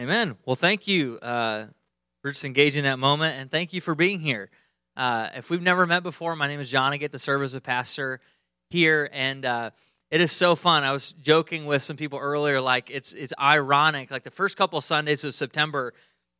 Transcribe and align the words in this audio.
Amen. 0.00 0.36
Well, 0.46 0.56
thank 0.56 0.88
you 0.88 1.18
uh, 1.18 1.66
for 2.22 2.30
just 2.30 2.46
engaging 2.46 2.84
that 2.84 2.98
moment, 2.98 3.38
and 3.38 3.50
thank 3.50 3.74
you 3.74 3.82
for 3.82 3.94
being 3.94 4.18
here. 4.18 4.48
Uh, 4.96 5.28
if 5.34 5.50
we've 5.50 5.60
never 5.60 5.86
met 5.86 6.02
before, 6.02 6.34
my 6.36 6.48
name 6.48 6.58
is 6.58 6.70
John. 6.70 6.94
I 6.94 6.96
get 6.96 7.12
to 7.12 7.18
serve 7.18 7.42
as 7.42 7.52
a 7.52 7.60
pastor 7.60 8.18
here, 8.70 9.10
and 9.12 9.44
uh, 9.44 9.70
it 10.10 10.22
is 10.22 10.32
so 10.32 10.54
fun. 10.54 10.84
I 10.84 10.92
was 10.92 11.12
joking 11.12 11.66
with 11.66 11.82
some 11.82 11.98
people 11.98 12.18
earlier, 12.18 12.62
like 12.62 12.88
it's 12.88 13.12
it's 13.12 13.34
ironic. 13.38 14.10
Like 14.10 14.22
the 14.22 14.30
first 14.30 14.56
couple 14.56 14.80
Sundays 14.80 15.22
of 15.24 15.34
September, 15.34 15.92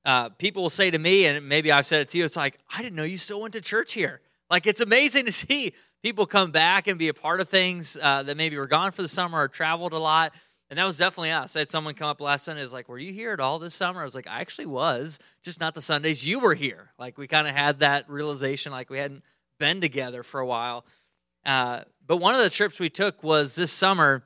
uh, 0.07 0.31
people 0.31 0.63
will 0.63 0.71
say 0.71 0.91
to 0.91 0.99
me, 0.99 1.27
and 1.27 1.47
maybe 1.47 1.71
I've 1.71 1.85
said 1.85 2.01
it 2.01 2.09
to 2.11 2.19
you, 2.19 2.25
it's 2.25 2.37
like 2.37 2.59
I 2.75 2.81
didn't 2.81 2.97
know 2.97 3.05
you 3.05 3.19
still 3.19 3.43
went 3.43 3.53
to 3.53 3.61
church 3.61 3.93
here. 3.93 4.23
Like 4.49 4.67
it's 4.67 4.81
amazing 4.81 5.27
to 5.27 5.33
see 5.33 5.75
people 6.03 6.25
come 6.25 6.51
back 6.51 6.87
and 6.87 6.99
be 6.99 7.09
a 7.09 7.15
part 7.15 7.43
of 7.43 7.51
things 7.51 7.99
uh, 8.01 8.23
that 8.23 8.39
maybe 8.39 8.57
were 8.57 8.67
gone 8.67 8.93
for 8.93 9.03
the 9.03 9.09
summer 9.09 9.39
or 9.39 9.49
traveled 9.49 9.93
a 9.93 9.99
lot. 9.99 10.33
And 10.71 10.79
that 10.79 10.85
was 10.85 10.97
definitely 10.97 11.33
us. 11.33 11.57
I 11.57 11.59
had 11.59 11.71
someone 11.71 11.95
come 11.95 12.09
up 12.09 12.21
last 12.21 12.45
Sunday, 12.45 12.63
is 12.63 12.73
like, 12.73 12.89
Were 12.89 12.99
you 12.99 13.13
here 13.13 13.33
at 13.33 13.41
all 13.41 13.59
this 13.59 13.75
summer? 13.75 14.01
I 14.01 14.05
was 14.05 14.15
like, 14.15 14.29
I 14.29 14.41
actually 14.41 14.67
was, 14.67 15.19
just 15.43 15.61
not 15.61 15.75
the 15.75 15.83
Sundays 15.83 16.25
you 16.25 16.39
were 16.39 16.55
here. 16.55 16.91
Like, 16.97 17.19
we 17.19 17.27
kind 17.27 17.49
of 17.49 17.55
had 17.57 17.81
that 17.81 18.09
realization, 18.09 18.71
like, 18.71 18.89
we 18.89 18.99
hadn't 18.99 19.25
been 19.59 19.81
together 19.81 20.23
for 20.23 20.39
a 20.39 20.47
while. 20.47 20.85
Uh, 21.45 21.81
but 22.07 22.19
one 22.19 22.35
of 22.35 22.41
the 22.41 22.51
trips 22.51 22.79
we 22.79 22.89
took 22.89 23.23
was 23.23 23.57
this 23.57 23.73
summer. 23.73 24.23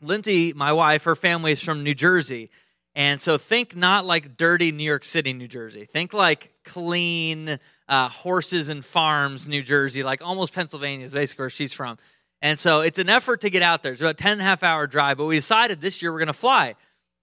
Lindsay, 0.00 0.52
my 0.54 0.72
wife, 0.72 1.04
her 1.04 1.16
family 1.16 1.52
is 1.52 1.62
from 1.62 1.82
New 1.82 1.94
Jersey. 1.94 2.50
And 2.94 3.20
so 3.20 3.38
think 3.38 3.76
not 3.76 4.06
like 4.06 4.36
dirty 4.36 4.72
New 4.72 4.84
York 4.84 5.04
City, 5.04 5.32
New 5.32 5.48
Jersey. 5.48 5.84
Think 5.84 6.12
like 6.14 6.52
clean 6.64 7.58
uh, 7.88 8.08
horses 8.08 8.68
and 8.68 8.84
farms, 8.84 9.48
New 9.48 9.62
Jersey, 9.62 10.02
like 10.02 10.20
almost 10.22 10.52
Pennsylvania 10.52 11.04
is 11.04 11.12
basically 11.12 11.44
where 11.44 11.50
she's 11.50 11.72
from. 11.72 11.98
And 12.40 12.58
so 12.58 12.80
it's 12.80 12.98
an 12.98 13.08
effort 13.08 13.40
to 13.40 13.50
get 13.50 13.62
out 13.62 13.82
there. 13.82 13.92
It's 13.92 14.02
about 14.02 14.16
10 14.16 14.32
and 14.32 14.40
a 14.40 14.44
half 14.44 14.62
hour 14.62 14.86
drive, 14.86 15.18
but 15.18 15.26
we 15.26 15.36
decided 15.36 15.80
this 15.80 16.00
year 16.00 16.12
we're 16.12 16.18
going 16.18 16.28
to 16.28 16.32
fly. 16.32 16.74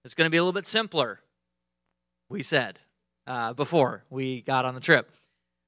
It's 0.04 0.14
going 0.14 0.26
to 0.26 0.30
be 0.30 0.36
a 0.36 0.42
little 0.42 0.52
bit 0.52 0.66
simpler, 0.66 1.20
we 2.28 2.42
said 2.42 2.78
uh, 3.26 3.54
before 3.54 4.04
we 4.10 4.42
got 4.42 4.64
on 4.64 4.74
the 4.74 4.80
trip. 4.80 5.10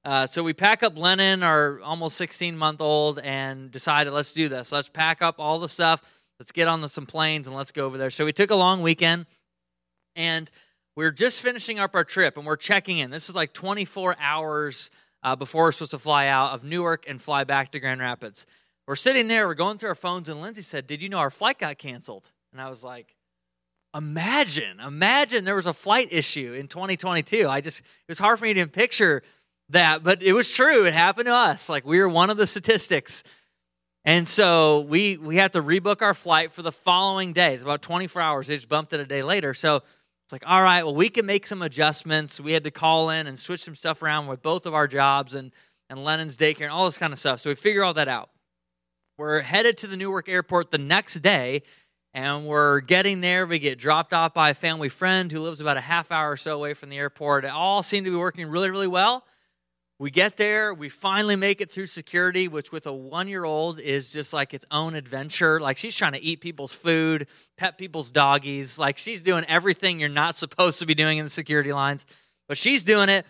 Uh, 0.05 0.25
so 0.25 0.43
we 0.43 0.53
pack 0.53 0.81
up 0.81 0.97
Lennon, 0.97 1.43
our 1.43 1.81
almost 1.81 2.15
16 2.17 2.55
month 2.57 2.79
old, 2.79 3.19
and 3.19 3.69
decided 3.69 4.13
let's 4.13 4.31
do 4.31 4.47
this. 4.47 4.71
Let's 4.71 4.87
pack 4.87 5.21
up 5.21 5.35
all 5.39 5.59
the 5.59 5.67
stuff. 5.67 6.01
Let's 6.39 6.51
get 6.51 6.67
on 6.67 6.81
the, 6.81 6.87
some 6.87 7.05
planes 7.05 7.47
and 7.47 7.55
let's 7.55 7.71
go 7.71 7.85
over 7.85 7.97
there. 7.97 8.09
So 8.09 8.23
we 8.23 8.31
took 8.31 8.49
a 8.49 8.55
long 8.55 8.81
weekend 8.81 9.25
and 10.15 10.49
we're 10.95 11.11
just 11.11 11.41
finishing 11.41 11.79
up 11.79 11.95
our 11.95 12.05
trip 12.05 12.37
and 12.37 12.45
we're 12.45 12.55
checking 12.55 12.99
in. 12.99 13.11
This 13.11 13.29
is 13.29 13.35
like 13.35 13.53
24 13.53 14.15
hours 14.19 14.89
uh, 15.21 15.35
before 15.35 15.63
we're 15.63 15.71
supposed 15.73 15.91
to 15.91 15.99
fly 15.99 16.27
out 16.27 16.53
of 16.53 16.63
Newark 16.63 17.09
and 17.09 17.21
fly 17.21 17.43
back 17.43 17.71
to 17.71 17.79
Grand 17.79 17.99
Rapids. 17.99 18.45
We're 18.89 18.95
sitting 18.95 19.27
there, 19.27 19.45
we're 19.45 19.53
going 19.53 19.77
through 19.77 19.89
our 19.89 19.95
phones, 19.95 20.29
and 20.29 20.41
Lindsay 20.41 20.63
said, 20.63 20.87
Did 20.87 21.03
you 21.03 21.09
know 21.09 21.19
our 21.19 21.29
flight 21.29 21.59
got 21.59 21.77
canceled? 21.77 22.31
And 22.51 22.59
I 22.59 22.69
was 22.69 22.83
like, 22.83 23.15
Imagine, 23.95 24.79
imagine 24.79 25.45
there 25.45 25.53
was 25.53 25.67
a 25.67 25.73
flight 25.73 26.07
issue 26.09 26.53
in 26.53 26.67
2022. 26.67 27.47
I 27.47 27.61
just, 27.61 27.81
it 27.81 27.85
was 28.07 28.17
hard 28.17 28.39
for 28.39 28.45
me 28.45 28.55
to 28.55 28.65
picture 28.65 29.21
that, 29.69 30.03
but 30.03 30.23
it 30.23 30.33
was 30.33 30.51
true. 30.51 30.87
It 30.87 30.93
happened 30.93 31.27
to 31.27 31.35
us. 31.35 31.69
Like 31.69 31.85
we 31.85 31.99
were 31.99 32.09
one 32.09 32.31
of 32.31 32.37
the 32.37 32.47
statistics. 32.47 33.23
And 34.05 34.27
so 34.27 34.79
we 34.79 35.17
we 35.17 35.35
had 35.35 35.53
to 35.53 35.61
rebook 35.61 36.01
our 36.01 36.15
flight 36.15 36.51
for 36.51 36.63
the 36.63 36.71
following 36.71 37.31
day. 37.31 37.53
It's 37.53 37.61
about 37.61 37.83
24 37.83 38.19
hours. 38.19 38.47
They 38.47 38.55
just 38.55 38.69
bumped 38.69 38.93
it 38.93 38.99
a 38.99 39.05
day 39.05 39.21
later. 39.21 39.53
So 39.53 39.75
it's 39.75 40.31
like, 40.31 40.45
all 40.47 40.63
right, 40.63 40.83
well, 40.83 40.95
we 40.95 41.09
can 41.09 41.27
make 41.27 41.45
some 41.45 41.61
adjustments. 41.61 42.39
We 42.39 42.53
had 42.53 42.63
to 42.63 42.71
call 42.71 43.11
in 43.11 43.27
and 43.27 43.37
switch 43.37 43.63
some 43.63 43.75
stuff 43.75 44.01
around 44.01 44.25
with 44.25 44.41
both 44.41 44.65
of 44.65 44.73
our 44.73 44.87
jobs 44.87 45.35
and 45.35 45.51
and 45.91 46.03
Lennon's 46.03 46.37
daycare 46.37 46.63
and 46.63 46.71
all 46.71 46.85
this 46.85 46.97
kind 46.97 47.13
of 47.13 47.19
stuff. 47.19 47.39
So 47.39 47.51
we 47.51 47.55
figure 47.55 47.83
all 47.83 47.93
that 47.93 48.07
out. 48.07 48.31
We're 49.19 49.41
headed 49.41 49.75
to 49.79 49.87
the 49.87 49.97
Newark 49.97 50.29
airport 50.29 50.71
the 50.71 50.77
next 50.77 51.15
day, 51.15 51.63
and 52.13 52.45
we're 52.45 52.79
getting 52.79 53.19
there. 53.19 53.45
We 53.45 53.59
get 53.59 53.77
dropped 53.77 54.13
off 54.13 54.33
by 54.33 54.51
a 54.51 54.53
family 54.53 54.87
friend 54.87 55.29
who 55.29 55.41
lives 55.41 55.59
about 55.59 55.75
a 55.75 55.81
half 55.81 56.09
hour 56.09 56.31
or 56.31 56.37
so 56.37 56.55
away 56.55 56.73
from 56.73 56.87
the 56.87 56.95
airport. 56.95 57.43
It 57.43 57.51
all 57.51 57.83
seemed 57.83 58.05
to 58.05 58.11
be 58.11 58.15
working 58.15 58.47
really, 58.47 58.69
really 58.69 58.87
well. 58.87 59.25
We 59.99 60.09
get 60.09 60.37
there, 60.37 60.73
we 60.73 60.87
finally 60.87 61.35
make 61.35 61.59
it 61.59 61.69
through 61.69 61.87
security, 61.87 62.47
which 62.47 62.71
with 62.71 62.87
a 62.87 62.93
one 62.93 63.27
year 63.27 63.43
old 63.43 63.81
is 63.81 64.09
just 64.09 64.31
like 64.31 64.53
its 64.53 64.63
own 64.71 64.95
adventure. 64.95 65.59
Like 65.59 65.77
she's 65.77 65.97
trying 65.97 66.13
to 66.13 66.23
eat 66.23 66.39
people's 66.39 66.73
food, 66.73 67.27
pet 67.57 67.77
people's 67.77 68.11
doggies. 68.11 68.79
Like 68.79 68.97
she's 68.97 69.21
doing 69.21 69.43
everything 69.49 69.99
you're 69.99 70.07
not 70.07 70.37
supposed 70.37 70.79
to 70.79 70.85
be 70.85 70.95
doing 70.95 71.17
in 71.17 71.25
the 71.25 71.29
security 71.29 71.73
lines, 71.73 72.05
but 72.47 72.57
she's 72.57 72.85
doing 72.85 73.09
it. 73.09 73.25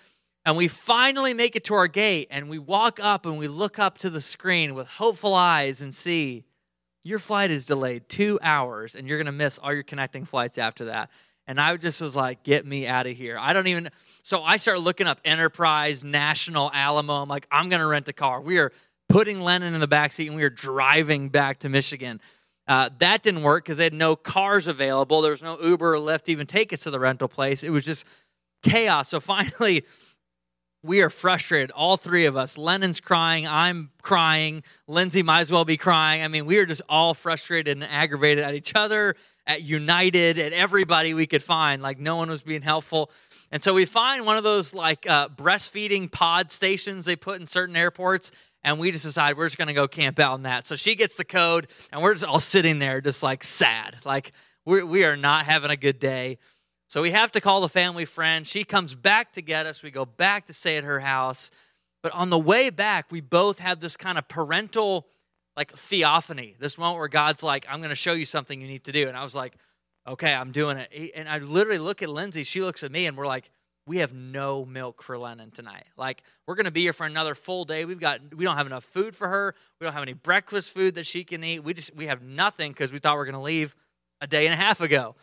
And 0.50 0.58
we 0.58 0.68
finally 0.68 1.36
make 1.36 1.56
it 1.56 1.66
to 1.66 1.76
our 1.76 1.86
gate 1.86 2.28
and 2.32 2.50
we 2.50 2.58
walk 2.58 3.00
up 3.00 3.28
and 3.28 3.38
we 3.38 3.48
look 3.48 3.78
up 3.78 4.00
to 4.00 4.10
the 4.10 4.20
screen 4.20 4.74
with 4.74 4.88
hopeful 4.88 5.36
eyes 5.36 5.84
and 5.84 5.94
see 5.94 6.44
your 7.04 7.20
flight 7.20 7.52
is 7.52 7.68
delayed 7.68 8.10
two 8.10 8.40
hours 8.42 8.96
and 8.96 9.08
you're 9.08 9.20
going 9.20 9.28
to 9.28 9.32
miss 9.32 9.60
all 9.60 9.72
your 9.72 9.84
connecting 9.84 10.26
flights 10.26 10.58
after 10.58 10.86
that. 10.86 11.12
And 11.46 11.62
I 11.62 11.78
just 11.78 12.02
was 12.02 12.16
like, 12.16 12.42
get 12.42 12.66
me 12.66 12.88
out 12.88 13.06
of 13.06 13.16
here. 13.16 13.38
I 13.38 13.54
don't 13.54 13.68
even. 13.68 13.92
So 14.24 14.42
I 14.42 14.58
start 14.58 14.80
looking 14.80 15.06
up 15.06 15.22
Enterprise, 15.24 16.04
National, 16.04 16.72
Alamo. 16.74 17.22
I'm 17.22 17.30
like, 17.30 17.46
I'm 17.52 17.70
going 17.70 17.81
to 17.81 17.86
rent 17.86 18.08
a 18.08 18.14
car. 18.14 18.42
We 18.42 18.58
are 18.58 18.72
putting 19.08 19.42
Lennon 19.42 19.76
in 19.76 19.81
the 19.81 19.88
back 19.88 20.14
seat 20.14 20.30
and 20.30 20.36
we 20.36 20.42
are 20.42 20.50
driving 20.50 21.30
back 21.30 21.60
to 21.60 21.70
Michigan. 21.70 22.22
Uh, 22.68 22.90
that 22.98 23.22
didn't 23.22 23.44
work 23.44 23.66
because 23.66 23.78
they 23.78 23.84
had 23.84 23.94
no 23.94 24.16
cars 24.16 24.66
available. 24.66 25.22
There 25.22 25.30
was 25.30 25.44
no 25.44 25.62
Uber 25.62 25.94
or 25.94 26.00
Lyft 26.00 26.24
to 26.24 26.31
even 26.31 26.48
take 26.48 26.74
us 26.74 26.81
to 26.86 26.90
the 26.90 27.00
rental 27.00 27.28
place. 27.28 27.64
It 27.64 27.70
was 27.70 27.86
just 27.86 28.04
chaos. 28.64 29.10
So 29.10 29.20
finally, 29.20 29.86
we 30.81 31.01
are 31.01 31.09
frustrated, 31.09 31.72
all 31.72 31.97
three 31.97 32.25
of 32.25 32.38
us. 32.38 32.57
Lennon's 32.57 33.00
crying, 33.00 33.45
I'm 33.45 33.91
crying, 34.01 34.63
Lindsay 34.88 35.23
might 35.23 35.41
as 35.41 35.51
well 35.51 35.66
be 35.66 35.78
crying. 35.78 36.23
I 36.23 36.28
mean, 36.28 36.45
we 36.45 36.57
are 36.57 36.66
just 36.66 36.81
all 36.88 37.13
frustrated 37.13 37.75
and 37.75 37.84
aggravated 37.84 38.44
at 38.44 38.53
each 38.53 38.73
other, 38.75 39.16
at 39.45 39.63
United, 39.63 40.39
at 40.39 40.53
everybody 40.53 41.13
we 41.13 41.28
could 41.28 41.44
find. 41.44 41.81
Like, 41.81 42.00
no 42.00 42.16
one 42.16 42.29
was 42.29 42.44
being 42.44 42.62
helpful. 42.62 43.12
And 43.51 43.62
so 43.62 43.73
we 43.73 43.85
find 43.85 44.25
one 44.25 44.38
of 44.38 44.44
those 44.44 44.73
like 44.73 45.09
uh, 45.09 45.28
breastfeeding 45.29 46.12
pod 46.12 46.51
stations 46.51 47.06
they 47.06 47.16
put 47.16 47.41
in 47.41 47.47
certain 47.47 47.75
airports, 47.75 48.31
and 48.63 48.79
we 48.79 48.91
just 48.91 49.06
decide 49.06 49.38
we're 49.38 49.47
just 49.47 49.57
going 49.57 49.69
to 49.69 49.73
go 49.73 49.88
camp 49.88 50.19
out 50.19 50.35
in 50.35 50.44
that. 50.44 50.68
So 50.68 50.75
she 50.75 50.95
gets 50.95 51.18
the 51.18 51.25
code, 51.25 51.68
and 51.91 52.01
we're 52.01 52.13
just 52.13 52.25
all 52.25 52.39
sitting 52.39 52.79
there, 52.79 53.01
just 53.01 53.23
like 53.23 53.44
sad. 53.44 53.97
Like, 54.06 54.31
we're, 54.66 54.85
we 54.85 55.03
are 55.03 55.18
not 55.18 55.45
having 55.45 55.72
a 55.72 55.78
good 55.78 56.00
day. 56.00 56.38
So 56.89 57.03
we 57.03 57.11
have 57.11 57.31
to 57.33 57.41
call 57.41 57.61
the 57.61 57.69
family 57.69 58.03
friend. 58.05 58.45
She 58.45 58.63
comes 58.63 58.95
back 58.95 59.33
to 59.33 59.41
get 59.41 59.67
us. 59.67 59.83
We 59.83 59.91
go 59.91 60.05
back 60.05 60.47
to 60.47 60.53
stay 60.53 60.75
at 60.75 60.83
her 60.83 61.00
house. 61.00 61.51
But 62.01 62.13
on 62.13 62.31
the 62.31 62.39
way 62.39 62.72
back, 62.72 63.11
we 63.11 63.22
both 63.22 63.59
have 63.59 63.79
this 63.79 63.95
kind 63.95 64.17
of 64.17 64.27
parental 64.27 65.07
like 65.55 65.72
theophany, 65.72 66.55
this 66.59 66.79
moment 66.79 66.97
where 66.97 67.07
God's 67.07 67.44
like, 67.44 67.67
I'm 67.69 67.79
going 67.79 67.89
to 67.89 67.95
show 67.95 68.13
you 68.13 68.25
something 68.25 68.59
you 68.59 68.67
need 68.67 68.85
to 68.85 68.91
do. 68.91 69.07
And 69.07 69.16
I 69.16 69.23
was 69.23 69.35
like, 69.35 69.53
okay, 70.07 70.33
I'm 70.33 70.51
doing 70.51 70.77
it. 70.77 71.11
And 71.16 71.29
I 71.29 71.38
literally 71.38 71.77
look 71.77 72.01
at 72.01 72.09
Lindsay. 72.09 72.44
She 72.44 72.61
looks 72.61 72.81
at 72.81 72.91
me, 72.91 73.06
and 73.06 73.16
we're 73.16 73.27
like, 73.27 73.51
we 73.85 73.97
have 73.97 74.13
no 74.13 74.66
milk 74.66 75.03
for 75.03 75.17
Lennon 75.17 75.51
tonight. 75.51 75.85
Like 75.97 76.23
we're 76.47 76.56
going 76.56 76.66
to 76.66 76.71
be 76.71 76.81
here 76.81 76.94
for 76.94 77.06
another 77.06 77.35
full 77.35 77.66
day. 77.66 77.85
We've 77.85 78.00
got 78.00 78.35
we 78.35 78.45
don't 78.45 78.56
have 78.56 78.67
enough 78.67 78.83
food 78.83 79.16
for 79.16 79.27
her. 79.27 79.56
We 79.79 79.85
don't 79.85 79.94
have 79.94 80.03
any 80.03 80.13
breakfast 80.13 80.69
food 80.69 80.95
that 80.95 81.07
she 81.07 81.23
can 81.23 81.44
eat. 81.44 81.63
We 81.63 81.73
just 81.73 81.95
we 81.95 82.06
have 82.06 82.21
nothing 82.21 82.71
because 82.71 82.91
we 82.91 83.00
thought 83.00 83.16
we 83.16 83.21
are 83.21 83.25
going 83.25 83.33
to 83.33 83.41
leave 83.41 83.75
a 84.21 84.27
day 84.27 84.45
and 84.45 84.53
a 84.53 84.57
half 84.57 84.79
ago. 84.79 85.16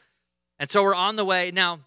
And 0.59 0.71
so 0.71 0.83
we're 0.83 0.95
on 0.95 1.17
the 1.17 1.25
way. 1.25 1.51
Now, 1.51 1.81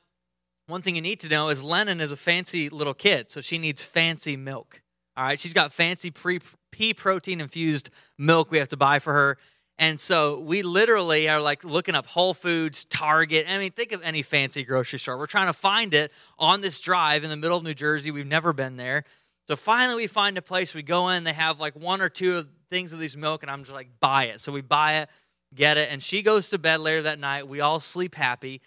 one 0.67 0.81
thing 0.81 0.95
you 0.95 1.01
need 1.01 1.19
to 1.21 1.29
know 1.29 1.49
is 1.49 1.63
Lennon 1.63 1.99
is 1.99 2.11
a 2.11 2.17
fancy 2.17 2.69
little 2.69 2.93
kid, 2.93 3.31
so 3.31 3.41
she 3.41 3.57
needs 3.57 3.83
fancy 3.83 4.37
milk. 4.37 4.81
All 5.17 5.23
right, 5.23 5.39
she's 5.39 5.53
got 5.53 5.73
fancy 5.73 6.11
pre 6.11 6.39
pea 6.71 6.93
protein 6.93 7.41
infused 7.41 7.89
milk 8.17 8.51
we 8.51 8.59
have 8.59 8.69
to 8.69 8.77
buy 8.77 8.99
for 8.99 9.13
her. 9.13 9.37
And 9.79 9.99
so 9.99 10.39
we 10.39 10.61
literally 10.61 11.29
are 11.29 11.39
like 11.39 11.63
looking 11.63 11.95
up 11.95 12.05
Whole 12.05 12.33
Foods, 12.33 12.83
Target. 12.85 13.45
I 13.49 13.57
mean, 13.57 13.71
think 13.71 13.93
of 13.93 14.01
any 14.03 14.21
fancy 14.21 14.63
grocery 14.63 14.99
store. 14.99 15.17
We're 15.17 15.25
trying 15.25 15.47
to 15.47 15.53
find 15.53 15.93
it 15.93 16.11
on 16.37 16.61
this 16.61 16.79
drive 16.81 17.23
in 17.23 17.29
the 17.29 17.37
middle 17.37 17.57
of 17.57 17.63
New 17.63 17.73
Jersey. 17.73 18.11
We've 18.11 18.27
never 18.27 18.53
been 18.53 18.75
there. 18.75 19.05
So 19.47 19.55
finally, 19.55 19.95
we 19.95 20.07
find 20.07 20.37
a 20.37 20.41
place. 20.41 20.75
We 20.75 20.83
go 20.83 21.09
in. 21.09 21.23
They 21.23 21.33
have 21.33 21.59
like 21.59 21.75
one 21.75 22.01
or 22.01 22.09
two 22.09 22.37
of 22.37 22.49
things 22.69 22.93
of 22.93 22.99
these 22.99 23.17
milk, 23.17 23.41
and 23.41 23.49
I'm 23.49 23.63
just 23.63 23.73
like, 23.73 23.87
buy 23.99 24.25
it. 24.25 24.41
So 24.41 24.51
we 24.51 24.61
buy 24.61 24.97
it 24.97 25.09
get 25.53 25.77
it. 25.77 25.89
And 25.91 26.01
she 26.01 26.21
goes 26.21 26.49
to 26.49 26.57
bed 26.57 26.79
later 26.79 27.03
that 27.03 27.19
night. 27.19 27.47
We 27.47 27.61
all 27.61 27.79
sleep 27.79 28.15
happy. 28.15 28.61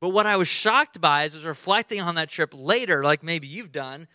But 0.00 0.10
what 0.10 0.26
I 0.26 0.36
was 0.36 0.48
shocked 0.48 1.00
by 1.00 1.24
is, 1.24 1.34
was 1.34 1.44
reflecting 1.44 2.00
on 2.00 2.16
that 2.16 2.28
trip 2.28 2.52
later, 2.54 3.02
like 3.02 3.22
maybe 3.22 3.46
you've 3.46 3.72
done, 3.72 4.08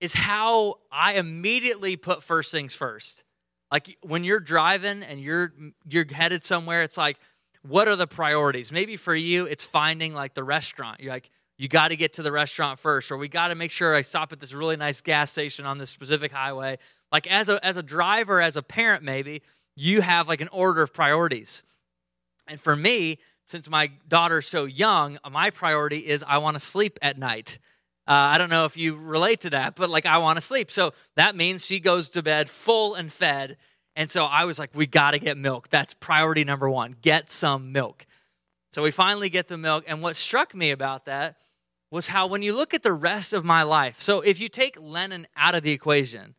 is 0.00 0.12
how 0.12 0.76
I 0.90 1.14
immediately 1.14 1.96
put 1.96 2.22
first 2.22 2.50
things 2.50 2.74
first. 2.74 3.22
Like 3.70 3.96
when 4.02 4.24
you're 4.24 4.40
driving 4.40 5.02
and 5.02 5.20
you're 5.20 5.52
you're 5.88 6.04
headed 6.12 6.44
somewhere, 6.44 6.82
it's 6.82 6.98
like, 6.98 7.18
what 7.62 7.88
are 7.88 7.96
the 7.96 8.08
priorities? 8.08 8.72
Maybe 8.72 8.96
for 8.96 9.14
you, 9.14 9.46
it's 9.46 9.64
finding 9.64 10.12
like 10.12 10.34
the 10.34 10.44
restaurant. 10.44 11.00
You're 11.00 11.12
like, 11.12 11.30
you 11.56 11.68
got 11.68 11.88
to 11.88 11.96
get 11.96 12.14
to 12.14 12.22
the 12.22 12.32
restaurant 12.32 12.80
first, 12.80 13.12
or 13.12 13.16
we 13.16 13.28
got 13.28 13.48
to 13.48 13.54
make 13.54 13.70
sure 13.70 13.94
I 13.94 14.02
stop 14.02 14.32
at 14.32 14.40
this 14.40 14.52
really 14.52 14.76
nice 14.76 15.00
gas 15.00 15.30
station 15.30 15.64
on 15.64 15.78
this 15.78 15.90
specific 15.90 16.32
highway. 16.32 16.78
Like 17.12 17.26
as 17.28 17.48
a 17.48 17.64
as 17.64 17.76
a 17.76 17.82
driver, 17.82 18.42
as 18.42 18.56
a 18.56 18.62
parent, 18.62 19.04
maybe 19.04 19.42
you 19.74 20.00
have 20.00 20.28
like 20.28 20.40
an 20.40 20.48
order 20.48 20.82
of 20.82 20.92
priorities. 20.92 21.62
And 22.48 22.60
for 22.60 22.76
me, 22.76 23.18
since 23.44 23.68
my 23.68 23.90
daughter's 24.08 24.46
so 24.46 24.64
young, 24.64 25.18
my 25.30 25.50
priority 25.50 25.98
is 25.98 26.24
I 26.26 26.38
want 26.38 26.54
to 26.54 26.60
sleep 26.60 26.98
at 27.02 27.18
night. 27.18 27.58
Uh, 28.06 28.12
I 28.12 28.38
don't 28.38 28.50
know 28.50 28.64
if 28.64 28.76
you 28.76 28.96
relate 28.96 29.40
to 29.42 29.50
that, 29.50 29.76
but 29.76 29.90
like 29.90 30.06
I 30.06 30.18
want 30.18 30.36
to 30.36 30.40
sleep. 30.40 30.70
So 30.70 30.92
that 31.16 31.36
means 31.36 31.64
she 31.64 31.80
goes 31.80 32.10
to 32.10 32.22
bed 32.22 32.48
full 32.48 32.94
and 32.94 33.12
fed. 33.12 33.56
And 33.94 34.10
so 34.10 34.24
I 34.24 34.44
was 34.44 34.58
like, 34.58 34.70
we 34.74 34.86
got 34.86 35.12
to 35.12 35.18
get 35.18 35.36
milk. 35.36 35.68
That's 35.68 35.94
priority 35.94 36.44
number 36.44 36.68
one. 36.68 36.96
Get 37.00 37.30
some 37.30 37.72
milk. 37.72 38.06
So 38.72 38.82
we 38.82 38.90
finally 38.90 39.28
get 39.28 39.48
the 39.48 39.58
milk. 39.58 39.84
And 39.86 40.02
what 40.02 40.16
struck 40.16 40.54
me 40.54 40.70
about 40.70 41.04
that 41.04 41.36
was 41.90 42.08
how, 42.08 42.26
when 42.26 42.42
you 42.42 42.54
look 42.54 42.72
at 42.72 42.82
the 42.82 42.92
rest 42.92 43.34
of 43.34 43.44
my 43.44 43.62
life, 43.62 44.00
so 44.00 44.20
if 44.20 44.40
you 44.40 44.48
take 44.48 44.80
Lennon 44.80 45.26
out 45.36 45.54
of 45.54 45.62
the 45.62 45.72
equation, 45.72 46.34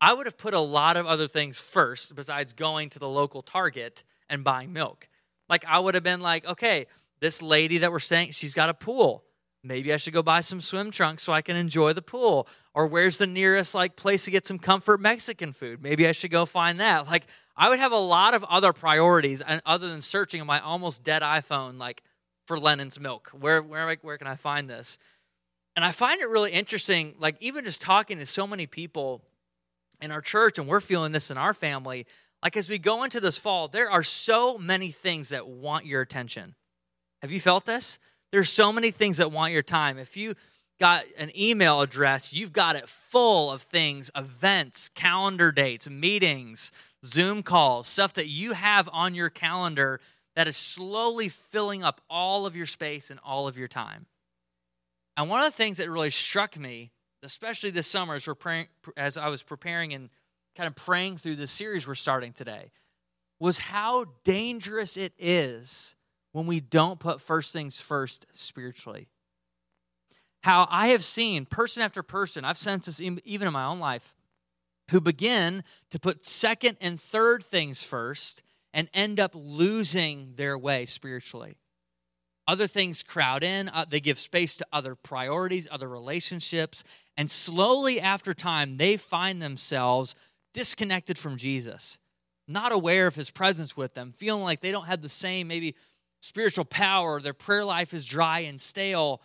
I 0.00 0.12
would 0.12 0.26
have 0.26 0.36
put 0.36 0.54
a 0.54 0.60
lot 0.60 0.96
of 0.96 1.06
other 1.06 1.26
things 1.26 1.58
first 1.58 2.14
besides 2.14 2.52
going 2.52 2.90
to 2.90 2.98
the 2.98 3.08
local 3.08 3.42
Target 3.42 4.04
and 4.28 4.44
buying 4.44 4.72
milk. 4.72 5.08
Like, 5.48 5.64
I 5.66 5.78
would 5.78 5.94
have 5.94 6.04
been 6.04 6.20
like, 6.20 6.46
okay, 6.46 6.86
this 7.20 7.40
lady 7.40 7.78
that 7.78 7.92
we're 7.92 8.00
staying, 8.00 8.32
she's 8.32 8.54
got 8.54 8.68
a 8.68 8.74
pool. 8.74 9.24
Maybe 9.66 9.94
I 9.94 9.96
should 9.96 10.12
go 10.12 10.22
buy 10.22 10.42
some 10.42 10.60
swim 10.60 10.90
trunks 10.90 11.22
so 11.22 11.32
I 11.32 11.40
can 11.40 11.56
enjoy 11.56 11.94
the 11.94 12.02
pool. 12.02 12.46
Or 12.74 12.86
where's 12.86 13.16
the 13.16 13.26
nearest 13.26 13.74
like 13.74 13.96
place 13.96 14.26
to 14.26 14.30
get 14.30 14.46
some 14.46 14.58
comfort 14.58 15.00
Mexican 15.00 15.52
food? 15.52 15.82
Maybe 15.82 16.06
I 16.06 16.12
should 16.12 16.30
go 16.30 16.44
find 16.44 16.80
that. 16.80 17.06
Like 17.06 17.26
I 17.56 17.70
would 17.70 17.78
have 17.78 17.92
a 17.92 17.96
lot 17.96 18.34
of 18.34 18.44
other 18.44 18.74
priorities 18.74 19.40
and 19.40 19.62
other 19.64 19.88
than 19.88 20.02
searching 20.02 20.42
on 20.42 20.46
my 20.46 20.60
almost 20.60 21.02
dead 21.02 21.22
iPhone 21.22 21.78
like 21.78 22.02
for 22.46 22.60
Lennon's 22.60 23.00
milk. 23.00 23.30
Where 23.30 23.62
where 23.62 23.96
where 24.02 24.18
can 24.18 24.26
I 24.26 24.36
find 24.36 24.68
this? 24.68 24.98
And 25.76 25.84
I 25.84 25.92
find 25.92 26.20
it 26.20 26.28
really 26.28 26.52
interesting 26.52 27.14
like 27.18 27.36
even 27.40 27.64
just 27.64 27.80
talking 27.80 28.18
to 28.18 28.26
so 28.26 28.46
many 28.46 28.66
people 28.66 29.22
in 30.04 30.12
our 30.12 30.20
church 30.20 30.58
and 30.58 30.68
we're 30.68 30.80
feeling 30.80 31.12
this 31.12 31.30
in 31.30 31.36
our 31.36 31.54
family 31.54 32.06
like 32.42 32.56
as 32.56 32.68
we 32.68 32.78
go 32.78 33.02
into 33.02 33.20
this 33.20 33.38
fall 33.38 33.66
there 33.68 33.90
are 33.90 34.02
so 34.02 34.58
many 34.58 34.90
things 34.90 35.30
that 35.30 35.48
want 35.48 35.86
your 35.86 36.02
attention. 36.02 36.54
Have 37.22 37.32
you 37.32 37.40
felt 37.40 37.64
this? 37.64 37.98
There's 38.30 38.50
so 38.50 38.72
many 38.72 38.90
things 38.90 39.16
that 39.16 39.32
want 39.32 39.52
your 39.52 39.62
time. 39.62 39.96
If 39.96 40.16
you 40.16 40.34
got 40.78 41.04
an 41.16 41.30
email 41.38 41.80
address, 41.80 42.34
you've 42.34 42.52
got 42.52 42.76
it 42.76 42.88
full 42.88 43.50
of 43.50 43.62
things, 43.62 44.10
events, 44.14 44.88
calendar 44.90 45.52
dates, 45.52 45.88
meetings, 45.88 46.70
Zoom 47.04 47.42
calls, 47.42 47.86
stuff 47.86 48.12
that 48.14 48.28
you 48.28 48.52
have 48.52 48.88
on 48.92 49.14
your 49.14 49.30
calendar 49.30 50.00
that 50.36 50.48
is 50.48 50.56
slowly 50.56 51.28
filling 51.28 51.82
up 51.82 52.00
all 52.10 52.44
of 52.44 52.56
your 52.56 52.66
space 52.66 53.08
and 53.10 53.20
all 53.24 53.46
of 53.46 53.56
your 53.56 53.68
time. 53.68 54.06
And 55.16 55.30
one 55.30 55.40
of 55.40 55.46
the 55.46 55.56
things 55.56 55.76
that 55.76 55.88
really 55.88 56.10
struck 56.10 56.58
me, 56.58 56.90
especially 57.24 57.70
this 57.70 57.86
summer 57.86 58.14
as, 58.14 58.26
we're 58.26 58.34
praying, 58.34 58.68
as 58.96 59.16
I 59.16 59.28
was 59.28 59.42
preparing 59.42 59.92
and 59.92 60.10
kind 60.56 60.66
of 60.66 60.74
praying 60.76 61.18
through 61.18 61.36
the 61.36 61.46
series 61.46 61.86
we're 61.86 61.94
starting 61.94 62.32
today, 62.32 62.70
was 63.40 63.58
how 63.58 64.06
dangerous 64.24 64.96
it 64.96 65.12
is 65.18 65.96
when 66.32 66.46
we 66.46 66.60
don't 66.60 66.98
put 66.98 67.20
first 67.20 67.52
things 67.52 67.80
first 67.80 68.26
spiritually. 68.32 69.08
How 70.42 70.66
I 70.70 70.88
have 70.88 71.02
seen 71.02 71.46
person 71.46 71.82
after 71.82 72.02
person, 72.02 72.44
I've 72.44 72.58
sensed 72.58 72.86
this 72.86 73.00
even 73.00 73.48
in 73.48 73.52
my 73.52 73.64
own 73.64 73.80
life, 73.80 74.14
who 74.90 75.00
begin 75.00 75.64
to 75.90 75.98
put 75.98 76.26
second 76.26 76.76
and 76.80 77.00
third 77.00 77.42
things 77.42 77.82
first 77.82 78.42
and 78.72 78.88
end 78.92 79.18
up 79.18 79.32
losing 79.34 80.34
their 80.36 80.58
way 80.58 80.84
spiritually. 80.84 81.56
Other 82.46 82.66
things 82.66 83.02
crowd 83.02 83.42
in, 83.42 83.68
uh, 83.70 83.86
they 83.88 84.00
give 84.00 84.18
space 84.18 84.56
to 84.58 84.66
other 84.72 84.94
priorities, 84.94 85.66
other 85.70 85.88
relationships, 85.88 86.84
and 87.16 87.30
slowly 87.30 88.00
after 88.00 88.34
time, 88.34 88.76
they 88.76 88.96
find 88.96 89.40
themselves 89.40 90.14
disconnected 90.52 91.18
from 91.18 91.36
Jesus, 91.36 91.98
not 92.46 92.72
aware 92.72 93.06
of 93.06 93.14
his 93.14 93.30
presence 93.30 93.76
with 93.76 93.94
them, 93.94 94.12
feeling 94.12 94.42
like 94.42 94.60
they 94.60 94.72
don't 94.72 94.86
have 94.86 95.00
the 95.00 95.08
same, 95.08 95.48
maybe 95.48 95.74
spiritual 96.20 96.64
power, 96.64 97.20
their 97.20 97.34
prayer 97.34 97.64
life 97.64 97.94
is 97.94 98.04
dry 98.04 98.40
and 98.40 98.60
stale. 98.60 99.22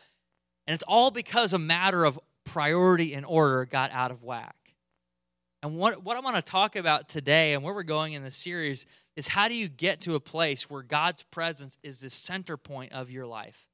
And 0.65 0.73
it's 0.73 0.83
all 0.87 1.11
because 1.11 1.53
a 1.53 1.59
matter 1.59 2.05
of 2.05 2.19
priority 2.45 3.13
and 3.13 3.25
order 3.25 3.65
got 3.65 3.91
out 3.91 4.11
of 4.11 4.23
whack. 4.23 4.55
And 5.61 5.75
what, 5.77 6.03
what 6.03 6.15
I 6.15 6.21
want 6.21 6.37
to 6.37 6.41
talk 6.41 6.75
about 6.75 7.09
today 7.09 7.53
and 7.53 7.63
where 7.63 7.73
we're 7.73 7.83
going 7.83 8.13
in 8.13 8.23
the 8.23 8.31
series 8.31 8.85
is 9.15 9.27
how 9.27 9.47
do 9.49 9.55
you 9.55 9.67
get 9.67 10.01
to 10.01 10.15
a 10.15 10.19
place 10.19 10.69
where 10.69 10.81
God's 10.81 11.23
presence 11.23 11.77
is 11.83 11.99
the 11.99 12.09
center 12.09 12.55
point 12.55 12.93
of 12.93 13.11
your 13.11 13.25
life? 13.25 13.67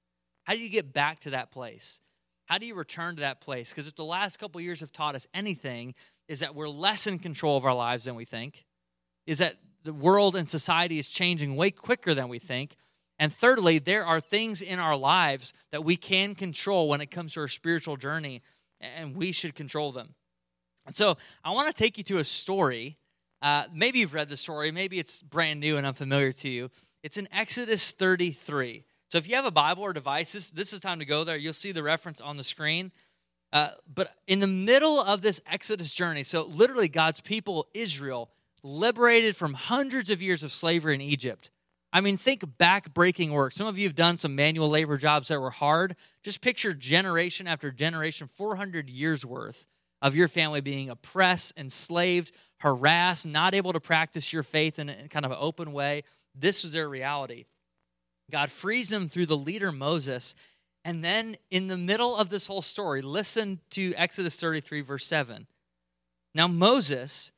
How 0.46 0.54
do 0.54 0.60
you 0.60 0.70
get 0.70 0.94
back 0.94 1.20
to 1.20 1.32
that 1.32 1.52
place? 1.52 2.00
How 2.46 2.58
do 2.58 2.66
you 2.66 2.76
return 2.76 3.16
to 3.16 3.22
that 3.22 3.42
place? 3.42 3.70
Because 3.70 3.88
if 3.88 3.96
the 3.96 4.06
last 4.06 4.38
couple 4.38 4.62
years 4.62 4.80
have 4.80 4.92
taught 4.92 5.16
us 5.16 5.28
anything, 5.34 5.94
is 6.28 6.40
that 6.40 6.56
we're 6.56 6.70
less 6.70 7.06
in 7.06 7.20
control 7.20 7.58
of 7.58 7.66
our 7.66 7.74
lives 7.74 8.06
than 8.06 8.16
we 8.16 8.26
think, 8.26 8.66
is 9.28 9.40
that 9.40 9.56
the 9.84 9.94
world 9.94 10.36
and 10.36 10.50
society 10.50 10.98
is 10.98 11.10
changing 11.10 11.56
way 11.56 11.70
quicker 11.70 12.16
than 12.16 12.30
we 12.30 12.40
think, 12.40 12.76
and 13.18 13.34
thirdly, 13.34 13.80
there 13.80 14.06
are 14.06 14.20
things 14.20 14.62
in 14.62 14.80
our 14.80 14.96
lives 14.96 15.54
that 15.72 15.86
we 15.86 15.96
can 15.96 16.36
control 16.36 16.90
when 16.90 17.02
it 17.02 17.12
comes 17.12 17.34
to 17.34 17.42
our 17.42 17.48
spiritual 17.48 17.96
journey, 17.96 18.42
and 18.82 19.16
we 19.16 19.32
should 19.32 19.56
control 19.56 19.92
them. 19.92 20.16
So 20.92 21.18
I 21.44 21.52
want 21.52 21.68
to 21.68 21.74
take 21.74 21.98
you 21.98 22.04
to 22.06 22.20
a 22.20 22.24
story. 22.24 22.96
Uh, 23.42 23.64
maybe 23.74 24.00
you've 24.00 24.14
read 24.14 24.30
the 24.30 24.38
story, 24.38 24.72
maybe 24.72 25.00
it's 25.00 25.22
brand 25.22 25.60
new 25.60 25.78
and 25.78 25.86
unfamiliar 25.86 26.32
to 26.34 26.50
you. 26.50 26.70
It's 27.04 27.18
in 27.18 27.28
Exodus 27.32 27.92
33. 27.92 28.84
So 29.10 29.18
if 29.18 29.30
you 29.30 29.36
have 29.36 29.46
a 29.46 29.52
Bible 29.52 29.84
or 29.84 29.94
devices, 29.94 30.52
this 30.52 30.74
is 30.74 30.80
time 30.80 31.00
to 31.00 31.06
go 31.06 31.24
there. 31.24 31.38
You'll 31.38 31.54
see 31.54 31.72
the 31.72 31.84
reference 31.84 32.22
on 32.22 32.38
the 32.38 32.44
screen. 32.44 32.92
Uh, 33.54 33.70
but 33.94 34.12
in 34.28 34.40
the 34.40 34.48
middle 34.48 35.00
of 35.00 35.22
this 35.22 35.40
Exodus 35.50 35.94
journey, 35.94 36.24
so 36.24 36.44
literally 36.44 36.88
God's 36.88 37.22
people, 37.22 37.68
Israel, 37.74 38.32
liberated 38.64 39.36
from 39.36 39.54
hundreds 39.54 40.10
of 40.10 40.22
years 40.22 40.44
of 40.44 40.52
slavery 40.52 40.96
in 40.96 41.02
Egypt, 41.02 41.52
I 41.94 42.02
mean, 42.02 42.18
think 42.18 42.58
back-breaking 42.58 43.32
work. 43.32 43.54
Some 43.54 43.68
of 43.68 43.78
you 43.78 43.88
have 43.88 43.96
done 43.96 44.18
some 44.18 44.36
manual 44.36 44.70
labor 44.70 44.98
jobs 44.98 45.30
that 45.30 45.40
were 45.40 45.52
hard. 45.52 45.96
Just 46.24 46.42
picture 46.42 46.74
generation 46.74 47.48
after 47.48 47.72
generation, 47.72 48.28
400 48.28 48.90
years 48.90 49.26
worth 49.26 49.66
of 50.02 50.16
your 50.16 50.28
family 50.28 50.62
being 50.62 50.90
oppressed, 50.90 51.54
enslaved, 51.58 52.32
harassed, 52.60 53.26
not 53.26 53.54
able 53.54 53.74
to 53.74 53.80
practice 53.80 54.32
your 54.32 54.44
faith 54.44 54.80
in 54.80 54.90
a 54.90 55.08
kind 55.08 55.26
of 55.26 55.32
an 55.32 55.38
open 55.40 55.74
way. 55.74 56.04
This 56.34 56.64
was 56.64 56.74
their 56.74 56.90
reality. 56.90 57.46
God 58.32 58.50
frees 58.50 58.90
them 58.90 59.08
through 59.08 59.28
the 59.28 59.38
leader 59.38 59.72
Moses. 59.72 60.36
And 60.84 61.04
then 61.04 61.38
in 61.50 61.68
the 61.68 61.78
middle 61.78 62.16
of 62.16 62.30
this 62.30 62.48
whole 62.48 62.62
story, 62.62 63.02
listen 63.02 63.60
to 63.72 63.94
Exodus 63.96 64.40
33, 64.40 64.82
verse 64.82 65.06
7. 65.06 65.48
Now, 66.34 66.48
Moses 66.48 67.32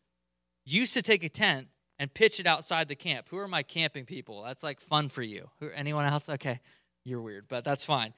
used 0.65 0.93
to 0.95 1.01
take 1.01 1.23
a 1.23 1.29
tent 1.29 1.67
and 1.99 2.13
pitch 2.13 2.39
it 2.39 2.47
outside 2.47 2.87
the 2.87 2.95
camp. 2.95 3.27
Who 3.29 3.37
are 3.37 3.47
my 3.47 3.63
camping 3.63 4.05
people? 4.05 4.43
That's 4.43 4.63
like 4.63 4.79
fun 4.79 5.09
for 5.09 5.21
you. 5.23 5.49
Who, 5.59 5.69
anyone 5.73 6.05
else? 6.05 6.29
Okay, 6.29 6.59
you're 7.05 7.21
weird, 7.21 7.47
but 7.47 7.63
that's 7.63 7.83
fine. 7.83 8.13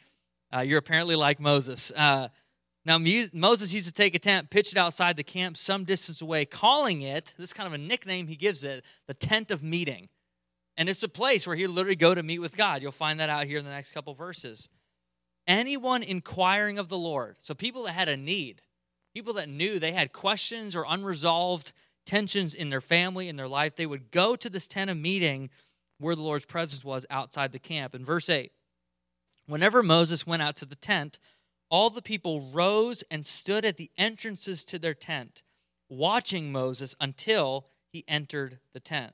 Uh, 0.53 0.61
you're 0.61 0.79
apparently 0.79 1.15
like 1.15 1.39
Moses. 1.39 1.91
Uh, 1.95 2.29
now, 2.85 2.97
Moses 2.97 3.73
used 3.73 3.87
to 3.87 3.93
take 3.93 4.15
a 4.15 4.19
tent, 4.19 4.49
pitch 4.49 4.71
it 4.71 4.77
outside 4.77 5.17
the 5.17 5.23
camp 5.23 5.57
some 5.57 5.83
distance 5.83 6.21
away, 6.21 6.45
calling 6.45 7.01
it, 7.01 7.33
this 7.37 7.53
kind 7.53 7.67
of 7.67 7.73
a 7.73 7.77
nickname 7.77 8.27
he 8.27 8.35
gives 8.35 8.63
it, 8.63 8.85
the 9.07 9.13
tent 9.13 9.51
of 9.51 9.61
meeting. 9.61 10.09
And 10.77 10.87
it's 10.87 11.03
a 11.03 11.09
place 11.09 11.45
where 11.45 11.57
he 11.57 11.67
literally 11.67 11.97
go 11.97 12.15
to 12.15 12.23
meet 12.23 12.39
with 12.39 12.55
God. 12.55 12.81
You'll 12.81 12.91
find 12.93 13.19
that 13.19 13.29
out 13.29 13.45
here 13.45 13.59
in 13.59 13.65
the 13.65 13.71
next 13.71 13.91
couple 13.91 14.13
verses. 14.13 14.69
Anyone 15.45 16.03
inquiring 16.03 16.79
of 16.79 16.87
the 16.87 16.97
Lord, 16.97 17.35
so 17.39 17.53
people 17.53 17.83
that 17.83 17.91
had 17.91 18.07
a 18.07 18.15
need, 18.15 18.61
people 19.13 19.33
that 19.33 19.49
knew 19.49 19.77
they 19.77 19.91
had 19.91 20.13
questions 20.13 20.75
or 20.75 20.85
unresolved 20.87 21.73
tensions 22.05 22.53
in 22.53 22.69
their 22.69 22.81
family, 22.81 23.27
in 23.27 23.35
their 23.35 23.47
life, 23.47 23.75
they 23.75 23.85
would 23.85 24.09
go 24.09 24.37
to 24.37 24.49
this 24.49 24.67
tent 24.67 24.89
of 24.89 24.97
meeting 24.97 25.49
where 25.97 26.15
the 26.15 26.21
Lord's 26.21 26.45
presence 26.45 26.83
was 26.83 27.05
outside 27.09 27.51
the 27.51 27.59
camp. 27.59 27.93
In 27.93 28.05
verse 28.05 28.29
8, 28.29 28.51
whenever 29.47 29.83
Moses 29.83 30.25
went 30.25 30.41
out 30.41 30.55
to 30.57 30.65
the 30.65 30.75
tent, 30.75 31.19
all 31.69 31.89
the 31.89 32.01
people 32.01 32.49
rose 32.51 33.03
and 33.11 33.25
stood 33.25 33.65
at 33.65 33.77
the 33.77 33.91
entrances 33.97 34.63
to 34.65 34.79
their 34.79 34.93
tent, 34.93 35.43
watching 35.89 36.51
Moses 36.51 36.95
until 36.99 37.67
he 37.91 38.03
entered 38.07 38.59
the 38.73 38.79
tent. 38.79 39.13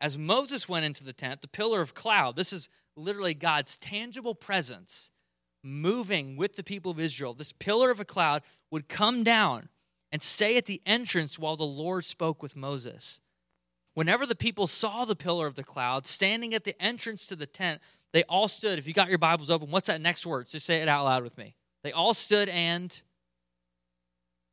As 0.00 0.18
Moses 0.18 0.68
went 0.68 0.84
into 0.84 1.04
the 1.04 1.12
tent, 1.12 1.40
the 1.40 1.48
pillar 1.48 1.80
of 1.80 1.94
cloud, 1.94 2.36
this 2.36 2.52
is 2.52 2.68
literally 2.96 3.34
God's 3.34 3.78
tangible 3.78 4.34
presence 4.34 5.10
moving 5.62 6.36
with 6.36 6.56
the 6.56 6.64
people 6.64 6.90
of 6.90 6.98
Israel. 6.98 7.34
This 7.34 7.52
pillar 7.52 7.90
of 7.90 8.00
a 8.00 8.04
cloud 8.04 8.42
would 8.70 8.88
come 8.88 9.22
down 9.22 9.68
and 10.10 10.22
stay 10.22 10.56
at 10.56 10.66
the 10.66 10.82
entrance 10.84 11.38
while 11.38 11.56
the 11.56 11.64
Lord 11.64 12.04
spoke 12.04 12.42
with 12.42 12.56
Moses. 12.56 13.20
Whenever 13.94 14.26
the 14.26 14.34
people 14.34 14.66
saw 14.66 15.04
the 15.04 15.16
pillar 15.16 15.46
of 15.46 15.54
the 15.54 15.64
cloud 15.64 16.06
standing 16.06 16.52
at 16.54 16.64
the 16.64 16.80
entrance 16.82 17.26
to 17.26 17.36
the 17.36 17.46
tent, 17.46 17.80
they 18.12 18.24
all 18.24 18.48
stood. 18.48 18.78
If 18.78 18.86
you 18.86 18.94
got 18.94 19.08
your 19.08 19.18
Bibles 19.18 19.50
open, 19.50 19.70
what's 19.70 19.86
that 19.86 20.00
next 20.00 20.26
word? 20.26 20.48
Just 20.48 20.66
say 20.66 20.82
it 20.82 20.88
out 20.88 21.04
loud 21.04 21.22
with 21.22 21.38
me. 21.38 21.54
They 21.82 21.92
all 21.92 22.14
stood 22.14 22.48
and 22.48 23.00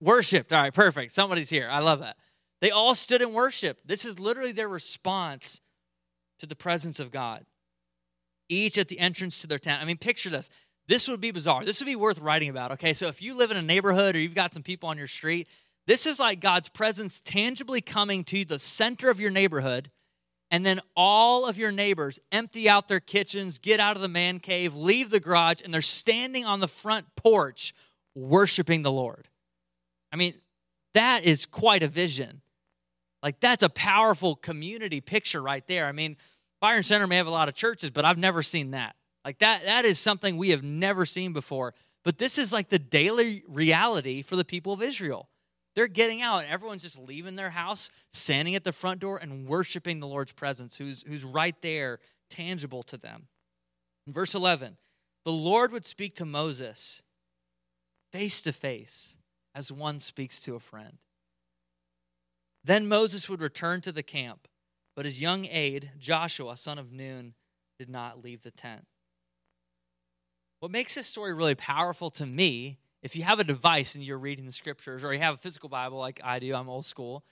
worshiped. 0.02 0.52
All 0.54 0.62
right, 0.62 0.74
perfect. 0.74 1.12
Somebody's 1.12 1.50
here. 1.50 1.68
I 1.70 1.80
love 1.80 2.00
that. 2.00 2.18
They 2.62 2.72
all 2.72 2.96
stood 2.96 3.22
and 3.22 3.34
worshiped. 3.34 3.88
This 3.88 4.06
is 4.06 4.20
literally 4.20 4.52
their 4.52 4.68
response 4.68 5.62
to 6.40 6.46
the 6.46 6.56
presence 6.56 7.00
of 7.00 7.12
God. 7.12 7.46
Each 8.50 8.78
at 8.78 8.88
the 8.88 9.00
entrance 9.00 9.42
to 9.42 9.48
their 9.48 9.60
town. 9.60 9.80
I 9.82 9.86
mean, 9.86 9.98
picture 9.98 10.30
this. 10.30 10.50
This 10.88 11.08
would 11.08 11.22
be 11.22 11.32
bizarre. 11.32 11.64
This 11.64 11.80
would 11.80 11.86
be 11.86 11.96
worth 11.96 12.20
writing 12.20 12.50
about. 12.50 12.72
Okay, 12.72 12.94
so 12.94 13.08
if 13.08 13.22
you 13.22 13.38
live 13.38 13.52
in 13.52 13.58
a 13.58 13.62
neighborhood 13.62 14.16
or 14.16 14.20
you've 14.20 14.34
got 14.34 14.54
some 14.54 14.64
people 14.64 14.90
on 14.90 14.98
your 14.98 15.08
street, 15.08 15.48
this 15.86 16.08
is 16.08 16.20
like 16.20 16.40
God's 16.40 16.68
presence 16.68 17.22
tangibly 17.24 17.82
coming 17.82 18.24
to 18.26 18.44
the 18.44 18.60
center 18.60 19.10
of 19.10 19.20
your 19.20 19.30
neighborhood, 19.30 19.92
and 20.52 20.66
then 20.66 20.80
all 20.96 21.46
of 21.46 21.58
your 21.58 21.72
neighbors 21.72 22.20
empty 22.32 22.70
out 22.70 22.88
their 22.88 23.00
kitchens, 23.00 23.58
get 23.60 23.80
out 23.80 23.96
of 23.96 24.02
the 24.02 24.08
man 24.08 24.40
cave, 24.40 24.76
leave 24.76 25.10
the 25.10 25.20
garage, 25.20 25.62
and 25.64 25.74
they're 25.74 25.82
standing 25.82 26.46
on 26.46 26.60
the 26.60 26.68
front 26.68 27.06
porch 27.16 27.74
worshiping 28.16 28.82
the 28.82 28.92
Lord. 28.92 29.28
I 30.12 30.16
mean, 30.16 30.34
that 30.94 31.24
is 31.24 31.46
quite 31.46 31.84
a 31.84 31.88
vision. 31.88 32.42
Like, 33.22 33.40
that's 33.40 33.64
a 33.64 33.70
powerful 33.70 34.36
community 34.36 35.02
picture 35.02 35.42
right 35.42 35.66
there. 35.68 35.86
I 35.86 35.92
mean, 35.92 36.18
Byron 36.62 36.84
Center 36.84 37.06
may 37.06 37.18
have 37.18 37.28
a 37.28 37.32
lot 37.32 37.48
of 37.48 37.54
churches, 37.54 37.90
but 37.90 38.06
I've 38.06 38.18
never 38.18 38.42
seen 38.42 38.72
that. 38.72 38.96
Like 39.24 39.40
that, 39.40 39.64
that 39.66 39.86
is 39.86 40.00
something 40.00 40.38
we 40.38 40.50
have 40.50 40.64
never 40.64 41.06
seen 41.06 41.34
before. 41.34 41.74
But 42.04 42.18
this 42.18 42.38
is 42.38 42.54
like 42.54 42.70
the 42.70 42.80
daily 42.80 43.44
reality 43.48 44.22
for 44.22 44.36
the 44.36 44.46
people 44.46 44.74
of 44.74 44.82
Israel. 44.82 45.30
They're 45.80 45.88
getting 45.88 46.22
out, 46.22 46.44
everyone's 46.44 46.82
just 46.82 47.00
leaving 47.00 47.38
their 47.38 47.52
house, 47.52 47.90
standing 48.12 48.54
at 48.54 48.66
the 48.66 48.74
front 48.74 49.00
door, 49.00 49.18
and 49.18 49.48
worshiping 49.48 50.02
the 50.02 50.08
Lord's 50.08 50.34
presence, 50.34 50.76
who's, 50.76 51.04
who's 51.04 51.24
right 51.24 51.56
there, 51.62 52.00
tangible 52.30 52.84
to 52.84 52.98
them. 52.98 53.30
In 54.06 54.12
verse 54.12 54.36
11, 54.36 54.76
the 55.24 55.32
Lord 55.32 55.72
would 55.72 55.86
speak 55.86 56.16
to 56.16 56.26
Moses 56.26 57.02
face 58.12 58.42
to 58.42 58.52
face 58.52 59.16
as 59.56 59.72
one 59.72 60.02
speaks 60.02 60.42
to 60.42 60.56
a 60.56 60.60
friend. 60.60 60.98
Then 62.62 62.86
Moses 62.90 63.30
would 63.30 63.40
return 63.40 63.80
to 63.80 63.94
the 63.94 64.04
camp, 64.04 64.50
but 64.98 65.06
his 65.06 65.22
young 65.22 65.46
aide, 65.46 65.92
Joshua, 65.98 66.58
son 66.58 66.78
of 66.78 66.92
Nun, 66.92 67.36
did 67.78 67.88
not 67.88 68.22
leave 68.22 68.42
the 68.42 68.52
tent. 68.52 68.86
What 70.60 70.72
makes 70.72 70.96
this 70.96 71.08
story 71.08 71.34
really 71.34 71.56
powerful 71.56 72.10
to 72.12 72.26
me, 72.26 72.80
if 73.02 73.16
you 73.16 73.24
have 73.24 73.40
a 73.40 73.44
device 73.44 73.96
and 73.96 74.04
you're 74.04 74.18
reading 74.18 74.46
the 74.46 74.52
scriptures, 74.52 75.04
or 75.04 75.14
you 75.14 75.20
have 75.20 75.36
a 75.36 75.38
physical 75.38 75.70
Bible 75.70 75.98
like 75.98 76.20
I 76.24 76.40
do, 76.40 76.54
I'm 76.54 76.70
old 76.70 76.86
school, 76.86 77.24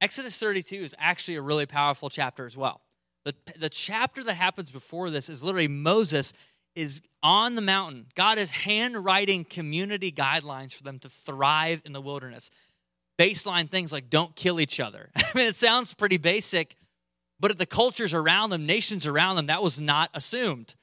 Exodus 0.00 0.38
32 0.38 0.76
is 0.76 0.94
actually 0.98 1.36
a 1.36 1.42
really 1.42 1.66
powerful 1.66 2.08
chapter 2.08 2.46
as 2.46 2.56
well. 2.56 2.80
The, 3.24 3.34
the 3.58 3.68
chapter 3.68 4.24
that 4.24 4.34
happens 4.34 4.70
before 4.70 5.10
this 5.10 5.28
is 5.28 5.44
literally 5.44 5.68
Moses 5.68 6.32
is 6.74 7.02
on 7.22 7.54
the 7.54 7.60
mountain. 7.60 8.06
God 8.14 8.38
is 8.38 8.50
handwriting 8.50 9.44
community 9.44 10.10
guidelines 10.10 10.72
for 10.72 10.82
them 10.84 10.98
to 11.00 11.10
thrive 11.10 11.82
in 11.84 11.92
the 11.92 12.00
wilderness. 12.00 12.50
Baseline 13.18 13.68
things 13.68 13.92
like 13.92 14.08
don't 14.08 14.34
kill 14.34 14.58
each 14.58 14.80
other. 14.80 15.10
I 15.16 15.24
mean, 15.34 15.46
it 15.46 15.56
sounds 15.56 15.92
pretty 15.92 16.16
basic, 16.16 16.76
but 17.38 17.50
at 17.50 17.58
the 17.58 17.66
cultures 17.66 18.14
around 18.14 18.50
them, 18.50 18.64
nations 18.64 19.06
around 19.06 19.36
them, 19.36 19.46
that 19.46 19.62
was 19.62 19.78
not 19.78 20.08
assumed. 20.14 20.74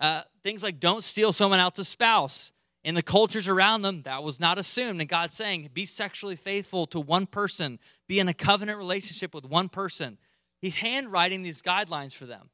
Uh, 0.00 0.22
things 0.42 0.62
like 0.62 0.80
don't 0.80 1.04
steal 1.04 1.32
someone 1.32 1.60
else's 1.60 1.88
spouse. 1.88 2.52
In 2.86 2.94
the 2.94 3.02
cultures 3.02 3.48
around 3.48 3.82
them, 3.82 4.02
that 4.02 4.22
was 4.22 4.38
not 4.38 4.58
assumed. 4.58 5.00
And 5.00 5.08
God's 5.08 5.34
saying, 5.34 5.70
be 5.74 5.86
sexually 5.86 6.36
faithful 6.36 6.86
to 6.86 7.00
one 7.00 7.26
person, 7.26 7.80
be 8.06 8.20
in 8.20 8.28
a 8.28 8.32
covenant 8.32 8.78
relationship 8.78 9.34
with 9.34 9.44
one 9.44 9.68
person. 9.68 10.18
He's 10.60 10.76
handwriting 10.76 11.42
these 11.42 11.60
guidelines 11.60 12.14
for 12.14 12.26
them. 12.26 12.48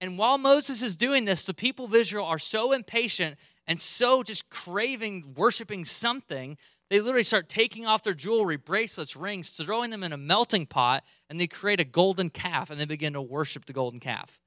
And 0.00 0.18
while 0.18 0.38
Moses 0.38 0.82
is 0.84 0.94
doing 0.94 1.24
this, 1.24 1.44
the 1.44 1.52
people 1.52 1.86
of 1.86 1.96
Israel 1.96 2.26
are 2.26 2.38
so 2.38 2.70
impatient 2.70 3.38
and 3.66 3.80
so 3.80 4.22
just 4.22 4.48
craving 4.50 5.34
worshiping 5.36 5.84
something, 5.84 6.56
they 6.88 7.00
literally 7.00 7.24
start 7.24 7.48
taking 7.48 7.86
off 7.86 8.04
their 8.04 8.14
jewelry, 8.14 8.56
bracelets, 8.56 9.16
rings, 9.16 9.50
throwing 9.50 9.90
them 9.90 10.04
in 10.04 10.12
a 10.12 10.16
melting 10.16 10.66
pot, 10.66 11.02
and 11.28 11.40
they 11.40 11.48
create 11.48 11.80
a 11.80 11.84
golden 11.84 12.30
calf 12.30 12.70
and 12.70 12.80
they 12.80 12.84
begin 12.84 13.14
to 13.14 13.20
worship 13.20 13.64
the 13.64 13.72
golden 13.72 13.98
calf. 13.98 14.38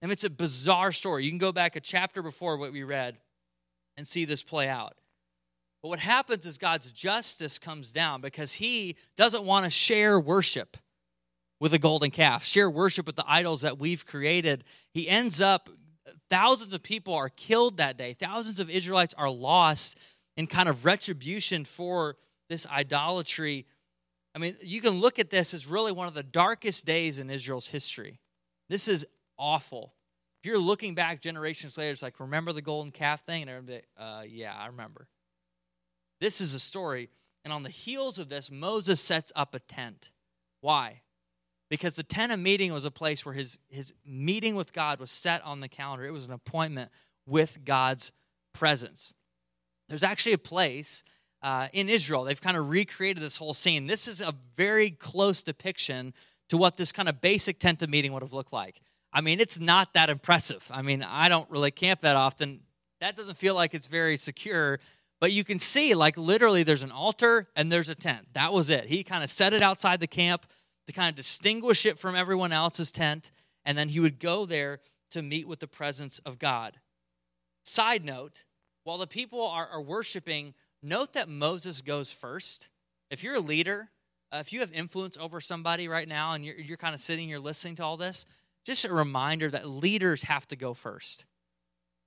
And 0.00 0.12
it's 0.12 0.22
a 0.22 0.30
bizarre 0.30 0.92
story. 0.92 1.24
You 1.24 1.32
can 1.32 1.38
go 1.38 1.50
back 1.50 1.74
a 1.74 1.80
chapter 1.80 2.22
before 2.22 2.56
what 2.58 2.70
we 2.70 2.84
read 2.84 3.18
and 3.96 4.06
see 4.06 4.24
this 4.24 4.42
play 4.42 4.68
out. 4.68 4.94
But 5.82 5.88
what 5.88 6.00
happens 6.00 6.46
is 6.46 6.56
God's 6.56 6.90
justice 6.90 7.58
comes 7.58 7.92
down 7.92 8.20
because 8.20 8.54
he 8.54 8.96
doesn't 9.16 9.44
want 9.44 9.64
to 9.64 9.70
share 9.70 10.18
worship 10.18 10.76
with 11.60 11.74
a 11.74 11.78
golden 11.78 12.10
calf, 12.10 12.44
share 12.44 12.70
worship 12.70 13.06
with 13.06 13.16
the 13.16 13.24
idols 13.26 13.62
that 13.62 13.78
we've 13.78 14.04
created. 14.04 14.64
He 14.92 15.08
ends 15.08 15.40
up, 15.40 15.68
thousands 16.28 16.74
of 16.74 16.82
people 16.82 17.14
are 17.14 17.28
killed 17.28 17.76
that 17.76 17.96
day, 17.96 18.14
thousands 18.14 18.60
of 18.60 18.68
Israelites 18.68 19.14
are 19.16 19.30
lost 19.30 19.98
in 20.36 20.46
kind 20.46 20.68
of 20.68 20.84
retribution 20.84 21.64
for 21.64 22.16
this 22.48 22.66
idolatry. 22.66 23.66
I 24.34 24.38
mean, 24.38 24.56
you 24.62 24.80
can 24.80 25.00
look 25.00 25.18
at 25.18 25.30
this 25.30 25.54
as 25.54 25.66
really 25.66 25.92
one 25.92 26.08
of 26.08 26.14
the 26.14 26.22
darkest 26.22 26.86
days 26.86 27.18
in 27.18 27.30
Israel's 27.30 27.68
history. 27.68 28.20
This 28.68 28.88
is 28.88 29.06
awful. 29.38 29.93
If 30.44 30.48
you're 30.48 30.58
looking 30.58 30.94
back 30.94 31.22
generations 31.22 31.78
later, 31.78 31.90
it's 31.90 32.02
like, 32.02 32.20
remember 32.20 32.52
the 32.52 32.60
golden 32.60 32.92
calf 32.92 33.24
thing? 33.24 33.40
And 33.40 33.50
everybody, 33.50 33.80
uh, 33.96 34.24
yeah, 34.28 34.54
I 34.54 34.66
remember. 34.66 35.08
This 36.20 36.42
is 36.42 36.52
a 36.52 36.60
story. 36.60 37.08
And 37.44 37.52
on 37.52 37.62
the 37.62 37.70
heels 37.70 38.18
of 38.18 38.28
this, 38.28 38.50
Moses 38.50 39.00
sets 39.00 39.32
up 39.34 39.54
a 39.54 39.58
tent. 39.58 40.10
Why? 40.60 41.00
because 41.70 41.96
the 41.96 42.02
tent 42.04 42.30
of 42.30 42.38
meeting 42.38 42.72
was 42.72 42.84
a 42.84 42.90
place 42.90 43.24
where 43.24 43.34
his, 43.34 43.58
his 43.68 43.92
meeting 44.04 44.54
with 44.54 44.72
God 44.72 45.00
was 45.00 45.10
set 45.10 45.42
on 45.42 45.58
the 45.58 45.66
calendar. 45.66 46.04
It 46.04 46.12
was 46.12 46.26
an 46.26 46.32
appointment 46.32 46.90
with 47.26 47.64
God's 47.64 48.12
presence. 48.52 49.12
There's 49.88 50.04
actually 50.04 50.34
a 50.34 50.38
place 50.38 51.02
uh, 51.42 51.68
in 51.72 51.88
Israel, 51.88 52.22
they've 52.22 52.40
kind 52.40 52.56
of 52.56 52.70
recreated 52.70 53.22
this 53.22 53.36
whole 53.36 53.54
scene. 53.54 53.86
This 53.86 54.06
is 54.06 54.20
a 54.20 54.34
very 54.56 54.90
close 54.90 55.42
depiction 55.42 56.14
to 56.48 56.56
what 56.56 56.76
this 56.76 56.92
kind 56.92 57.08
of 57.08 57.20
basic 57.20 57.58
tent 57.58 57.82
of 57.82 57.90
meeting 57.90 58.12
would 58.12 58.22
have 58.22 58.32
looked 58.32 58.52
like. 58.52 58.80
I 59.14 59.20
mean, 59.20 59.38
it's 59.40 59.60
not 59.60 59.94
that 59.94 60.10
impressive. 60.10 60.68
I 60.70 60.82
mean, 60.82 61.02
I 61.02 61.28
don't 61.28 61.48
really 61.48 61.70
camp 61.70 62.00
that 62.00 62.16
often. 62.16 62.60
That 63.00 63.16
doesn't 63.16 63.38
feel 63.38 63.54
like 63.54 63.72
it's 63.72 63.86
very 63.86 64.16
secure, 64.16 64.80
but 65.20 65.30
you 65.30 65.44
can 65.44 65.60
see, 65.60 65.94
like, 65.94 66.18
literally, 66.18 66.64
there's 66.64 66.82
an 66.82 66.90
altar 66.90 67.48
and 67.54 67.70
there's 67.70 67.88
a 67.88 67.94
tent. 67.94 68.26
That 68.32 68.52
was 68.52 68.70
it. 68.70 68.86
He 68.86 69.04
kind 69.04 69.22
of 69.22 69.30
set 69.30 69.54
it 69.54 69.62
outside 69.62 70.00
the 70.00 70.08
camp 70.08 70.46
to 70.88 70.92
kind 70.92 71.08
of 71.08 71.14
distinguish 71.14 71.86
it 71.86 71.98
from 71.98 72.16
everyone 72.16 72.52
else's 72.52 72.90
tent, 72.90 73.30
and 73.64 73.78
then 73.78 73.88
he 73.88 74.00
would 74.00 74.18
go 74.18 74.44
there 74.44 74.80
to 75.12 75.22
meet 75.22 75.46
with 75.46 75.60
the 75.60 75.68
presence 75.68 76.18
of 76.26 76.40
God. 76.40 76.80
Side 77.64 78.04
note, 78.04 78.44
while 78.82 78.98
the 78.98 79.06
people 79.06 79.46
are, 79.46 79.68
are 79.68 79.80
worshiping, 79.80 80.54
note 80.82 81.12
that 81.12 81.28
Moses 81.28 81.82
goes 81.82 82.10
first. 82.10 82.68
If 83.10 83.22
you're 83.22 83.36
a 83.36 83.40
leader, 83.40 83.90
uh, 84.32 84.38
if 84.38 84.52
you 84.52 84.60
have 84.60 84.72
influence 84.72 85.16
over 85.16 85.40
somebody 85.40 85.86
right 85.86 86.08
now 86.08 86.32
and 86.32 86.44
you're, 86.44 86.56
you're 86.58 86.76
kind 86.76 86.94
of 86.94 87.00
sitting 87.00 87.28
here 87.28 87.38
listening 87.38 87.76
to 87.76 87.84
all 87.84 87.96
this, 87.96 88.26
just 88.64 88.84
a 88.84 88.92
reminder 88.92 89.50
that 89.50 89.68
leaders 89.68 90.24
have 90.24 90.46
to 90.48 90.56
go 90.56 90.74
first. 90.74 91.24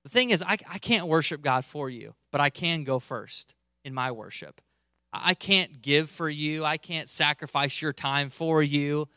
The 0.04 0.10
thing 0.10 0.30
is, 0.30 0.42
I, 0.42 0.58
I 0.70 0.78
can't 0.80 1.08
worship 1.08 1.42
God 1.42 1.66
for 1.66 1.90
you, 1.90 2.16
but 2.32 2.42
I 2.42 2.50
can 2.50 2.84
go 2.84 3.00
first 3.00 3.56
in 3.84 3.94
my 3.94 4.12
worship. 4.12 4.62
I 5.14 5.34
can't 5.34 5.82
give 5.82 6.10
for 6.10 6.30
you, 6.30 6.66
I 6.66 6.78
can't 6.78 7.10
sacrifice 7.10 7.82
your 7.82 7.94
time 7.94 8.30
for 8.30 8.62
you, 8.62 9.08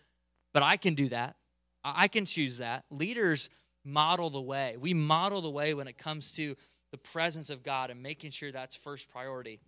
but 0.52 0.62
I 0.62 0.76
can 0.76 0.94
do 0.94 1.08
that. 1.08 1.36
I 1.82 2.08
can 2.08 2.26
choose 2.26 2.58
that. 2.58 2.84
Leaders 2.90 3.48
model 3.84 4.30
the 4.30 4.40
way. 4.40 4.76
We 4.78 4.94
model 4.94 5.40
the 5.40 5.50
way 5.50 5.74
when 5.74 5.88
it 5.88 5.96
comes 5.96 6.32
to 6.34 6.56
the 6.92 6.98
presence 6.98 7.50
of 7.50 7.62
God 7.62 7.90
and 7.90 8.02
making 8.02 8.32
sure 8.32 8.52
that's 8.52 8.76
first 8.76 9.10
priority. 9.10 9.60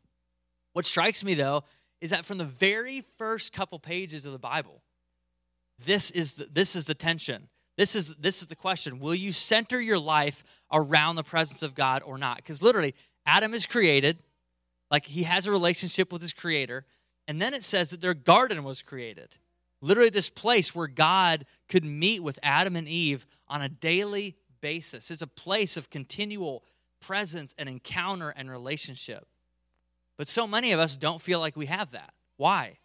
What 0.72 0.84
strikes 0.84 1.24
me 1.24 1.34
though 1.34 1.64
is 2.00 2.10
that 2.10 2.24
from 2.24 2.38
the 2.38 2.44
very 2.44 3.04
first 3.16 3.52
couple 3.52 3.78
pages 3.78 4.26
of 4.26 4.32
the 4.32 4.38
Bible, 4.38 4.82
this 5.84 6.10
is 6.10 6.34
the, 6.34 6.48
this 6.52 6.76
is 6.76 6.86
the 6.86 6.94
tension. 6.94 7.48
This 7.82 7.96
is 7.96 8.14
this 8.14 8.42
is 8.42 8.46
the 8.46 8.54
question. 8.54 9.00
Will 9.00 9.12
you 9.12 9.32
center 9.32 9.80
your 9.80 9.98
life 9.98 10.44
around 10.72 11.16
the 11.16 11.24
presence 11.24 11.64
of 11.64 11.74
God 11.74 12.04
or 12.04 12.16
not? 12.16 12.44
Cuz 12.44 12.62
literally 12.62 12.94
Adam 13.26 13.54
is 13.54 13.66
created, 13.66 14.22
like 14.88 15.04
he 15.06 15.24
has 15.24 15.48
a 15.48 15.50
relationship 15.50 16.12
with 16.12 16.22
his 16.22 16.32
creator. 16.32 16.86
And 17.26 17.42
then 17.42 17.54
it 17.54 17.64
says 17.64 17.90
that 17.90 18.00
their 18.00 18.14
garden 18.14 18.62
was 18.62 18.82
created. 18.82 19.36
Literally, 19.80 20.10
this 20.10 20.30
place 20.30 20.76
where 20.76 20.86
God 20.86 21.44
could 21.68 21.84
meet 21.84 22.22
with 22.22 22.38
Adam 22.40 22.76
and 22.76 22.86
Eve 22.86 23.26
on 23.48 23.62
a 23.62 23.68
daily 23.68 24.36
basis. 24.60 25.10
It's 25.10 25.20
a 25.20 25.26
place 25.26 25.76
of 25.76 25.90
continual 25.90 26.62
presence 27.00 27.52
and 27.58 27.68
encounter 27.68 28.30
and 28.30 28.48
relationship. 28.48 29.26
But 30.16 30.28
so 30.28 30.46
many 30.46 30.70
of 30.70 30.78
us 30.78 30.96
don't 30.96 31.20
feel 31.20 31.40
like 31.40 31.56
we 31.56 31.66
have 31.66 31.90
that. 31.90 32.14
Why? 32.36 32.78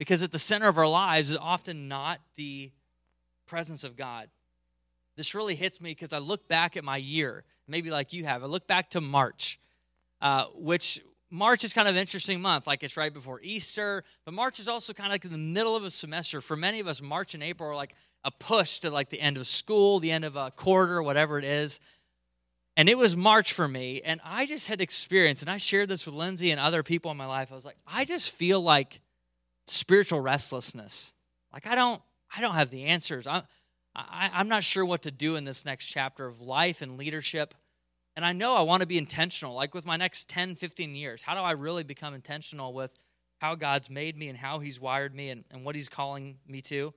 Because 0.00 0.20
at 0.20 0.32
the 0.32 0.40
center 0.40 0.66
of 0.66 0.78
our 0.78 0.88
lives 0.88 1.30
is 1.30 1.36
often 1.36 1.86
not 1.86 2.18
the 2.34 2.72
presence 3.46 3.84
of 3.84 3.96
God. 3.96 4.28
This 5.16 5.34
really 5.34 5.54
hits 5.54 5.80
me 5.80 5.90
because 5.90 6.12
I 6.12 6.18
look 6.18 6.46
back 6.46 6.76
at 6.76 6.84
my 6.84 6.98
year, 6.98 7.44
maybe 7.66 7.90
like 7.90 8.12
you 8.12 8.24
have. 8.24 8.42
I 8.42 8.46
look 8.46 8.66
back 8.66 8.90
to 8.90 9.00
March, 9.00 9.58
uh, 10.20 10.44
which 10.54 11.00
March 11.30 11.64
is 11.64 11.72
kind 11.72 11.88
of 11.88 11.94
an 11.94 12.00
interesting 12.00 12.40
month. 12.40 12.66
Like 12.66 12.82
it's 12.82 12.96
right 12.96 13.12
before 13.12 13.40
Easter, 13.42 14.04
but 14.24 14.34
March 14.34 14.60
is 14.60 14.68
also 14.68 14.92
kind 14.92 15.08
of 15.08 15.12
like 15.12 15.24
in 15.24 15.32
the 15.32 15.38
middle 15.38 15.74
of 15.74 15.84
a 15.84 15.90
semester. 15.90 16.40
For 16.40 16.56
many 16.56 16.80
of 16.80 16.86
us, 16.86 17.00
March 17.00 17.34
and 17.34 17.42
April 17.42 17.70
are 17.70 17.74
like 17.74 17.94
a 18.24 18.30
push 18.30 18.80
to 18.80 18.90
like 18.90 19.10
the 19.10 19.20
end 19.20 19.36
of 19.38 19.46
school, 19.46 20.00
the 20.00 20.10
end 20.10 20.24
of 20.24 20.36
a 20.36 20.50
quarter, 20.50 21.02
whatever 21.02 21.38
it 21.38 21.44
is. 21.44 21.80
And 22.76 22.90
it 22.90 22.98
was 22.98 23.16
March 23.16 23.54
for 23.54 23.66
me, 23.66 24.02
and 24.04 24.20
I 24.22 24.44
just 24.44 24.68
had 24.68 24.82
experienced, 24.82 25.40
and 25.40 25.50
I 25.50 25.56
shared 25.56 25.88
this 25.88 26.04
with 26.04 26.14
Lindsay 26.14 26.50
and 26.50 26.60
other 26.60 26.82
people 26.82 27.10
in 27.10 27.16
my 27.16 27.24
life. 27.24 27.50
I 27.50 27.54
was 27.54 27.64
like, 27.64 27.78
I 27.86 28.04
just 28.04 28.34
feel 28.34 28.60
like 28.60 29.00
spiritual 29.66 30.20
restlessness. 30.20 31.14
Like 31.54 31.66
I 31.66 31.74
don't, 31.74 32.02
I 32.34 32.40
don't 32.40 32.54
have 32.54 32.70
the 32.70 32.84
answers. 32.84 33.26
I'm, 33.26 33.42
I, 33.94 34.30
I'm 34.32 34.48
not 34.48 34.64
sure 34.64 34.84
what 34.84 35.02
to 35.02 35.10
do 35.10 35.36
in 35.36 35.44
this 35.44 35.64
next 35.64 35.86
chapter 35.86 36.26
of 36.26 36.40
life 36.40 36.82
and 36.82 36.98
leadership. 36.98 37.54
And 38.14 38.24
I 38.24 38.32
know 38.32 38.54
I 38.54 38.62
want 38.62 38.80
to 38.80 38.86
be 38.86 38.98
intentional, 38.98 39.54
like 39.54 39.74
with 39.74 39.84
my 39.84 39.96
next 39.96 40.28
10, 40.28 40.56
15 40.56 40.94
years. 40.94 41.22
How 41.22 41.34
do 41.34 41.40
I 41.40 41.52
really 41.52 41.82
become 41.82 42.14
intentional 42.14 42.72
with 42.72 42.90
how 43.38 43.54
God's 43.54 43.90
made 43.90 44.16
me 44.16 44.28
and 44.28 44.38
how 44.38 44.58
He's 44.58 44.80
wired 44.80 45.14
me 45.14 45.30
and, 45.30 45.44
and 45.50 45.64
what 45.64 45.74
He's 45.74 45.88
calling 45.88 46.38
me 46.46 46.62
to? 46.62 46.94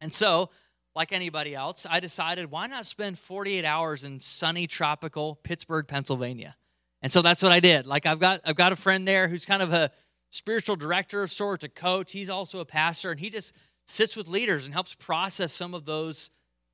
And 0.00 0.12
so, 0.12 0.50
like 0.96 1.12
anybody 1.12 1.54
else, 1.54 1.86
I 1.88 2.00
decided 2.00 2.50
why 2.50 2.66
not 2.66 2.86
spend 2.86 3.18
48 3.18 3.64
hours 3.64 4.04
in 4.04 4.20
sunny, 4.20 4.66
tropical 4.66 5.36
Pittsburgh, 5.42 5.86
Pennsylvania? 5.86 6.56
And 7.02 7.12
so 7.12 7.22
that's 7.22 7.42
what 7.42 7.52
I 7.52 7.60
did. 7.60 7.86
Like 7.86 8.06
I've 8.06 8.18
got 8.18 8.40
I've 8.44 8.56
got 8.56 8.72
a 8.72 8.76
friend 8.76 9.06
there 9.06 9.28
who's 9.28 9.44
kind 9.44 9.62
of 9.62 9.72
a 9.72 9.90
spiritual 10.30 10.74
director 10.74 11.22
of 11.22 11.30
sorts, 11.30 11.62
a 11.62 11.68
coach. 11.68 12.12
He's 12.12 12.30
also 12.30 12.60
a 12.60 12.64
pastor, 12.64 13.10
and 13.10 13.20
he 13.20 13.30
just 13.30 13.52
sits 13.84 14.16
with 14.16 14.28
leaders 14.28 14.64
and 14.64 14.74
helps 14.74 14.94
process 14.94 15.52
some 15.52 15.74
of 15.74 15.84
those 15.84 16.30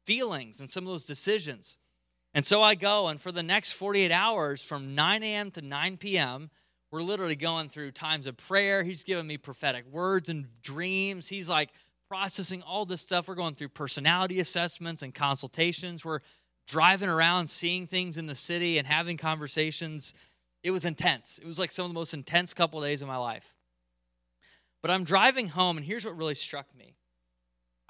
feelings 0.06 0.60
and 0.60 0.68
some 0.68 0.84
of 0.84 0.90
those 0.90 1.04
decisions. 1.04 1.78
And 2.32 2.46
so 2.46 2.62
I 2.62 2.74
go, 2.74 3.08
and 3.08 3.20
for 3.20 3.32
the 3.32 3.42
next 3.42 3.72
48 3.72 4.12
hours, 4.12 4.62
from 4.62 4.94
9 4.94 5.22
a.m. 5.22 5.50
to 5.52 5.62
9 5.62 5.96
p.m., 5.96 6.50
we're 6.92 7.02
literally 7.02 7.36
going 7.36 7.68
through 7.68 7.92
times 7.92 8.26
of 8.26 8.36
prayer. 8.36 8.82
He's 8.82 9.04
giving 9.04 9.26
me 9.26 9.36
prophetic 9.36 9.86
words 9.86 10.28
and 10.28 10.46
dreams. 10.62 11.28
He's 11.28 11.48
like 11.48 11.70
processing 12.08 12.62
all 12.62 12.84
this 12.84 13.00
stuff. 13.00 13.28
We're 13.28 13.36
going 13.36 13.54
through 13.54 13.68
personality 13.68 14.40
assessments 14.40 15.02
and 15.02 15.14
consultations. 15.14 16.04
We're 16.04 16.20
driving 16.66 17.08
around, 17.08 17.48
seeing 17.48 17.86
things 17.86 18.18
in 18.18 18.26
the 18.26 18.34
city, 18.34 18.78
and 18.78 18.86
having 18.86 19.16
conversations. 19.16 20.14
It 20.64 20.72
was 20.72 20.84
intense. 20.84 21.38
It 21.38 21.46
was 21.46 21.58
like 21.58 21.70
some 21.70 21.84
of 21.84 21.90
the 21.90 21.94
most 21.94 22.14
intense 22.14 22.54
couple 22.54 22.82
of 22.82 22.88
days 22.88 23.02
of 23.02 23.08
my 23.08 23.16
life. 23.16 23.54
But 24.82 24.90
I'm 24.90 25.04
driving 25.04 25.48
home, 25.48 25.76
and 25.76 25.86
here's 25.86 26.04
what 26.04 26.16
really 26.16 26.34
struck 26.34 26.66
me. 26.76 26.96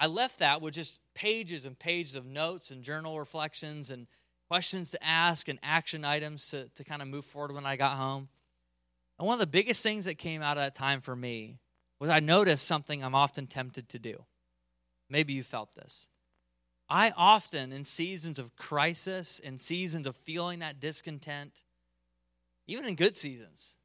I 0.01 0.07
left 0.07 0.39
that 0.39 0.63
with 0.63 0.73
just 0.73 0.99
pages 1.13 1.63
and 1.63 1.77
pages 1.77 2.15
of 2.15 2.25
notes 2.25 2.71
and 2.71 2.81
journal 2.81 3.19
reflections 3.19 3.91
and 3.91 4.07
questions 4.49 4.89
to 4.91 5.03
ask 5.03 5.47
and 5.47 5.59
action 5.61 6.03
items 6.03 6.49
to, 6.49 6.69
to 6.69 6.83
kind 6.83 7.03
of 7.03 7.07
move 7.07 7.23
forward 7.23 7.53
when 7.53 7.67
I 7.67 7.75
got 7.75 7.97
home. 7.97 8.27
And 9.19 9.27
one 9.27 9.35
of 9.35 9.39
the 9.39 9.45
biggest 9.45 9.83
things 9.83 10.05
that 10.05 10.17
came 10.17 10.41
out 10.41 10.57
of 10.57 10.63
that 10.63 10.73
time 10.73 11.01
for 11.01 11.15
me 11.15 11.59
was 11.99 12.09
I 12.09 12.19
noticed 12.19 12.65
something 12.65 13.03
I'm 13.03 13.13
often 13.13 13.45
tempted 13.45 13.89
to 13.89 13.99
do. 13.99 14.25
Maybe 15.07 15.33
you 15.33 15.43
felt 15.43 15.75
this. 15.75 16.09
I 16.89 17.13
often, 17.15 17.71
in 17.71 17.83
seasons 17.83 18.39
of 18.39 18.55
crisis, 18.55 19.37
in 19.37 19.59
seasons 19.59 20.07
of 20.07 20.15
feeling 20.15 20.59
that 20.59 20.79
discontent, 20.79 21.63
even 22.65 22.85
in 22.85 22.95
good 22.95 23.15
seasons, 23.15 23.77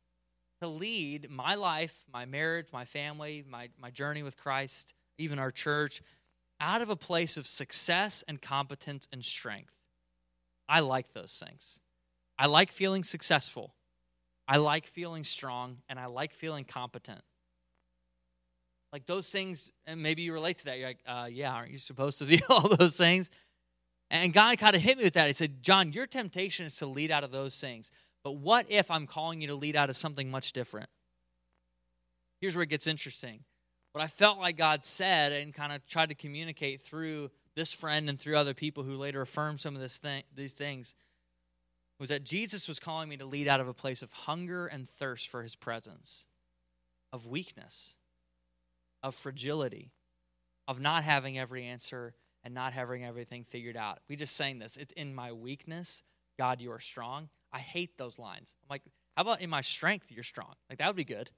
to 0.62 0.66
lead 0.66 1.28
my 1.30 1.56
life, 1.56 2.04
my 2.10 2.24
marriage, 2.24 2.68
my 2.72 2.86
family, 2.86 3.44
my, 3.46 3.68
my 3.78 3.90
journey 3.90 4.22
with 4.22 4.38
Christ, 4.38 4.94
even 5.18 5.38
our 5.38 5.50
church, 5.50 6.02
out 6.60 6.82
of 6.82 6.90
a 6.90 6.96
place 6.96 7.36
of 7.36 7.46
success 7.46 8.24
and 8.26 8.40
competence 8.40 9.08
and 9.12 9.24
strength. 9.24 9.72
I 10.68 10.80
like 10.80 11.12
those 11.12 11.42
things. 11.44 11.80
I 12.38 12.46
like 12.46 12.70
feeling 12.70 13.04
successful. 13.04 13.74
I 14.48 14.58
like 14.58 14.86
feeling 14.86 15.24
strong 15.24 15.78
and 15.88 15.98
I 15.98 16.06
like 16.06 16.32
feeling 16.32 16.64
competent. 16.64 17.20
Like 18.92 19.06
those 19.06 19.28
things, 19.30 19.70
and 19.86 20.02
maybe 20.02 20.22
you 20.22 20.32
relate 20.32 20.58
to 20.58 20.64
that. 20.66 20.78
You're 20.78 20.88
like, 20.88 21.00
uh, 21.06 21.28
yeah, 21.30 21.52
aren't 21.52 21.70
you 21.70 21.78
supposed 21.78 22.18
to 22.20 22.26
feel 22.26 22.40
all 22.48 22.68
those 22.68 22.96
things? 22.96 23.30
And 24.10 24.32
God 24.32 24.56
kind 24.58 24.76
of 24.76 24.82
hit 24.82 24.98
me 24.98 25.04
with 25.04 25.14
that. 25.14 25.26
He 25.26 25.32
said, 25.32 25.62
John, 25.62 25.92
your 25.92 26.06
temptation 26.06 26.66
is 26.66 26.76
to 26.76 26.86
lead 26.86 27.10
out 27.10 27.24
of 27.24 27.32
those 27.32 27.60
things. 27.60 27.90
But 28.22 28.36
what 28.36 28.66
if 28.68 28.90
I'm 28.90 29.06
calling 29.06 29.40
you 29.40 29.48
to 29.48 29.54
lead 29.54 29.76
out 29.76 29.90
of 29.90 29.96
something 29.96 30.30
much 30.30 30.52
different? 30.52 30.88
Here's 32.40 32.54
where 32.54 32.62
it 32.62 32.68
gets 32.68 32.86
interesting. 32.86 33.40
What 33.96 34.04
I 34.04 34.08
felt 34.08 34.38
like 34.38 34.58
God 34.58 34.84
said 34.84 35.32
and 35.32 35.54
kind 35.54 35.72
of 35.72 35.86
tried 35.86 36.10
to 36.10 36.14
communicate 36.14 36.82
through 36.82 37.30
this 37.54 37.72
friend 37.72 38.10
and 38.10 38.20
through 38.20 38.36
other 38.36 38.52
people 38.52 38.82
who 38.82 38.98
later 38.98 39.22
affirmed 39.22 39.58
some 39.58 39.74
of 39.74 39.90
thing, 39.90 40.22
these 40.34 40.52
things 40.52 40.94
was 41.98 42.10
that 42.10 42.22
Jesus 42.22 42.68
was 42.68 42.78
calling 42.78 43.08
me 43.08 43.16
to 43.16 43.24
lead 43.24 43.48
out 43.48 43.58
of 43.58 43.68
a 43.68 43.72
place 43.72 44.02
of 44.02 44.12
hunger 44.12 44.66
and 44.66 44.86
thirst 44.86 45.28
for 45.28 45.42
his 45.42 45.56
presence, 45.56 46.26
of 47.10 47.26
weakness, 47.26 47.96
of 49.02 49.14
fragility, 49.14 49.92
of 50.68 50.78
not 50.78 51.02
having 51.02 51.38
every 51.38 51.64
answer 51.64 52.12
and 52.44 52.52
not 52.52 52.74
having 52.74 53.02
everything 53.02 53.44
figured 53.44 53.78
out. 53.78 54.00
We 54.10 54.16
just 54.16 54.36
sang 54.36 54.58
this. 54.58 54.76
It's 54.76 54.92
in 54.92 55.14
my 55.14 55.32
weakness, 55.32 56.02
God, 56.38 56.60
you 56.60 56.70
are 56.70 56.80
strong. 56.80 57.30
I 57.50 57.60
hate 57.60 57.96
those 57.96 58.18
lines. 58.18 58.56
I'm 58.62 58.74
like, 58.74 58.82
how 59.16 59.22
about 59.22 59.40
in 59.40 59.48
my 59.48 59.62
strength, 59.62 60.12
you're 60.12 60.22
strong? 60.22 60.52
Like, 60.68 60.80
that 60.80 60.86
would 60.86 60.96
be 60.96 61.04
good. 61.04 61.30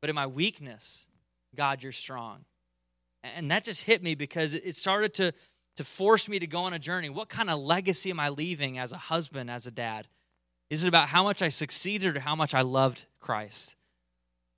But 0.00 0.10
in 0.10 0.16
my 0.16 0.26
weakness, 0.26 1.08
God, 1.56 1.82
you're 1.82 1.92
strong. 1.92 2.44
And 3.22 3.50
that 3.50 3.64
just 3.64 3.82
hit 3.82 4.02
me 4.02 4.14
because 4.14 4.54
it 4.54 4.76
started 4.76 5.14
to 5.14 5.32
to 5.78 5.84
force 5.84 6.28
me 6.28 6.40
to 6.40 6.46
go 6.48 6.58
on 6.58 6.72
a 6.72 6.78
journey. 6.78 7.08
What 7.08 7.28
kind 7.28 7.48
of 7.48 7.60
legacy 7.60 8.10
am 8.10 8.18
I 8.18 8.30
leaving 8.30 8.78
as 8.78 8.90
a 8.90 8.96
husband, 8.96 9.48
as 9.48 9.68
a 9.68 9.70
dad? 9.70 10.08
Is 10.70 10.82
it 10.82 10.88
about 10.88 11.06
how 11.06 11.22
much 11.22 11.40
I 11.40 11.50
succeeded 11.50 12.16
or 12.16 12.20
how 12.20 12.34
much 12.34 12.52
I 12.52 12.62
loved 12.62 13.06
Christ? 13.20 13.76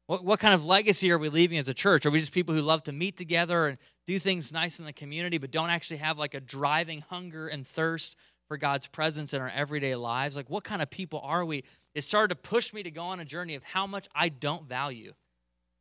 What, 0.06 0.24
what 0.24 0.40
kind 0.40 0.54
of 0.54 0.64
legacy 0.64 1.10
are 1.12 1.18
we 1.18 1.28
leaving 1.28 1.58
as 1.58 1.68
a 1.68 1.74
church? 1.74 2.06
Are 2.06 2.10
we 2.10 2.20
just 2.20 2.32
people 2.32 2.54
who 2.54 2.62
love 2.62 2.84
to 2.84 2.92
meet 2.92 3.18
together 3.18 3.68
and 3.68 3.76
do 4.06 4.18
things 4.18 4.50
nice 4.50 4.78
in 4.78 4.86
the 4.86 4.94
community, 4.94 5.36
but 5.36 5.50
don't 5.50 5.68
actually 5.68 5.98
have 5.98 6.16
like 6.16 6.32
a 6.32 6.40
driving 6.40 7.02
hunger 7.02 7.48
and 7.48 7.66
thirst 7.66 8.16
for 8.48 8.56
God's 8.56 8.86
presence 8.86 9.34
in 9.34 9.42
our 9.42 9.50
everyday 9.50 9.94
lives? 9.96 10.36
Like, 10.36 10.48
what 10.48 10.64
kind 10.64 10.80
of 10.80 10.88
people 10.88 11.20
are 11.22 11.44
we? 11.44 11.64
It 11.94 12.02
started 12.02 12.34
to 12.34 12.48
push 12.48 12.72
me 12.72 12.82
to 12.82 12.90
go 12.90 13.02
on 13.02 13.20
a 13.20 13.26
journey 13.26 13.56
of 13.56 13.62
how 13.62 13.86
much 13.86 14.08
I 14.14 14.30
don't 14.30 14.66
value 14.66 15.12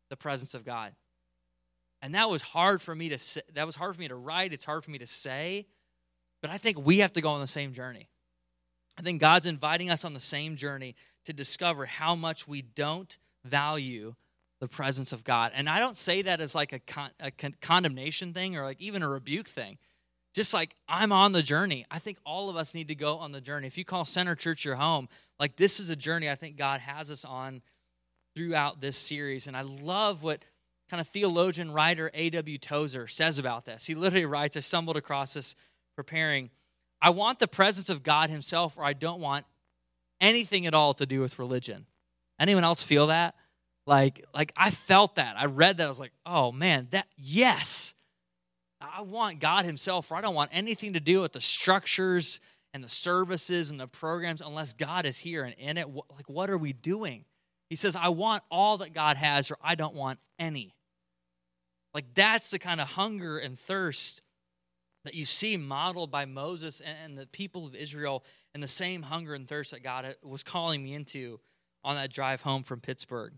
the 0.10 0.17
presence 0.17 0.53
of 0.53 0.65
God. 0.65 0.91
And 2.01 2.15
that 2.15 2.29
was 2.29 2.41
hard 2.41 2.81
for 2.81 2.95
me 2.95 3.09
to 3.09 3.17
say, 3.17 3.41
that 3.53 3.65
was 3.65 3.75
hard 3.75 3.95
for 3.95 4.01
me 4.01 4.07
to 4.07 4.15
write, 4.15 4.53
it's 4.53 4.65
hard 4.65 4.83
for 4.83 4.91
me 4.91 4.99
to 4.99 5.07
say, 5.07 5.67
but 6.41 6.49
I 6.49 6.57
think 6.57 6.85
we 6.85 6.99
have 6.99 7.13
to 7.13 7.21
go 7.21 7.29
on 7.31 7.41
the 7.41 7.47
same 7.47 7.73
journey. 7.73 8.09
I 8.97 9.01
think 9.01 9.19
God's 9.19 9.45
inviting 9.45 9.89
us 9.89 10.05
on 10.05 10.13
the 10.13 10.19
same 10.19 10.55
journey 10.55 10.95
to 11.25 11.33
discover 11.33 11.85
how 11.85 12.15
much 12.15 12.47
we 12.47 12.62
don't 12.62 13.17
value 13.45 14.15
the 14.59 14.67
presence 14.67 15.13
of 15.13 15.23
God. 15.23 15.51
And 15.55 15.69
I 15.69 15.79
don't 15.79 15.95
say 15.95 16.21
that 16.23 16.41
as 16.41 16.53
like 16.53 16.73
a, 16.73 16.79
con- 16.79 17.12
a 17.19 17.31
con- 17.31 17.55
condemnation 17.62 18.33
thing 18.33 18.57
or 18.57 18.63
like 18.63 18.81
even 18.81 19.03
a 19.03 19.07
rebuke 19.07 19.47
thing. 19.47 19.77
Just 20.33 20.53
like 20.53 20.75
I'm 20.88 21.12
on 21.12 21.31
the 21.31 21.41
journey. 21.41 21.85
I 21.89 21.99
think 21.99 22.17
all 22.25 22.49
of 22.49 22.55
us 22.55 22.75
need 22.75 22.89
to 22.89 22.95
go 22.95 23.17
on 23.17 23.31
the 23.31 23.41
journey. 23.41 23.67
If 23.67 23.77
you 23.77 23.85
call 23.85 24.05
Center 24.05 24.35
Church 24.35 24.63
your 24.63 24.75
home, 24.75 25.09
like 25.39 25.55
this 25.55 25.79
is 25.79 25.89
a 25.89 25.95
journey 25.95 26.29
I 26.29 26.35
think 26.35 26.55
God 26.57 26.81
has 26.81 27.09
us 27.09 27.25
on 27.25 27.62
throughout 28.35 28.79
this 28.79 28.97
series. 28.97 29.47
And 29.47 29.57
I 29.57 29.62
love 29.62 30.23
what 30.23 30.43
kind 30.89 31.02
of 31.02 31.08
theologian 31.08 31.71
writer 31.71 32.10
A.W. 32.13 32.58
Tozer 32.58 33.08
says 33.08 33.38
about 33.38 33.65
this. 33.65 33.86
He 33.86 33.95
literally 33.95 34.25
writes, 34.25 34.58
I 34.58 34.62
stumbled 34.62 34.97
across 34.97 35.34
this 35.34 35.56
preparing. 35.95 36.49
I 37.02 37.12
want 37.12 37.39
the 37.39 37.47
presence 37.47 37.89
of 37.89 38.04
God 38.04 38.30
Himself, 38.30 38.78
or 38.78 38.84
I 38.84 38.93
don't 38.93 39.21
want 39.21 39.45
anything 40.19 40.65
at 40.65 40.73
all 40.73 40.93
to 40.95 41.06
do 41.06 41.21
with 41.21 41.39
religion. 41.39 41.86
Anyone 42.39 42.63
else 42.63 42.84
feel 42.84 43.08
that? 43.08 43.36
Like, 43.86 44.25
like 44.34 44.54
I 44.58 44.71
felt 44.71 45.15
that. 45.15 45.36
I 45.38 45.45
read 45.45 45.78
that. 45.78 45.86
I 45.86 45.88
was 45.88 45.99
like, 45.99 46.13
oh 46.25 46.52
man, 46.52 46.88
that 46.91 47.08
yes. 47.17 47.93
I 48.82 49.02
want 49.02 49.39
God 49.39 49.65
Himself, 49.65 50.12
or 50.12 50.15
I 50.15 50.21
don't 50.21 50.36
want 50.36 50.52
anything 50.54 50.93
to 50.93 50.99
do 50.99 51.21
with 51.21 51.34
the 51.34 51.41
structures 51.41 52.39
and 52.73 52.84
the 52.84 52.89
services 52.89 53.71
and 53.71 53.80
the 53.80 53.88
programs 53.88 54.41
unless 54.41 54.73
God 54.73 55.06
is 55.06 55.19
here 55.19 55.43
and 55.43 55.54
in 55.58 55.78
it. 55.78 55.88
Like, 55.89 56.30
what 56.30 56.49
are 56.49 56.58
we 56.58 56.71
doing? 56.71 57.25
He 57.69 57.75
says, 57.75 57.95
I 57.95 58.10
want 58.10 58.43
all 58.49 58.78
that 58.80 58.93
God 58.93 59.17
has, 59.17 59.52
or 59.52 59.58
I 59.62 59.75
don't 59.75 59.95
want 59.95 60.19
any. 60.39 60.73
Like 61.93 62.13
that's 62.13 62.52
the 62.52 62.60
kind 62.60 62.80
of 62.80 62.89
hunger 62.89 63.38
and 63.38 63.58
thirst 63.58 64.21
that 65.06 65.13
you 65.13 65.25
see 65.25 65.58
modeled 65.58 66.12
by 66.12 66.25
Moses 66.25 66.82
and 66.82 67.17
the 67.17 67.25
people 67.28 67.65
of 67.65 67.73
Israel, 67.73 68.23
and 68.54 68.62
the 68.62 68.67
same 68.67 69.02
hunger 69.02 69.34
and 69.34 69.47
thirst 69.47 69.71
that 69.71 69.84
God 69.84 70.06
uh, 70.06 70.13
was 70.23 70.43
calling 70.43 70.84
me 70.84 70.93
into 70.93 71.39
on 71.84 71.95
that 71.95 72.12
drive 72.12 72.41
home 72.41 72.63
from 72.63 72.82
Pittsburgh. 72.82 73.34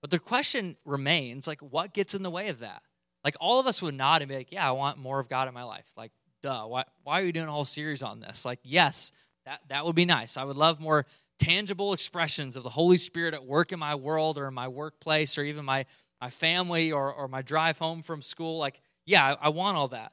But 0.00 0.10
the 0.10 0.18
question 0.18 0.76
remains 0.84 1.46
like, 1.46 1.60
what 1.60 1.92
gets 1.92 2.14
in 2.14 2.22
the 2.22 2.30
way 2.30 2.48
of 2.48 2.60
that? 2.60 2.82
Like, 3.24 3.36
all 3.40 3.58
of 3.60 3.66
us 3.66 3.82
would 3.82 3.94
nod 3.94 4.22
and 4.22 4.28
be 4.28 4.36
like, 4.36 4.52
yeah, 4.52 4.66
I 4.66 4.72
want 4.72 4.98
more 4.98 5.18
of 5.18 5.28
God 5.28 5.48
in 5.48 5.54
my 5.54 5.64
life. 5.64 5.92
Like, 5.96 6.12
duh, 6.42 6.64
why, 6.66 6.84
why 7.02 7.20
are 7.20 7.24
you 7.24 7.32
doing 7.32 7.48
a 7.48 7.52
whole 7.52 7.64
series 7.64 8.02
on 8.02 8.20
this? 8.20 8.44
Like, 8.44 8.60
yes, 8.62 9.12
that, 9.44 9.60
that 9.68 9.84
would 9.84 9.96
be 9.96 10.04
nice. 10.04 10.36
I 10.36 10.44
would 10.44 10.56
love 10.56 10.80
more 10.80 11.06
tangible 11.38 11.92
expressions 11.92 12.56
of 12.56 12.62
the 12.62 12.70
Holy 12.70 12.96
Spirit 12.96 13.34
at 13.34 13.44
work 13.44 13.72
in 13.72 13.78
my 13.78 13.94
world 13.94 14.38
or 14.38 14.46
in 14.46 14.54
my 14.54 14.68
workplace 14.68 15.36
or 15.36 15.44
even 15.44 15.64
my 15.64 15.86
my 16.20 16.30
family 16.30 16.92
or, 16.92 17.12
or 17.12 17.28
my 17.28 17.42
drive 17.42 17.78
home 17.78 18.02
from 18.02 18.22
school. 18.22 18.58
Like, 18.58 18.80
yeah, 19.04 19.34
I, 19.40 19.46
I 19.46 19.48
want 19.50 19.76
all 19.76 19.88
that. 19.88 20.12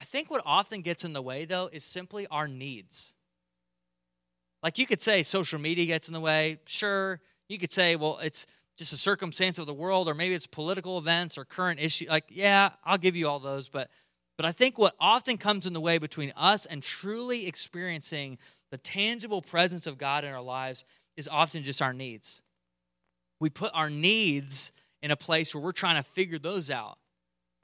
I 0.00 0.04
think 0.04 0.30
what 0.30 0.42
often 0.44 0.82
gets 0.82 1.04
in 1.04 1.12
the 1.12 1.22
way, 1.22 1.44
though, 1.44 1.70
is 1.72 1.84
simply 1.84 2.26
our 2.28 2.48
needs. 2.48 3.14
Like, 4.62 4.78
you 4.78 4.86
could 4.86 5.00
say 5.00 5.22
social 5.22 5.58
media 5.58 5.86
gets 5.86 6.08
in 6.08 6.14
the 6.14 6.20
way. 6.20 6.58
Sure. 6.66 7.20
You 7.48 7.58
could 7.58 7.72
say, 7.72 7.96
well, 7.96 8.18
it's 8.22 8.46
just 8.76 8.92
a 8.92 8.98
circumstance 8.98 9.58
of 9.58 9.66
the 9.66 9.74
world, 9.74 10.08
or 10.08 10.14
maybe 10.14 10.34
it's 10.34 10.46
political 10.46 10.98
events 10.98 11.38
or 11.38 11.44
current 11.44 11.80
issue. 11.80 12.06
Like, 12.08 12.24
yeah, 12.28 12.70
I'll 12.84 12.98
give 12.98 13.16
you 13.16 13.28
all 13.28 13.38
those. 13.38 13.68
But, 13.68 13.88
but 14.36 14.44
I 14.44 14.52
think 14.52 14.76
what 14.76 14.94
often 15.00 15.38
comes 15.38 15.66
in 15.66 15.72
the 15.72 15.80
way 15.80 15.98
between 15.98 16.32
us 16.36 16.66
and 16.66 16.82
truly 16.82 17.46
experiencing 17.46 18.38
the 18.70 18.78
tangible 18.78 19.40
presence 19.40 19.86
of 19.86 19.96
God 19.96 20.24
in 20.24 20.32
our 20.32 20.42
lives 20.42 20.84
is 21.16 21.28
often 21.28 21.62
just 21.62 21.80
our 21.80 21.94
needs. 21.94 22.42
We 23.40 23.48
put 23.48 23.70
our 23.72 23.88
needs 23.88 24.72
in 25.02 25.10
a 25.10 25.16
place 25.16 25.54
where 25.54 25.62
we're 25.62 25.72
trying 25.72 25.96
to 25.96 26.02
figure 26.02 26.38
those 26.38 26.70
out. 26.70 26.98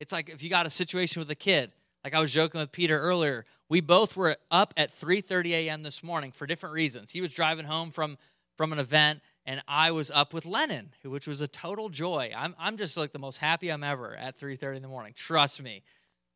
It's 0.00 0.12
like 0.12 0.28
if 0.28 0.42
you 0.42 0.50
got 0.50 0.66
a 0.66 0.70
situation 0.70 1.20
with 1.20 1.30
a 1.30 1.36
kid, 1.36 1.72
like 2.04 2.14
I 2.14 2.20
was 2.20 2.32
joking 2.32 2.60
with 2.60 2.72
Peter 2.72 2.98
earlier, 2.98 3.44
we 3.68 3.80
both 3.80 4.16
were 4.16 4.36
up 4.50 4.74
at 4.76 4.92
3:30 4.92 5.52
a.m. 5.52 5.82
this 5.82 6.02
morning 6.02 6.32
for 6.32 6.46
different 6.46 6.74
reasons. 6.74 7.10
He 7.10 7.20
was 7.20 7.32
driving 7.32 7.66
home 7.66 7.90
from 7.90 8.18
from 8.56 8.72
an 8.72 8.78
event 8.78 9.20
and 9.44 9.62
I 9.66 9.90
was 9.90 10.10
up 10.10 10.32
with 10.32 10.46
Lennon, 10.46 10.92
which 11.04 11.26
was 11.26 11.40
a 11.40 11.48
total 11.48 11.88
joy. 11.88 12.32
I'm 12.36 12.54
I'm 12.58 12.76
just 12.76 12.96
like 12.96 13.12
the 13.12 13.18
most 13.18 13.38
happy 13.38 13.70
I'm 13.70 13.84
ever 13.84 14.16
at 14.16 14.38
3:30 14.38 14.76
in 14.76 14.82
the 14.82 14.88
morning. 14.88 15.12
Trust 15.14 15.62
me. 15.62 15.82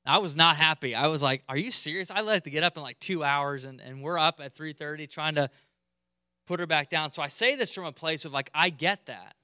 I 0.04 0.18
was 0.18 0.36
not 0.36 0.56
happy. 0.56 0.94
I 0.94 1.08
was 1.08 1.20
like, 1.20 1.42
"Are 1.48 1.56
you 1.56 1.72
serious? 1.72 2.10
I 2.12 2.20
like 2.20 2.44
to 2.44 2.50
get 2.50 2.62
up 2.62 2.76
in 2.76 2.82
like 2.82 3.00
2 3.00 3.24
hours 3.24 3.64
and 3.64 3.80
and 3.80 4.02
we're 4.02 4.18
up 4.18 4.40
at 4.40 4.54
3:30 4.54 5.08
trying 5.08 5.34
to 5.36 5.50
put 6.46 6.60
her 6.60 6.66
back 6.66 6.90
down." 6.90 7.12
So 7.12 7.22
I 7.22 7.28
say 7.28 7.56
this 7.56 7.74
from 7.74 7.84
a 7.84 7.92
place 7.92 8.24
of 8.24 8.32
like 8.32 8.50
I 8.54 8.70
get 8.70 9.06
that. 9.06 9.34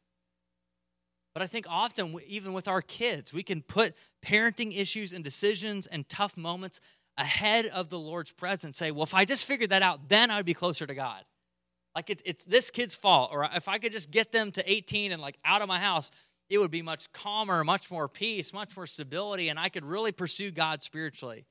But 1.35 1.43
I 1.43 1.47
think 1.47 1.67
often, 1.69 2.15
even 2.27 2.53
with 2.53 2.69
our 2.69 2.83
kids, 2.83 3.33
we 3.33 3.43
can 3.43 3.63
put 3.63 3.95
parenting 4.25 4.77
issues 4.77 5.13
and 5.13 5.25
decisions 5.25 5.87
and 5.87 6.09
tough 6.09 6.37
moments 6.37 6.81
ahead 7.17 7.67
of 7.67 7.89
the 7.89 7.99
Lord's 7.99 8.33
presence. 8.33 8.77
Say, 8.77 8.91
well, 8.91 9.03
if 9.03 9.15
I 9.15 9.25
just 9.25 9.45
figured 9.45 9.71
that 9.71 9.83
out, 9.83 10.09
then 10.09 10.31
I'd 10.31 10.45
be 10.45 10.55
closer 10.55 10.87
to 10.87 10.95
God. 10.95 11.25
Like 11.95 12.11
it's, 12.11 12.23
it's 12.25 12.45
this 12.45 12.71
kid's 12.71 12.95
fault. 12.95 13.31
Or 13.33 13.49
if 13.55 13.69
I 13.69 13.79
could 13.79 13.93
just 13.93 14.11
get 14.11 14.33
them 14.33 14.53
to 14.53 14.71
18 14.71 15.13
and 15.13 15.21
like 15.21 15.39
out 15.45 15.63
of 15.63 15.69
my 15.69 15.79
house, 15.79 16.11
it 16.49 16.59
would 16.59 16.71
be 16.71 16.83
much 16.83 17.11
calmer, 17.13 17.65
much 17.65 17.91
more 17.91 18.09
peace, 18.09 18.53
much 18.53 18.77
more 18.77 18.87
stability, 18.87 19.49
and 19.49 19.59
I 19.59 19.71
could 19.71 19.85
really 19.85 20.13
pursue 20.13 20.51
God 20.51 20.83
spiritually. 20.83 21.47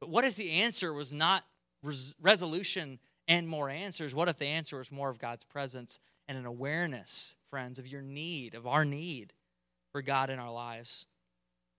But 0.00 0.10
what 0.10 0.24
if 0.24 0.36
the 0.36 0.50
answer 0.50 0.92
was 0.92 1.12
not 1.12 1.44
res- 1.82 2.14
resolution 2.20 2.98
and 3.32 3.48
more 3.48 3.70
answers? 3.70 4.14
What 4.14 4.28
if 4.28 4.36
the 4.36 4.46
answer 4.46 4.76
was 4.76 4.92
more 4.92 5.08
of 5.08 5.18
God's 5.18 5.44
presence 5.44 5.98
and 6.28 6.36
an 6.36 6.44
awareness, 6.44 7.36
friends, 7.48 7.78
of 7.78 7.86
your 7.86 8.02
need, 8.02 8.54
of 8.54 8.66
our 8.66 8.84
need 8.84 9.32
for 9.90 10.02
God 10.02 10.28
in 10.28 10.38
our 10.38 10.52
lives? 10.52 11.06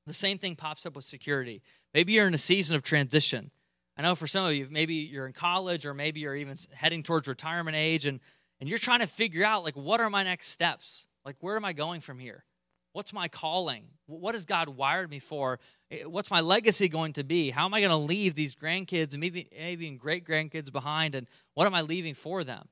The 0.08 0.14
same 0.14 0.40
thing 0.40 0.56
pops 0.56 0.88
up 0.88 0.96
with 0.96 1.06
security. 1.06 1.62
Maybe 1.94 2.14
you're 2.14 2.28
in 2.28 2.34
a 2.34 2.40
season 2.40 2.76
of 2.76 2.82
transition. 2.82 3.52
I 3.96 4.02
know 4.02 4.16
for 4.16 4.26
some 4.26 4.46
of 4.46 4.56
you, 4.56 4.68
maybe 4.72 4.96
you're 4.96 5.28
in 5.28 5.34
college 5.34 5.86
or 5.86 5.94
maybe 5.94 6.22
you're 6.22 6.36
even 6.36 6.58
heading 6.74 7.04
towards 7.04 7.28
retirement 7.28 7.78
age 7.78 8.08
and, 8.08 8.20
and 8.60 8.68
you're 8.68 8.80
trying 8.80 9.02
to 9.02 9.08
figure 9.08 9.46
out, 9.46 9.64
like, 9.64 9.76
what 9.76 10.02
are 10.02 10.10
my 10.10 10.24
next 10.24 10.48
steps? 10.48 11.06
Like, 11.24 11.36
where 11.40 11.56
am 11.56 11.66
I 11.66 11.74
going 11.74 12.02
from 12.02 12.18
here? 12.18 12.46
What's 12.94 13.14
my 13.14 13.28
calling? 13.28 13.86
What 14.08 14.34
has 14.34 14.46
God 14.46 14.70
wired 14.70 15.12
me 15.12 15.20
for? 15.20 15.60
Eh, 15.94 16.04
what's 16.06 16.32
my 16.32 16.42
legacy 16.42 16.90
going 16.90 17.14
to 17.14 17.24
be? 17.24 17.52
How 17.52 17.66
am 17.66 17.74
I 17.74 17.80
going 17.80 17.92
to 17.92 17.98
leave 17.98 18.36
these 18.36 18.56
grandkids 18.56 19.12
and 19.12 19.20
maybe, 19.20 19.48
maybe 19.58 19.90
great 19.92 20.26
grandkids 20.26 20.72
behind? 20.72 21.16
And 21.16 21.28
what 21.54 21.68
am 21.68 21.76
I 21.76 21.82
leaving 21.82 22.16
for 22.16 22.44
them? 22.44 22.68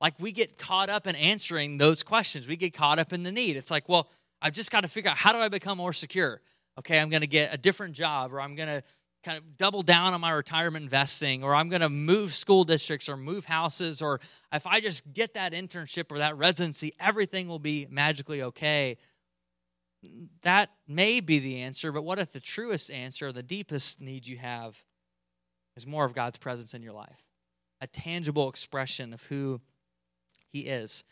Like, 0.00 0.14
we 0.20 0.30
get 0.30 0.58
caught 0.58 0.90
up 0.90 1.06
in 1.06 1.16
answering 1.16 1.78
those 1.78 2.02
questions. 2.02 2.46
We 2.46 2.56
get 2.56 2.72
caught 2.72 2.98
up 2.98 3.12
in 3.12 3.24
the 3.24 3.32
need. 3.32 3.56
It's 3.56 3.70
like, 3.70 3.88
well, 3.88 4.08
I've 4.40 4.52
just 4.52 4.70
got 4.70 4.82
to 4.82 4.88
figure 4.88 5.10
out 5.10 5.16
how 5.16 5.32
do 5.32 5.38
I 5.38 5.48
become 5.48 5.78
more 5.78 5.92
secure? 5.92 6.40
Okay, 6.78 7.00
I'm 7.00 7.08
going 7.08 7.22
to 7.22 7.26
get 7.26 7.52
a 7.52 7.56
different 7.56 7.94
job, 7.94 8.32
or 8.32 8.40
I'm 8.40 8.54
going 8.54 8.68
to 8.68 8.82
kind 9.24 9.36
of 9.36 9.56
double 9.56 9.82
down 9.82 10.14
on 10.14 10.20
my 10.20 10.30
retirement 10.30 10.84
investing, 10.84 11.42
or 11.42 11.56
I'm 11.56 11.68
going 11.68 11.80
to 11.80 11.88
move 11.88 12.32
school 12.32 12.62
districts 12.62 13.08
or 13.08 13.16
move 13.16 13.44
houses, 13.44 14.00
or 14.00 14.20
if 14.52 14.64
I 14.64 14.80
just 14.80 15.12
get 15.12 15.34
that 15.34 15.52
internship 15.52 16.12
or 16.12 16.18
that 16.18 16.36
residency, 16.36 16.92
everything 17.00 17.48
will 17.48 17.58
be 17.58 17.88
magically 17.90 18.42
okay 18.42 18.96
that 20.42 20.70
may 20.86 21.20
be 21.20 21.38
the 21.38 21.60
answer, 21.60 21.92
but 21.92 22.04
what 22.04 22.18
if 22.18 22.32
the 22.32 22.40
truest 22.40 22.90
answer, 22.90 23.32
the 23.32 23.42
deepest 23.42 24.00
need 24.00 24.26
you 24.26 24.36
have, 24.38 24.84
is 25.76 25.86
more 25.86 26.04
of 26.04 26.14
God's 26.14 26.38
presence 26.38 26.74
in 26.74 26.82
your 26.82 26.92
life? 26.92 27.24
A 27.80 27.86
tangible 27.86 28.48
expression 28.48 29.12
of 29.12 29.24
who 29.24 29.60
He 30.50 30.60
is. 30.60 31.04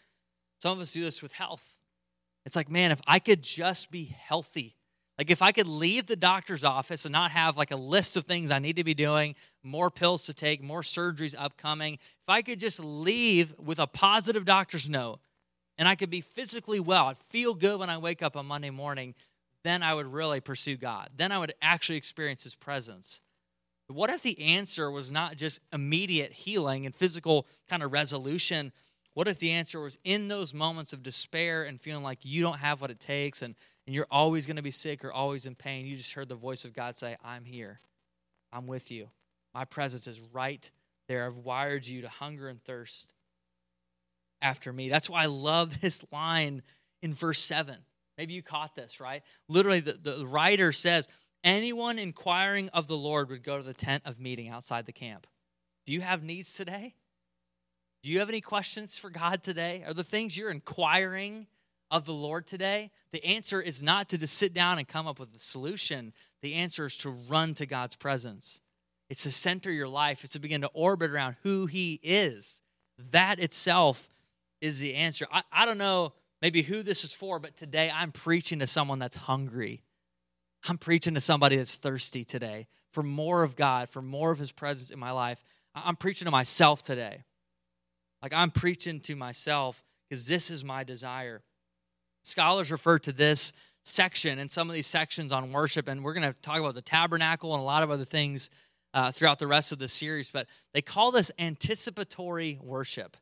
Some 0.58 0.72
of 0.72 0.80
us 0.80 0.92
do 0.92 1.02
this 1.02 1.22
with 1.22 1.32
health. 1.32 1.76
It's 2.44 2.56
like, 2.56 2.70
man, 2.70 2.92
if 2.92 3.00
I 3.06 3.18
could 3.18 3.42
just 3.42 3.90
be 3.90 4.04
healthy, 4.04 4.76
like 5.18 5.30
if 5.30 5.42
I 5.42 5.52
could 5.52 5.66
leave 5.66 6.06
the 6.06 6.16
doctor's 6.16 6.64
office 6.64 7.04
and 7.04 7.12
not 7.12 7.30
have 7.30 7.56
like 7.56 7.70
a 7.70 7.76
list 7.76 8.16
of 8.16 8.24
things 8.24 8.50
I 8.50 8.58
need 8.58 8.76
to 8.76 8.84
be 8.84 8.94
doing, 8.94 9.34
more 9.62 9.90
pills 9.90 10.26
to 10.26 10.34
take, 10.34 10.62
more 10.62 10.82
surgeries 10.82 11.34
upcoming, 11.36 11.94
if 11.94 12.28
I 12.28 12.42
could 12.42 12.60
just 12.60 12.78
leave 12.78 13.54
with 13.58 13.78
a 13.78 13.86
positive 13.86 14.44
doctor's 14.44 14.88
note, 14.88 15.20
and 15.78 15.88
I 15.88 15.94
could 15.94 16.10
be 16.10 16.20
physically 16.20 16.80
well, 16.80 17.06
I'd 17.06 17.18
feel 17.28 17.54
good 17.54 17.78
when 17.78 17.90
I 17.90 17.98
wake 17.98 18.22
up 18.22 18.36
on 18.36 18.46
Monday 18.46 18.70
morning, 18.70 19.14
then 19.62 19.82
I 19.82 19.94
would 19.94 20.06
really 20.06 20.40
pursue 20.40 20.76
God. 20.76 21.10
Then 21.16 21.32
I 21.32 21.38
would 21.38 21.54
actually 21.60 21.96
experience 21.96 22.44
His 22.44 22.54
presence. 22.54 23.20
But 23.88 23.96
what 23.96 24.10
if 24.10 24.22
the 24.22 24.40
answer 24.40 24.90
was 24.90 25.10
not 25.10 25.36
just 25.36 25.60
immediate 25.72 26.32
healing 26.32 26.86
and 26.86 26.94
physical 26.94 27.46
kind 27.68 27.82
of 27.82 27.92
resolution? 27.92 28.72
What 29.14 29.28
if 29.28 29.38
the 29.38 29.52
answer 29.52 29.80
was 29.80 29.98
in 30.04 30.28
those 30.28 30.52
moments 30.52 30.92
of 30.92 31.02
despair 31.02 31.64
and 31.64 31.80
feeling 31.80 32.02
like 32.02 32.24
you 32.24 32.42
don't 32.42 32.58
have 32.58 32.80
what 32.80 32.90
it 32.90 33.00
takes 33.00 33.42
and, 33.42 33.54
and 33.86 33.94
you're 33.94 34.06
always 34.10 34.46
going 34.46 34.56
to 34.56 34.62
be 34.62 34.70
sick 34.70 35.04
or 35.04 35.12
always 35.12 35.46
in 35.46 35.54
pain? 35.54 35.86
You 35.86 35.96
just 35.96 36.14
heard 36.14 36.28
the 36.28 36.34
voice 36.34 36.64
of 36.64 36.74
God 36.74 36.98
say, 36.98 37.16
I'm 37.24 37.44
here. 37.44 37.80
I'm 38.52 38.66
with 38.66 38.90
you. 38.90 39.08
My 39.54 39.64
presence 39.64 40.06
is 40.06 40.20
right 40.32 40.68
there. 41.08 41.26
I've 41.26 41.38
wired 41.38 41.86
you 41.86 42.02
to 42.02 42.08
hunger 42.08 42.48
and 42.48 42.62
thirst 42.62 43.12
after 44.42 44.72
me. 44.72 44.88
That's 44.88 45.10
why 45.10 45.22
I 45.22 45.26
love 45.26 45.80
this 45.80 46.04
line 46.12 46.62
in 47.02 47.14
verse 47.14 47.40
7. 47.40 47.76
Maybe 48.18 48.34
you 48.34 48.42
caught 48.42 48.74
this, 48.74 49.00
right? 49.00 49.22
Literally, 49.48 49.80
the, 49.80 49.92
the 49.92 50.26
writer 50.26 50.72
says, 50.72 51.08
Anyone 51.44 51.98
inquiring 51.98 52.70
of 52.70 52.88
the 52.88 52.96
Lord 52.96 53.30
would 53.30 53.44
go 53.44 53.56
to 53.56 53.62
the 53.62 53.74
tent 53.74 54.02
of 54.04 54.18
meeting 54.18 54.48
outside 54.48 54.84
the 54.84 54.92
camp. 54.92 55.26
Do 55.84 55.92
you 55.92 56.00
have 56.00 56.24
needs 56.24 56.54
today? 56.54 56.94
Do 58.02 58.10
you 58.10 58.18
have 58.18 58.28
any 58.28 58.40
questions 58.40 58.98
for 58.98 59.10
God 59.10 59.42
today? 59.42 59.84
Are 59.86 59.94
the 59.94 60.02
things 60.02 60.36
you're 60.36 60.50
inquiring 60.50 61.46
of 61.90 62.04
the 62.04 62.12
Lord 62.12 62.46
today? 62.46 62.90
The 63.12 63.24
answer 63.24 63.60
is 63.60 63.82
not 63.82 64.08
to 64.08 64.18
just 64.18 64.34
sit 64.34 64.54
down 64.54 64.78
and 64.78 64.88
come 64.88 65.06
up 65.06 65.20
with 65.20 65.34
a 65.34 65.38
solution. 65.38 66.12
The 66.42 66.54
answer 66.54 66.86
is 66.86 66.96
to 66.98 67.10
run 67.10 67.54
to 67.54 67.66
God's 67.66 67.96
presence. 67.96 68.60
It's 69.08 69.22
to 69.22 69.30
center 69.30 69.70
your 69.70 69.88
life, 69.88 70.24
it's 70.24 70.32
to 70.32 70.40
begin 70.40 70.62
to 70.62 70.70
orbit 70.74 71.12
around 71.12 71.36
who 71.44 71.66
He 71.66 72.00
is. 72.02 72.62
That 73.12 73.38
itself 73.38 74.08
is 74.60 74.80
the 74.80 74.94
answer. 74.94 75.26
I, 75.32 75.42
I 75.52 75.66
don't 75.66 75.78
know 75.78 76.12
maybe 76.42 76.62
who 76.62 76.82
this 76.82 77.04
is 77.04 77.12
for, 77.12 77.38
but 77.38 77.56
today 77.56 77.90
I'm 77.92 78.12
preaching 78.12 78.58
to 78.60 78.66
someone 78.66 78.98
that's 78.98 79.16
hungry. 79.16 79.82
I'm 80.68 80.78
preaching 80.78 81.14
to 81.14 81.20
somebody 81.20 81.56
that's 81.56 81.76
thirsty 81.76 82.24
today 82.24 82.66
for 82.92 83.02
more 83.02 83.42
of 83.42 83.56
God, 83.56 83.90
for 83.90 84.02
more 84.02 84.32
of 84.32 84.38
His 84.38 84.52
presence 84.52 84.90
in 84.90 84.98
my 84.98 85.10
life. 85.10 85.42
I'm 85.74 85.96
preaching 85.96 86.24
to 86.24 86.30
myself 86.30 86.82
today. 86.82 87.24
Like 88.22 88.32
I'm 88.32 88.50
preaching 88.50 89.00
to 89.00 89.16
myself 89.16 89.84
because 90.08 90.26
this 90.26 90.50
is 90.50 90.64
my 90.64 90.84
desire. 90.84 91.42
Scholars 92.24 92.70
refer 92.70 92.98
to 93.00 93.12
this 93.12 93.52
section 93.84 94.38
and 94.38 94.50
some 94.50 94.68
of 94.68 94.74
these 94.74 94.86
sections 94.86 95.32
on 95.32 95.52
worship, 95.52 95.86
and 95.88 96.02
we're 96.02 96.14
going 96.14 96.32
to 96.32 96.40
talk 96.40 96.58
about 96.58 96.74
the 96.74 96.82
tabernacle 96.82 97.52
and 97.54 97.60
a 97.60 97.64
lot 97.64 97.82
of 97.82 97.90
other 97.90 98.04
things 98.04 98.50
uh, 98.94 99.12
throughout 99.12 99.38
the 99.38 99.46
rest 99.46 99.72
of 99.72 99.78
the 99.78 99.88
series, 99.88 100.30
but 100.30 100.46
they 100.72 100.80
call 100.80 101.12
this 101.12 101.30
anticipatory 101.38 102.58
worship. 102.62 103.16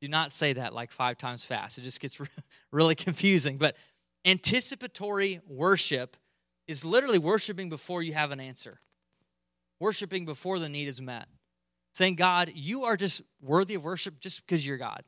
Do 0.00 0.08
not 0.08 0.32
say 0.32 0.54
that 0.54 0.72
like 0.72 0.92
five 0.92 1.18
times 1.18 1.44
fast. 1.44 1.78
It 1.78 1.82
just 1.82 2.00
gets 2.00 2.18
really 2.72 2.94
confusing. 2.94 3.58
But 3.58 3.76
anticipatory 4.24 5.40
worship 5.46 6.16
is 6.66 6.84
literally 6.84 7.18
worshiping 7.18 7.68
before 7.68 8.02
you 8.02 8.12
have 8.12 8.30
an 8.30 8.40
answer, 8.40 8.80
worshiping 9.78 10.24
before 10.24 10.58
the 10.58 10.68
need 10.68 10.88
is 10.88 11.00
met. 11.00 11.26
Saying, 11.92 12.14
God, 12.14 12.52
you 12.54 12.84
are 12.84 12.96
just 12.96 13.22
worthy 13.42 13.74
of 13.74 13.82
worship 13.82 14.20
just 14.20 14.46
because 14.46 14.64
you're 14.64 14.78
God. 14.78 15.02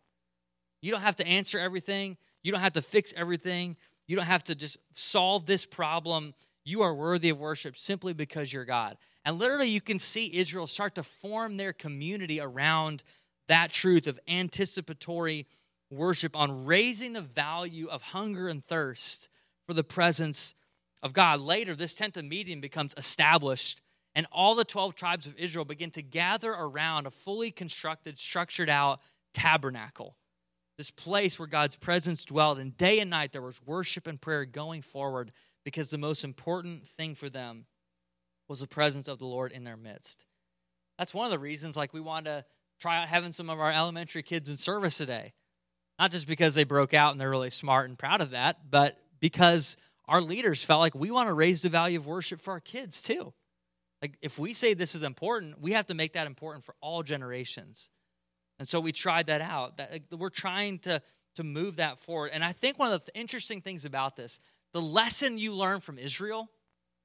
You 0.80 0.90
don't 0.90 1.02
have 1.02 1.16
to 1.16 1.26
answer 1.26 1.58
everything, 1.58 2.16
you 2.42 2.50
don't 2.50 2.60
have 2.60 2.72
to 2.72 2.82
fix 2.82 3.14
everything, 3.16 3.76
you 4.08 4.16
don't 4.16 4.26
have 4.26 4.44
to 4.44 4.54
just 4.54 4.78
solve 4.94 5.46
this 5.46 5.64
problem. 5.64 6.34
You 6.64 6.82
are 6.82 6.94
worthy 6.94 7.30
of 7.30 7.38
worship 7.38 7.76
simply 7.76 8.12
because 8.12 8.52
you're 8.52 8.64
God. 8.64 8.96
And 9.24 9.38
literally, 9.38 9.68
you 9.68 9.80
can 9.80 9.98
see 9.98 10.34
Israel 10.34 10.66
start 10.66 10.96
to 10.96 11.02
form 11.02 11.56
their 11.56 11.72
community 11.72 12.40
around 12.40 13.04
that 13.48 13.72
truth 13.72 14.06
of 14.06 14.20
anticipatory 14.28 15.46
worship 15.90 16.34
on 16.34 16.64
raising 16.64 17.12
the 17.12 17.20
value 17.20 17.86
of 17.88 18.02
hunger 18.02 18.48
and 18.48 18.64
thirst 18.64 19.28
for 19.66 19.74
the 19.74 19.84
presence 19.84 20.54
of 21.02 21.12
God. 21.12 21.40
Later, 21.40 21.74
this 21.74 21.94
tent 21.94 22.16
of 22.16 22.24
meeting 22.24 22.60
becomes 22.60 22.94
established, 22.96 23.80
and 24.14 24.26
all 24.32 24.54
the 24.54 24.64
12 24.64 24.94
tribes 24.94 25.26
of 25.26 25.36
Israel 25.36 25.64
begin 25.64 25.90
to 25.92 26.02
gather 26.02 26.50
around 26.50 27.06
a 27.06 27.10
fully 27.10 27.50
constructed, 27.50 28.18
structured 28.18 28.70
out 28.70 29.00
tabernacle. 29.34 30.16
This 30.78 30.90
place 30.90 31.38
where 31.38 31.48
God's 31.48 31.76
presence 31.76 32.24
dwelled, 32.24 32.58
and 32.58 32.76
day 32.76 33.00
and 33.00 33.10
night 33.10 33.32
there 33.32 33.42
was 33.42 33.64
worship 33.64 34.06
and 34.06 34.20
prayer 34.20 34.44
going 34.44 34.82
forward 34.82 35.32
because 35.64 35.90
the 35.90 35.98
most 35.98 36.24
important 36.24 36.88
thing 36.88 37.14
for 37.14 37.28
them 37.28 37.66
was 38.48 38.60
the 38.60 38.66
presence 38.66 39.08
of 39.08 39.18
the 39.18 39.26
Lord 39.26 39.52
in 39.52 39.64
their 39.64 39.76
midst. 39.76 40.26
That's 40.98 41.14
one 41.14 41.26
of 41.26 41.32
the 41.32 41.38
reasons, 41.38 41.76
like, 41.76 41.92
we 41.92 42.00
want 42.00 42.26
to 42.26 42.44
try 42.82 43.00
out 43.00 43.08
having 43.08 43.32
some 43.32 43.48
of 43.48 43.60
our 43.60 43.70
elementary 43.70 44.22
kids 44.22 44.48
in 44.48 44.56
service 44.56 44.98
today. 44.98 45.32
Not 45.98 46.10
just 46.10 46.26
because 46.26 46.54
they 46.54 46.64
broke 46.64 46.94
out 46.94 47.12
and 47.12 47.20
they're 47.20 47.30
really 47.30 47.50
smart 47.50 47.88
and 47.88 47.98
proud 47.98 48.20
of 48.20 48.30
that, 48.30 48.70
but 48.70 48.98
because 49.20 49.76
our 50.08 50.20
leaders 50.20 50.64
felt 50.64 50.80
like 50.80 50.94
we 50.94 51.10
want 51.10 51.28
to 51.28 51.32
raise 51.32 51.62
the 51.62 51.68
value 51.68 51.98
of 51.98 52.06
worship 52.06 52.40
for 52.40 52.52
our 52.52 52.60
kids 52.60 53.00
too. 53.02 53.32
Like 54.00 54.18
if 54.20 54.38
we 54.38 54.52
say 54.52 54.74
this 54.74 54.96
is 54.96 55.04
important, 55.04 55.60
we 55.60 55.72
have 55.72 55.86
to 55.86 55.94
make 55.94 56.14
that 56.14 56.26
important 56.26 56.64
for 56.64 56.74
all 56.80 57.04
generations. 57.04 57.90
And 58.58 58.66
so 58.66 58.80
we 58.80 58.90
tried 58.90 59.26
that 59.26 59.40
out. 59.40 59.76
That 59.76 60.02
we're 60.10 60.28
trying 60.28 60.80
to 60.80 61.00
to 61.36 61.44
move 61.44 61.76
that 61.76 62.00
forward. 62.00 62.30
And 62.34 62.44
I 62.44 62.52
think 62.52 62.78
one 62.78 62.92
of 62.92 63.04
the 63.04 63.14
interesting 63.14 63.60
things 63.60 63.84
about 63.84 64.16
this, 64.16 64.38
the 64.72 64.82
lesson 64.82 65.38
you 65.38 65.54
learn 65.54 65.80
from 65.80 65.98
Israel, 65.98 66.50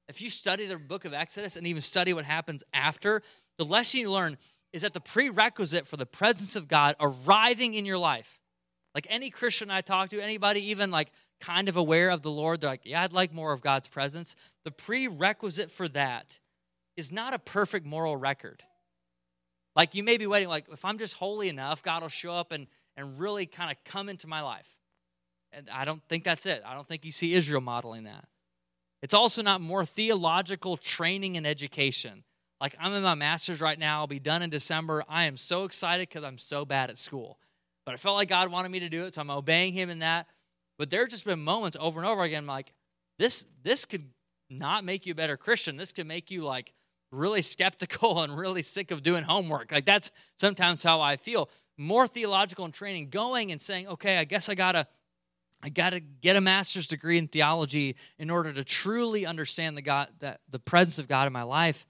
if 0.08 0.20
you 0.20 0.28
study 0.28 0.66
the 0.66 0.76
book 0.76 1.04
of 1.04 1.14
Exodus 1.14 1.56
and 1.56 1.66
even 1.66 1.80
study 1.80 2.12
what 2.12 2.24
happens 2.24 2.62
after, 2.74 3.22
the 3.56 3.64
lesson 3.64 4.00
you 4.00 4.10
learn 4.10 4.36
is 4.72 4.82
that 4.82 4.92
the 4.92 5.00
prerequisite 5.00 5.86
for 5.86 5.96
the 5.96 6.06
presence 6.06 6.56
of 6.56 6.68
God 6.68 6.94
arriving 7.00 7.74
in 7.74 7.84
your 7.84 7.98
life. 7.98 8.40
Like 8.94 9.06
any 9.08 9.30
Christian 9.30 9.70
I 9.70 9.80
talk 9.80 10.10
to, 10.10 10.20
anybody 10.20 10.70
even 10.70 10.90
like 10.90 11.10
kind 11.40 11.68
of 11.68 11.76
aware 11.76 12.10
of 12.10 12.22
the 12.22 12.30
Lord, 12.30 12.60
they're 12.60 12.70
like, 12.70 12.84
yeah, 12.84 13.02
I'd 13.02 13.12
like 13.12 13.32
more 13.32 13.52
of 13.52 13.60
God's 13.60 13.88
presence. 13.88 14.34
The 14.64 14.70
prerequisite 14.70 15.70
for 15.70 15.88
that 15.90 16.38
is 16.96 17.12
not 17.12 17.34
a 17.34 17.38
perfect 17.38 17.86
moral 17.86 18.16
record. 18.16 18.62
Like 19.76 19.94
you 19.94 20.02
may 20.02 20.16
be 20.16 20.26
waiting, 20.26 20.48
like, 20.48 20.66
if 20.72 20.84
I'm 20.84 20.98
just 20.98 21.14
holy 21.14 21.48
enough, 21.48 21.82
God 21.82 22.02
will 22.02 22.08
show 22.08 22.32
up 22.32 22.50
and, 22.50 22.66
and 22.96 23.18
really 23.20 23.46
kind 23.46 23.70
of 23.70 23.76
come 23.84 24.08
into 24.08 24.26
my 24.26 24.40
life. 24.40 24.68
And 25.52 25.70
I 25.72 25.84
don't 25.84 26.02
think 26.08 26.24
that's 26.24 26.44
it. 26.46 26.62
I 26.66 26.74
don't 26.74 26.86
think 26.86 27.04
you 27.04 27.12
see 27.12 27.32
Israel 27.34 27.60
modeling 27.60 28.04
that. 28.04 28.24
It's 29.00 29.14
also 29.14 29.42
not 29.42 29.60
more 29.60 29.84
theological 29.84 30.76
training 30.76 31.36
and 31.36 31.46
education. 31.46 32.24
Like 32.60 32.76
I'm 32.80 32.92
in 32.92 33.02
my 33.02 33.14
master's 33.14 33.60
right 33.60 33.78
now, 33.78 34.00
I'll 34.00 34.06
be 34.06 34.18
done 34.18 34.42
in 34.42 34.50
December. 34.50 35.04
I 35.08 35.24
am 35.24 35.36
so 35.36 35.64
excited 35.64 36.08
because 36.08 36.24
I'm 36.24 36.38
so 36.38 36.64
bad 36.64 36.90
at 36.90 36.98
school. 36.98 37.38
But 37.84 37.94
I 37.94 37.96
felt 37.96 38.16
like 38.16 38.28
God 38.28 38.50
wanted 38.50 38.70
me 38.70 38.80
to 38.80 38.88
do 38.88 39.04
it, 39.04 39.14
so 39.14 39.20
I'm 39.20 39.30
obeying 39.30 39.72
Him 39.72 39.90
in 39.90 40.00
that. 40.00 40.26
But 40.78 40.90
there 40.90 41.00
have 41.00 41.08
just 41.08 41.24
been 41.24 41.40
moments 41.40 41.76
over 41.80 42.00
and 42.00 42.08
over 42.08 42.22
again, 42.22 42.44
I'm 42.44 42.46
like, 42.46 42.72
this, 43.18 43.46
this 43.62 43.84
could 43.84 44.04
not 44.50 44.84
make 44.84 45.06
you 45.06 45.12
a 45.12 45.16
better 45.16 45.36
Christian. 45.36 45.76
This 45.76 45.92
could 45.92 46.06
make 46.06 46.30
you 46.30 46.42
like 46.42 46.72
really 47.10 47.42
skeptical 47.42 48.20
and 48.22 48.36
really 48.36 48.62
sick 48.62 48.90
of 48.90 49.02
doing 49.02 49.24
homework. 49.24 49.72
Like 49.72 49.84
that's 49.84 50.10
sometimes 50.38 50.82
how 50.82 51.00
I 51.00 51.16
feel. 51.16 51.48
More 51.76 52.08
theological 52.08 52.64
and 52.64 52.74
training, 52.74 53.10
going 53.10 53.52
and 53.52 53.60
saying, 53.60 53.86
okay, 53.86 54.18
I 54.18 54.24
guess 54.24 54.48
I 54.48 54.54
gotta 54.54 54.86
I 55.62 55.70
got 55.70 55.90
to 55.90 56.00
get 56.00 56.36
a 56.36 56.40
master's 56.40 56.86
degree 56.86 57.18
in 57.18 57.26
theology 57.26 57.96
in 58.16 58.30
order 58.30 58.52
to 58.52 58.62
truly 58.62 59.26
understand 59.26 59.76
the 59.76 59.82
God 59.82 60.08
that 60.20 60.40
the 60.48 60.60
presence 60.60 60.98
of 60.98 61.08
God 61.08 61.26
in 61.26 61.32
my 61.32 61.42
life. 61.42 61.84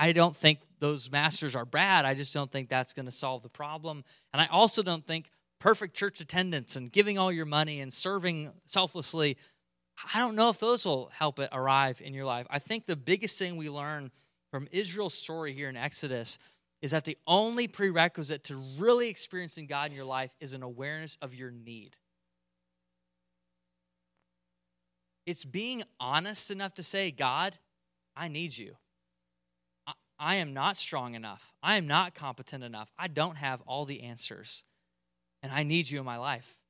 I 0.00 0.12
don't 0.12 0.34
think 0.34 0.60
those 0.78 1.10
masters 1.10 1.54
are 1.54 1.66
bad. 1.66 2.06
I 2.06 2.14
just 2.14 2.32
don't 2.32 2.50
think 2.50 2.70
that's 2.70 2.94
going 2.94 3.04
to 3.04 3.12
solve 3.12 3.42
the 3.42 3.50
problem. 3.50 4.02
And 4.32 4.40
I 4.40 4.46
also 4.46 4.82
don't 4.82 5.06
think 5.06 5.30
perfect 5.60 5.94
church 5.94 6.22
attendance 6.22 6.74
and 6.74 6.90
giving 6.90 7.18
all 7.18 7.30
your 7.30 7.44
money 7.44 7.82
and 7.82 7.92
serving 7.92 8.50
selflessly, 8.64 9.36
I 10.14 10.20
don't 10.20 10.36
know 10.36 10.48
if 10.48 10.58
those 10.58 10.86
will 10.86 11.10
help 11.12 11.38
it 11.38 11.50
arrive 11.52 12.00
in 12.02 12.14
your 12.14 12.24
life. 12.24 12.46
I 12.48 12.60
think 12.60 12.86
the 12.86 12.96
biggest 12.96 13.38
thing 13.38 13.56
we 13.56 13.68
learn 13.68 14.10
from 14.50 14.68
Israel's 14.72 15.12
story 15.12 15.52
here 15.52 15.68
in 15.68 15.76
Exodus 15.76 16.38
is 16.80 16.92
that 16.92 17.04
the 17.04 17.18
only 17.26 17.68
prerequisite 17.68 18.44
to 18.44 18.56
really 18.78 19.10
experiencing 19.10 19.66
God 19.66 19.90
in 19.90 19.96
your 19.96 20.06
life 20.06 20.34
is 20.40 20.54
an 20.54 20.62
awareness 20.62 21.18
of 21.20 21.34
your 21.34 21.50
need. 21.50 21.94
It's 25.26 25.44
being 25.44 25.82
honest 26.00 26.50
enough 26.50 26.72
to 26.76 26.82
say, 26.82 27.10
God, 27.10 27.58
I 28.16 28.28
need 28.28 28.56
you. 28.56 28.76
I 30.20 30.36
am 30.36 30.52
not 30.52 30.76
strong 30.76 31.14
enough. 31.14 31.54
I 31.62 31.78
am 31.78 31.86
not 31.86 32.14
competent 32.14 32.62
enough. 32.62 32.92
I 32.98 33.08
don't 33.08 33.36
have 33.36 33.62
all 33.62 33.86
the 33.86 34.02
answers. 34.02 34.64
And 35.42 35.50
I 35.50 35.62
need 35.62 35.88
you 35.88 35.98
in 35.98 36.04
my 36.04 36.18
life. 36.18 36.60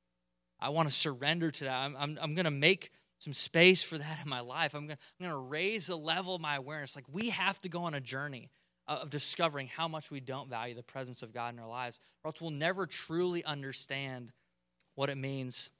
I 0.59 0.69
want 0.69 0.89
to 0.89 0.95
surrender 0.95 1.51
to 1.51 1.65
that. 1.65 1.73
I'm, 1.73 1.97
I'm, 1.97 2.17
I'm 2.21 2.33
going 2.33 2.45
to 2.45 2.51
make 2.51 2.91
some 3.17 3.33
space 3.33 3.83
for 3.83 3.97
that 3.97 4.19
in 4.23 4.29
my 4.29 4.39
life. 4.39 4.73
I'm 4.73 4.87
going 4.87 4.97
to 5.19 5.37
raise 5.37 5.87
the 5.87 5.97
level 5.97 6.33
of 6.33 6.41
my 6.41 6.55
awareness. 6.55 6.95
Like 6.95 7.05
we 7.11 7.29
have 7.29 7.59
to 7.61 7.69
go 7.69 7.83
on 7.83 7.93
a 7.93 7.99
journey 7.99 8.49
of 8.87 9.09
discovering 9.09 9.67
how 9.67 9.87
much 9.87 10.09
we 10.09 10.21
don't 10.21 10.49
value 10.49 10.73
the 10.73 10.83
presence 10.83 11.21
of 11.21 11.33
God 11.33 11.53
in 11.53 11.59
our 11.59 11.67
lives, 11.67 11.99
or 12.23 12.29
else 12.29 12.41
we'll 12.41 12.51
never 12.51 12.85
truly 12.85 13.43
understand 13.43 14.31
what 14.95 15.09
it 15.09 15.17
means 15.17 15.71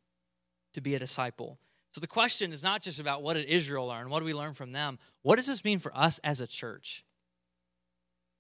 to 0.74 0.82
be 0.82 0.96
a 0.96 1.00
disciple. 1.00 1.58
So 1.94 2.02
the 2.02 2.08
question 2.08 2.54
is 2.54 2.64
not 2.64 2.82
just 2.82 3.00
about 3.00 3.24
what 3.24 3.34
did 3.34 3.48
Israel 3.48 3.88
learn? 3.88 4.10
What 4.10 4.20
do 4.20 4.26
we 4.26 4.34
learn 4.34 4.54
from 4.54 4.72
them? 4.72 5.00
What 5.24 5.38
does 5.38 5.48
this 5.48 5.64
mean 5.64 5.80
for 5.80 5.96
us 5.98 6.20
as 6.20 6.42
a 6.42 6.48
church? 6.48 7.04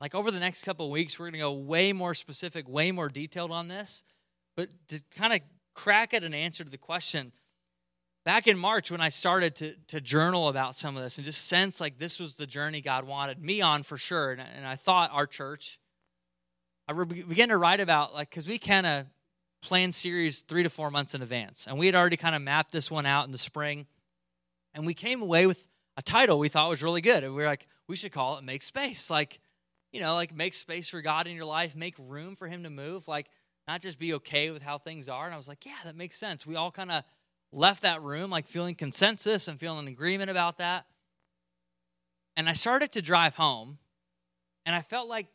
Like 0.01 0.15
over 0.15 0.31
the 0.31 0.39
next 0.39 0.63
couple 0.63 0.89
weeks, 0.89 1.19
we're 1.19 1.27
going 1.27 1.33
to 1.33 1.39
go 1.39 1.53
way 1.53 1.93
more 1.93 2.15
specific, 2.15 2.67
way 2.67 2.91
more 2.91 3.07
detailed 3.07 3.51
on 3.51 3.67
this. 3.67 4.03
But 4.57 4.69
to 4.89 5.01
kind 5.15 5.31
of 5.31 5.41
crack 5.75 6.15
at 6.15 6.23
an 6.23 6.33
answer 6.33 6.63
to 6.63 6.69
the 6.71 6.77
question, 6.79 7.31
back 8.25 8.47
in 8.47 8.57
March 8.57 8.91
when 8.91 8.99
I 8.99 9.09
started 9.09 9.55
to, 9.57 9.75
to 9.89 10.01
journal 10.01 10.47
about 10.47 10.75
some 10.75 10.97
of 10.97 11.03
this 11.03 11.17
and 11.17 11.25
just 11.25 11.47
sense 11.47 11.79
like 11.79 11.99
this 11.99 12.19
was 12.19 12.35
the 12.35 12.47
journey 12.47 12.81
God 12.81 13.05
wanted 13.05 13.39
me 13.39 13.61
on 13.61 13.83
for 13.83 13.95
sure, 13.95 14.31
and, 14.31 14.41
and 14.41 14.65
I 14.65 14.75
thought 14.75 15.11
our 15.13 15.27
church, 15.27 15.79
I 16.87 16.93
began 16.93 17.49
to 17.49 17.57
write 17.57 17.79
about 17.79 18.13
like 18.13 18.31
because 18.31 18.47
we 18.47 18.57
kind 18.57 18.87
of 18.87 19.05
plan 19.61 19.91
series 19.91 20.41
three 20.41 20.63
to 20.63 20.69
four 20.69 20.89
months 20.89 21.13
in 21.13 21.21
advance, 21.21 21.67
and 21.67 21.77
we 21.77 21.85
had 21.85 21.93
already 21.93 22.17
kind 22.17 22.35
of 22.35 22.41
mapped 22.41 22.71
this 22.71 22.89
one 22.89 23.05
out 23.05 23.25
in 23.25 23.31
the 23.31 23.37
spring, 23.37 23.85
and 24.73 24.85
we 24.85 24.95
came 24.95 25.21
away 25.21 25.45
with 25.45 25.71
a 25.95 26.01
title 26.01 26.39
we 26.39 26.49
thought 26.49 26.69
was 26.69 26.81
really 26.81 27.01
good, 27.01 27.23
and 27.23 27.35
we 27.35 27.41
were 27.43 27.47
like, 27.47 27.67
we 27.87 27.95
should 27.95 28.11
call 28.11 28.37
it 28.37 28.43
"Make 28.43 28.63
Space," 28.63 29.11
like 29.11 29.39
you 29.91 29.99
know, 29.99 30.13
like 30.15 30.33
make 30.35 30.53
space 30.53 30.89
for 30.89 31.01
God 31.01 31.27
in 31.27 31.35
your 31.35 31.45
life, 31.45 31.75
make 31.75 31.95
room 31.99 32.35
for 32.35 32.47
Him 32.47 32.63
to 32.63 32.69
move, 32.69 33.07
like 33.07 33.27
not 33.67 33.81
just 33.81 33.99
be 33.99 34.13
okay 34.15 34.49
with 34.49 34.61
how 34.61 34.77
things 34.77 35.09
are. 35.09 35.25
And 35.25 35.33
I 35.33 35.37
was 35.37 35.47
like, 35.47 35.65
yeah, 35.65 35.77
that 35.85 35.95
makes 35.95 36.17
sense. 36.17 36.45
We 36.45 36.55
all 36.55 36.71
kind 36.71 36.91
of 36.91 37.03
left 37.51 37.83
that 37.83 38.01
room 38.01 38.29
like 38.29 38.47
feeling 38.47 38.75
consensus 38.75 39.47
and 39.47 39.59
feeling 39.59 39.87
agreement 39.87 40.29
about 40.29 40.57
that. 40.57 40.85
And 42.37 42.49
I 42.49 42.53
started 42.53 42.93
to 42.93 43.01
drive 43.01 43.35
home, 43.35 43.77
and 44.65 44.73
I 44.73 44.81
felt 44.81 45.09
like 45.09 45.27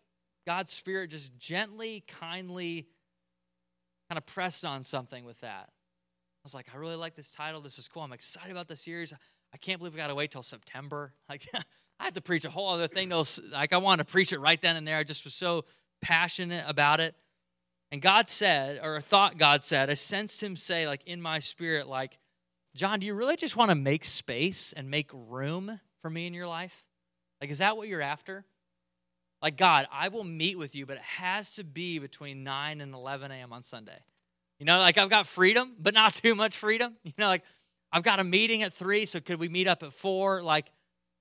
God's 0.46 0.72
Spirit 0.72 1.10
just 1.10 1.36
gently, 1.36 2.04
kindly 2.06 2.88
kind 4.08 4.16
of 4.16 4.24
pressed 4.24 4.64
on 4.64 4.82
something 4.82 5.24
with 5.24 5.40
that. 5.40 5.68
I 5.68 6.42
was 6.44 6.54
like, 6.54 6.68
I 6.72 6.78
really 6.78 6.96
like 6.96 7.14
this 7.14 7.30
title. 7.30 7.60
This 7.60 7.78
is 7.78 7.88
cool. 7.88 8.02
I'm 8.02 8.12
excited 8.12 8.50
about 8.50 8.68
the 8.68 8.76
series. 8.76 9.12
I 9.52 9.56
can't 9.58 9.78
believe 9.78 9.94
we 9.94 9.98
got 9.98 10.08
to 10.08 10.14
wait 10.14 10.30
till 10.30 10.42
September. 10.42 11.12
Like, 11.28 11.44
I 11.98 12.04
have 12.04 12.14
to 12.14 12.20
preach 12.20 12.44
a 12.44 12.50
whole 12.50 12.68
other 12.68 12.88
thing. 12.88 13.08
Those 13.08 13.40
Like, 13.50 13.72
I 13.72 13.78
wanted 13.78 14.06
to 14.06 14.12
preach 14.12 14.32
it 14.32 14.38
right 14.38 14.60
then 14.60 14.76
and 14.76 14.86
there. 14.86 14.98
I 14.98 15.04
just 15.04 15.24
was 15.24 15.34
so 15.34 15.64
passionate 16.00 16.64
about 16.66 17.00
it. 17.00 17.14
And 17.90 18.02
God 18.02 18.28
said, 18.28 18.80
or 18.82 19.00
thought 19.00 19.38
God 19.38 19.62
said, 19.62 19.90
I 19.90 19.94
sensed 19.94 20.42
Him 20.42 20.56
say, 20.56 20.86
like, 20.86 21.02
in 21.06 21.22
my 21.22 21.38
spirit, 21.38 21.86
like, 21.86 22.18
John, 22.74 23.00
do 23.00 23.06
you 23.06 23.14
really 23.14 23.36
just 23.36 23.56
want 23.56 23.70
to 23.70 23.74
make 23.74 24.04
space 24.04 24.72
and 24.72 24.90
make 24.90 25.10
room 25.12 25.80
for 26.02 26.10
me 26.10 26.26
in 26.26 26.34
your 26.34 26.46
life? 26.46 26.86
Like, 27.40 27.50
is 27.50 27.58
that 27.58 27.76
what 27.76 27.88
you're 27.88 28.02
after? 28.02 28.44
Like, 29.40 29.56
God, 29.56 29.86
I 29.92 30.08
will 30.08 30.24
meet 30.24 30.58
with 30.58 30.74
you, 30.74 30.86
but 30.86 30.96
it 30.96 31.02
has 31.02 31.54
to 31.54 31.64
be 31.64 31.98
between 31.98 32.42
9 32.42 32.80
and 32.80 32.94
11 32.94 33.30
a.m. 33.30 33.52
on 33.52 33.62
Sunday. 33.62 33.98
You 34.58 34.66
know, 34.66 34.78
like 34.78 34.96
I've 34.98 35.10
got 35.10 35.26
freedom, 35.26 35.74
but 35.78 35.94
not 35.94 36.14
too 36.22 36.34
much 36.34 36.56
freedom. 36.56 36.96
You 37.04 37.12
know, 37.18 37.28
like 37.28 37.44
I've 37.92 38.02
got 38.02 38.20
a 38.20 38.24
meeting 38.24 38.62
at 38.62 38.72
3, 38.72 39.06
so 39.06 39.20
could 39.20 39.38
we 39.38 39.48
meet 39.48 39.68
up 39.68 39.82
at 39.82 39.92
4? 39.92 40.42
Like, 40.42 40.66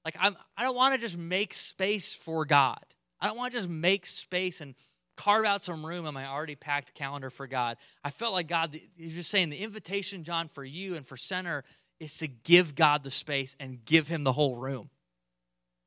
like 0.05 0.15
I'm, 0.19 0.37
I 0.55 0.63
don't 0.63 0.75
want 0.75 0.93
to 0.93 1.01
just 1.01 1.17
make 1.17 1.53
space 1.53 2.13
for 2.13 2.45
God. 2.45 2.79
I 3.19 3.27
don't 3.27 3.37
want 3.37 3.51
to 3.51 3.57
just 3.57 3.69
make 3.69 4.05
space 4.05 4.61
and 4.61 4.75
carve 5.17 5.45
out 5.45 5.61
some 5.61 5.85
room 5.85 6.05
in 6.05 6.13
my 6.13 6.27
already 6.27 6.55
packed 6.55 6.93
calendar 6.93 7.29
for 7.29 7.47
God. 7.47 7.77
I 8.03 8.11
felt 8.11 8.33
like 8.33 8.47
God, 8.47 8.79
is 8.97 9.15
just 9.15 9.31
saying 9.31 9.49
the 9.49 9.57
invitation, 9.57 10.23
John, 10.23 10.47
for 10.47 10.63
you 10.63 10.95
and 10.95 11.05
for 11.05 11.17
Center 11.17 11.63
is 11.99 12.17
to 12.17 12.27
give 12.27 12.75
God 12.75 13.03
the 13.03 13.09
space 13.09 13.55
and 13.59 13.83
give 13.83 14.07
Him 14.07 14.23
the 14.23 14.33
whole 14.33 14.55
room. 14.55 14.89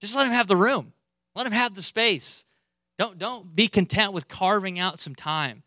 Just 0.01 0.17
let 0.17 0.27
Him 0.27 0.33
have 0.33 0.47
the 0.47 0.57
room. 0.57 0.93
Let 1.37 1.47
Him 1.47 1.53
have 1.53 1.75
the 1.75 1.83
space. 1.83 2.47
Don't, 2.99 3.19
don't 3.19 3.55
be 3.55 3.69
content 3.69 4.13
with 4.13 4.27
carving 4.27 4.79
out 4.79 4.99
some 4.99 5.15
time 5.15 5.63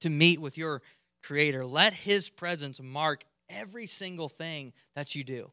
to 0.00 0.10
meet 0.10 0.40
with 0.40 0.58
your 0.58 0.82
Creator. 1.22 1.66
Let 1.66 1.92
His 1.92 2.30
presence 2.30 2.80
mark 2.80 3.24
every 3.48 3.86
single 3.86 4.28
thing 4.28 4.72
that 4.96 5.14
you 5.14 5.22
do 5.22 5.52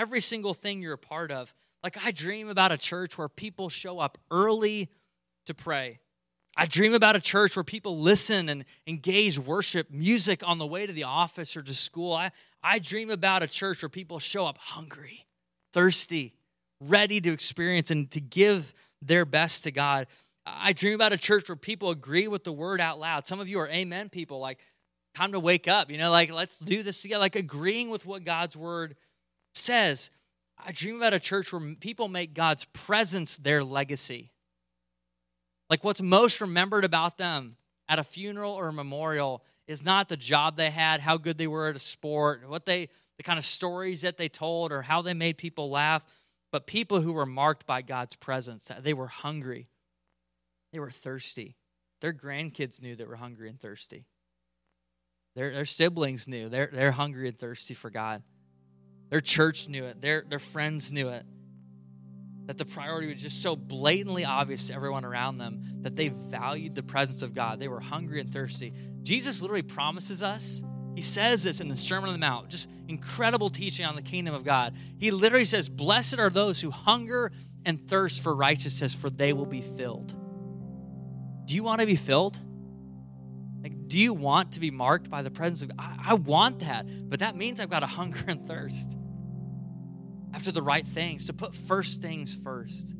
every 0.00 0.20
single 0.20 0.54
thing 0.54 0.80
you're 0.80 0.94
a 0.94 0.98
part 0.98 1.30
of. 1.30 1.54
Like, 1.84 1.98
I 2.04 2.10
dream 2.10 2.48
about 2.48 2.72
a 2.72 2.78
church 2.78 3.18
where 3.18 3.28
people 3.28 3.68
show 3.68 3.98
up 3.98 4.16
early 4.30 4.88
to 5.46 5.52
pray. 5.54 6.00
I 6.56 6.66
dream 6.66 6.94
about 6.94 7.16
a 7.16 7.20
church 7.20 7.54
where 7.54 7.64
people 7.64 7.98
listen 7.98 8.48
and 8.48 8.64
engage 8.86 9.38
worship 9.38 9.90
music 9.90 10.42
on 10.46 10.58
the 10.58 10.66
way 10.66 10.86
to 10.86 10.92
the 10.92 11.04
office 11.04 11.56
or 11.56 11.62
to 11.62 11.74
school. 11.74 12.14
I, 12.14 12.32
I 12.62 12.78
dream 12.78 13.10
about 13.10 13.42
a 13.42 13.46
church 13.46 13.82
where 13.82 13.88
people 13.88 14.18
show 14.18 14.46
up 14.46 14.58
hungry, 14.58 15.26
thirsty, 15.72 16.34
ready 16.80 17.20
to 17.20 17.30
experience 17.30 17.90
and 17.90 18.10
to 18.10 18.20
give 18.20 18.74
their 19.02 19.24
best 19.24 19.64
to 19.64 19.70
God. 19.70 20.06
I 20.46 20.72
dream 20.72 20.94
about 20.94 21.12
a 21.12 21.18
church 21.18 21.48
where 21.48 21.56
people 21.56 21.90
agree 21.90 22.26
with 22.26 22.44
the 22.44 22.52
word 22.52 22.80
out 22.80 22.98
loud. 22.98 23.26
Some 23.26 23.40
of 23.40 23.48
you 23.48 23.60
are 23.60 23.68
amen 23.68 24.08
people, 24.08 24.40
like, 24.40 24.58
time 25.14 25.32
to 25.32 25.40
wake 25.40 25.68
up, 25.68 25.90
you 25.90 25.98
know, 25.98 26.10
like, 26.10 26.32
let's 26.32 26.58
do 26.58 26.82
this 26.82 27.02
together, 27.02 27.20
like 27.20 27.36
agreeing 27.36 27.90
with 27.90 28.06
what 28.06 28.24
God's 28.24 28.56
word 28.56 28.96
says, 29.54 30.10
I 30.58 30.72
dream 30.72 30.96
about 30.96 31.14
a 31.14 31.20
church 31.20 31.52
where 31.52 31.74
people 31.76 32.08
make 32.08 32.34
God's 32.34 32.64
presence 32.66 33.36
their 33.36 33.64
legacy. 33.64 34.32
Like 35.68 35.84
what's 35.84 36.02
most 36.02 36.40
remembered 36.40 36.84
about 36.84 37.18
them 37.18 37.56
at 37.88 37.98
a 37.98 38.04
funeral 38.04 38.52
or 38.52 38.68
a 38.68 38.72
memorial 38.72 39.42
is 39.66 39.84
not 39.84 40.08
the 40.08 40.16
job 40.16 40.56
they 40.56 40.70
had, 40.70 41.00
how 41.00 41.16
good 41.16 41.38
they 41.38 41.46
were 41.46 41.68
at 41.68 41.76
a 41.76 41.80
sport, 41.80 42.48
what 42.48 42.66
they 42.66 42.88
the 43.20 43.24
kind 43.24 43.38
of 43.38 43.44
stories 43.44 44.00
that 44.00 44.16
they 44.16 44.30
told 44.30 44.72
or 44.72 44.80
how 44.80 45.02
they 45.02 45.12
made 45.12 45.36
people 45.36 45.68
laugh, 45.68 46.02
but 46.52 46.66
people 46.66 47.02
who 47.02 47.12
were 47.12 47.26
marked 47.26 47.66
by 47.66 47.82
God's 47.82 48.16
presence. 48.16 48.70
Uh, 48.70 48.80
they 48.80 48.94
were 48.94 49.08
hungry. 49.08 49.68
They 50.72 50.78
were 50.78 50.90
thirsty. 50.90 51.58
Their 52.00 52.14
grandkids 52.14 52.80
knew 52.80 52.96
they 52.96 53.04
were 53.04 53.16
hungry 53.16 53.50
and 53.50 53.60
thirsty. 53.60 54.06
Their, 55.36 55.52
their 55.52 55.66
siblings 55.66 56.26
knew 56.26 56.48
they're, 56.48 56.70
they're 56.72 56.92
hungry 56.92 57.28
and 57.28 57.38
thirsty 57.38 57.74
for 57.74 57.90
God. 57.90 58.22
Their 59.10 59.20
church 59.20 59.68
knew 59.68 59.84
it, 59.84 60.00
their, 60.00 60.24
their 60.26 60.38
friends 60.38 60.90
knew 60.90 61.08
it. 61.08 61.26
That 62.46 62.58
the 62.58 62.64
priority 62.64 63.12
was 63.12 63.22
just 63.22 63.42
so 63.42 63.54
blatantly 63.54 64.24
obvious 64.24 64.68
to 64.68 64.74
everyone 64.74 65.04
around 65.04 65.38
them 65.38 65.82
that 65.82 65.94
they 65.94 66.08
valued 66.08 66.74
the 66.74 66.82
presence 66.82 67.22
of 67.22 67.34
God. 67.34 67.60
They 67.60 67.68
were 67.68 67.80
hungry 67.80 68.20
and 68.20 68.32
thirsty. 68.32 68.72
Jesus 69.02 69.40
literally 69.40 69.62
promises 69.62 70.22
us, 70.22 70.62
he 70.94 71.02
says 71.02 71.42
this 71.42 71.60
in 71.60 71.68
the 71.68 71.76
Sermon 71.76 72.10
on 72.10 72.14
the 72.14 72.18
Mount, 72.18 72.48
just 72.48 72.68
incredible 72.88 73.50
teaching 73.50 73.86
on 73.86 73.94
the 73.94 74.02
kingdom 74.02 74.34
of 74.34 74.44
God. 74.44 74.74
He 74.98 75.10
literally 75.10 75.44
says, 75.44 75.68
Blessed 75.68 76.18
are 76.18 76.30
those 76.30 76.60
who 76.60 76.70
hunger 76.70 77.30
and 77.64 77.88
thirst 77.88 78.22
for 78.22 78.34
righteousness, 78.34 78.94
for 78.94 79.10
they 79.10 79.32
will 79.32 79.46
be 79.46 79.60
filled. 79.60 80.14
Do 81.46 81.54
you 81.54 81.62
want 81.62 81.80
to 81.80 81.86
be 81.86 81.96
filled? 81.96 82.40
Like, 83.62 83.88
do 83.88 83.98
you 83.98 84.12
want 84.12 84.52
to 84.52 84.60
be 84.60 84.70
marked 84.70 85.08
by 85.08 85.22
the 85.22 85.30
presence 85.30 85.62
of 85.62 85.76
God? 85.76 85.78
I, 85.78 86.10
I 86.10 86.14
want 86.14 86.60
that, 86.60 86.86
but 87.08 87.20
that 87.20 87.36
means 87.36 87.60
I've 87.60 87.70
got 87.70 87.82
a 87.82 87.86
hunger 87.98 88.24
and 88.26 88.46
thirst 88.46 88.96
after 90.32 90.52
the 90.52 90.62
right 90.62 90.86
things, 90.86 91.26
to 91.26 91.32
put 91.32 91.54
first 91.54 92.00
things 92.00 92.34
first. 92.34 92.94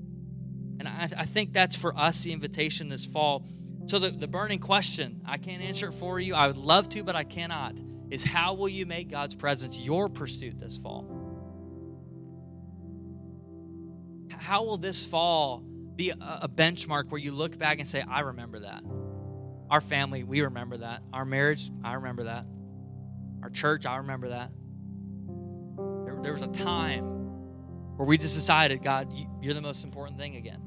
And 0.79 0.89
I, 0.89 1.09
I 1.17 1.25
think 1.27 1.53
that's 1.53 1.77
for 1.77 1.97
us 1.97 2.23
the 2.23 2.33
invitation 2.33 2.89
this 2.89 3.05
fall. 3.05 3.47
So, 3.87 3.99
the, 3.99 4.11
the 4.11 4.27
burning 4.27 4.59
question, 4.59 5.21
I 5.27 5.37
can't 5.37 5.63
answer 5.63 5.89
it 5.89 5.95
for 5.95 6.19
you. 6.19 6.35
I 6.35 6.47
would 6.47 6.57
love 6.57 6.89
to, 6.91 7.03
but 7.03 7.17
I 7.17 7.25
cannot, 7.25 7.75
is 8.11 8.25
how 8.25 8.55
will 8.55 8.69
you 8.69 8.87
make 8.87 9.11
God's 9.11 9.35
presence 9.35 9.79
your 9.79 10.09
pursuit 10.09 10.59
this 10.59 10.77
fall? 10.77 11.07
How 14.31 14.65
will 14.65 14.79
this 14.79 15.05
fall 15.05 15.63
be 15.97 16.11
a, 16.11 16.17
a 16.43 16.49
benchmark 16.49 17.11
where 17.11 17.21
you 17.21 17.33
look 17.33 17.59
back 17.59 17.79
and 17.79 17.87
say, 17.87 18.01
I 18.01 18.21
remember 18.21 18.61
that? 18.61 18.83
Our 19.71 19.81
family, 19.81 20.25
we 20.25 20.41
remember 20.41 20.79
that. 20.79 21.03
Our 21.13 21.25
marriage, 21.25 21.71
I 21.85 21.95
remember 21.95 22.25
that. 22.25 22.47
Our 23.43 23.51
church, 23.51 23.87
I 23.87 23.97
remember 23.97 24.31
that. 24.31 24.51
There, 26.05 26.19
there 26.23 26.33
was 26.33 26.43
a 26.43 26.49
time 26.49 27.20
where 28.01 28.07
we 28.07 28.17
just 28.17 28.35
decided, 28.35 28.83
God, 28.83 29.13
you're 29.43 29.53
the 29.53 29.61
most 29.61 29.85
important 29.85 30.17
thing 30.17 30.37
again. 30.37 30.63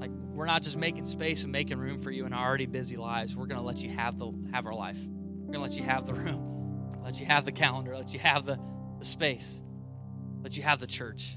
Like 0.00 0.10
we're 0.32 0.46
not 0.46 0.62
just 0.62 0.78
making 0.78 1.04
space 1.04 1.42
and 1.42 1.52
making 1.52 1.76
room 1.76 1.98
for 1.98 2.10
you 2.10 2.24
in 2.24 2.32
our 2.32 2.48
already 2.48 2.64
busy 2.64 2.96
lives. 2.96 3.36
We're 3.36 3.44
going 3.44 3.60
to 3.60 3.66
let 3.66 3.80
you 3.80 3.90
have 3.90 4.18
the 4.18 4.32
have 4.50 4.64
our 4.64 4.72
life. 4.72 4.98
We're 5.06 5.52
going 5.52 5.52
to 5.52 5.60
let 5.60 5.76
you 5.76 5.82
have 5.82 6.06
the 6.06 6.14
room, 6.22 6.90
let 7.02 7.20
you 7.20 7.26
have 7.26 7.44
the 7.44 7.52
calendar, 7.52 7.94
let 7.94 8.14
you 8.14 8.20
have 8.20 8.46
the, 8.46 8.58
the 8.98 9.04
space, 9.04 9.62
let 10.42 10.56
you 10.56 10.62
have 10.62 10.80
the 10.80 10.86
church. 10.86 11.36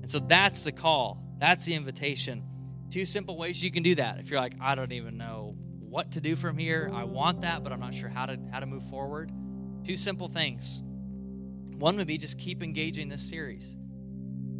And 0.00 0.10
so 0.10 0.18
that's 0.18 0.64
the 0.64 0.72
call. 0.72 1.22
That's 1.38 1.64
the 1.64 1.74
invitation. 1.74 2.42
Two 2.90 3.04
simple 3.04 3.36
ways 3.36 3.62
you 3.62 3.70
can 3.70 3.84
do 3.84 3.94
that. 3.94 4.18
If 4.18 4.32
you're 4.32 4.40
like, 4.40 4.54
I 4.60 4.74
don't 4.74 4.90
even 4.90 5.16
know 5.16 5.54
what 5.78 6.10
to 6.10 6.20
do 6.20 6.34
from 6.34 6.58
here, 6.58 6.90
I 6.92 7.04
want 7.04 7.42
that, 7.42 7.62
but 7.62 7.72
I'm 7.72 7.78
not 7.78 7.94
sure 7.94 8.08
how 8.08 8.26
to 8.26 8.36
how 8.50 8.58
to 8.58 8.66
move 8.66 8.82
forward. 8.82 9.30
Two 9.84 9.96
simple 9.96 10.26
things. 10.26 10.82
One 11.82 11.96
would 11.96 12.06
be 12.06 12.16
just 12.16 12.38
keep 12.38 12.62
engaging 12.62 13.08
this 13.08 13.28
series. 13.28 13.76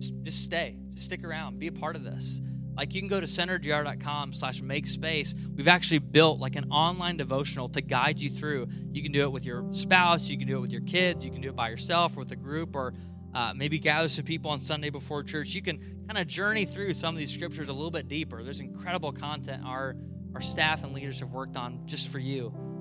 Just, 0.00 0.42
stay. 0.42 0.76
Just 0.94 1.06
stick 1.06 1.22
around. 1.22 1.60
Be 1.60 1.68
a 1.68 1.72
part 1.72 1.94
of 1.94 2.02
this. 2.02 2.40
Like 2.76 2.94
you 2.94 3.00
can 3.00 3.08
go 3.08 3.20
to 3.20 3.26
centergr.com 3.26 4.32
slash 4.32 4.60
make 4.60 4.88
space. 4.88 5.32
We've 5.54 5.68
actually 5.68 6.00
built 6.00 6.40
like 6.40 6.56
an 6.56 6.72
online 6.72 7.16
devotional 7.18 7.68
to 7.68 7.80
guide 7.80 8.20
you 8.20 8.28
through. 8.28 8.66
You 8.90 9.04
can 9.04 9.12
do 9.12 9.20
it 9.20 9.30
with 9.30 9.44
your 9.44 9.72
spouse, 9.72 10.28
you 10.28 10.36
can 10.36 10.48
do 10.48 10.56
it 10.56 10.60
with 10.62 10.72
your 10.72 10.80
kids, 10.80 11.24
you 11.24 11.30
can 11.30 11.40
do 11.40 11.50
it 11.50 11.54
by 11.54 11.68
yourself 11.68 12.16
or 12.16 12.20
with 12.20 12.32
a 12.32 12.36
group, 12.36 12.74
or 12.74 12.92
uh, 13.32 13.52
maybe 13.54 13.78
gather 13.78 14.08
some 14.08 14.24
people 14.24 14.50
on 14.50 14.58
Sunday 14.58 14.90
before 14.90 15.22
church. 15.22 15.54
You 15.54 15.62
can 15.62 15.78
kind 16.08 16.18
of 16.18 16.26
journey 16.26 16.64
through 16.64 16.92
some 16.94 17.14
of 17.14 17.20
these 17.20 17.32
scriptures 17.32 17.68
a 17.68 17.72
little 17.72 17.92
bit 17.92 18.08
deeper. 18.08 18.42
There's 18.42 18.58
incredible 18.58 19.12
content 19.12 19.62
our 19.64 19.94
our 20.34 20.40
staff 20.40 20.82
and 20.82 20.92
leaders 20.92 21.20
have 21.20 21.30
worked 21.30 21.56
on 21.56 21.86
just 21.86 22.08
for 22.08 22.18
you. 22.18 22.71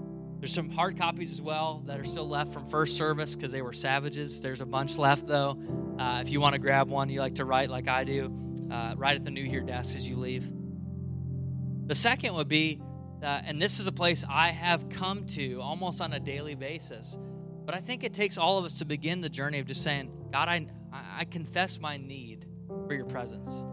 There's 0.41 0.55
some 0.55 0.71
hard 0.71 0.97
copies 0.97 1.31
as 1.31 1.39
well 1.39 1.83
that 1.85 1.99
are 1.99 2.03
still 2.03 2.27
left 2.27 2.51
from 2.51 2.65
first 2.65 2.97
service 2.97 3.35
because 3.35 3.51
they 3.51 3.61
were 3.61 3.73
savages. 3.73 4.41
There's 4.41 4.61
a 4.61 4.65
bunch 4.65 4.97
left 4.97 5.27
though. 5.27 5.55
Uh, 5.99 6.19
if 6.19 6.31
you 6.31 6.41
want 6.41 6.53
to 6.53 6.59
grab 6.59 6.89
one, 6.89 7.09
you 7.09 7.19
like 7.19 7.35
to 7.35 7.45
write 7.45 7.69
like 7.69 7.87
I 7.87 8.03
do, 8.03 8.33
uh, 8.71 8.95
write 8.97 9.17
at 9.17 9.23
the 9.23 9.29
New 9.29 9.45
Here 9.45 9.61
desk 9.61 9.95
as 9.95 10.09
you 10.09 10.15
leave. 10.15 10.51
The 11.85 11.93
second 11.93 12.33
would 12.33 12.47
be, 12.47 12.81
uh, 13.21 13.41
and 13.45 13.61
this 13.61 13.79
is 13.79 13.85
a 13.85 13.91
place 13.91 14.25
I 14.27 14.49
have 14.49 14.89
come 14.89 15.27
to 15.27 15.61
almost 15.61 16.01
on 16.01 16.11
a 16.13 16.19
daily 16.19 16.55
basis, 16.55 17.19
but 17.63 17.75
I 17.75 17.79
think 17.79 18.03
it 18.03 18.11
takes 18.11 18.39
all 18.39 18.57
of 18.57 18.65
us 18.65 18.79
to 18.79 18.85
begin 18.85 19.21
the 19.21 19.29
journey 19.29 19.59
of 19.59 19.67
just 19.67 19.83
saying, 19.83 20.11
God, 20.31 20.47
I, 20.47 20.65
I 20.91 21.25
confess 21.25 21.79
my 21.79 21.97
need 21.97 22.47
for 22.87 22.95
your 22.95 23.05
presence. 23.05 23.63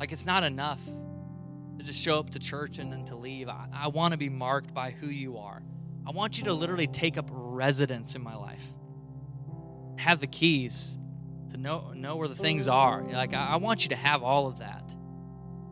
Like 0.00 0.10
it's 0.10 0.26
not 0.26 0.42
enough 0.42 0.80
to 1.78 1.84
just 1.84 2.00
show 2.00 2.18
up 2.18 2.30
to 2.30 2.38
church 2.38 2.78
and 2.78 2.92
then 2.92 3.04
to 3.06 3.16
leave. 3.16 3.48
I, 3.48 3.66
I 3.72 3.88
want 3.88 4.12
to 4.12 4.18
be 4.18 4.28
marked 4.28 4.72
by 4.72 4.90
who 4.90 5.08
you 5.08 5.38
are. 5.38 5.62
I 6.06 6.10
want 6.10 6.38
you 6.38 6.44
to 6.44 6.52
literally 6.52 6.86
take 6.86 7.16
up 7.16 7.28
residence 7.30 8.14
in 8.14 8.22
my 8.22 8.36
life. 8.36 8.66
Have 9.96 10.20
the 10.20 10.26
keys 10.26 10.98
to 11.50 11.56
know 11.56 11.92
know 11.94 12.16
where 12.16 12.28
the 12.28 12.34
things 12.34 12.68
are. 12.68 13.02
Like 13.02 13.32
I, 13.32 13.52
I 13.52 13.56
want 13.56 13.84
you 13.84 13.90
to 13.90 13.96
have 13.96 14.22
all 14.22 14.46
of 14.46 14.58
that. 14.58 14.94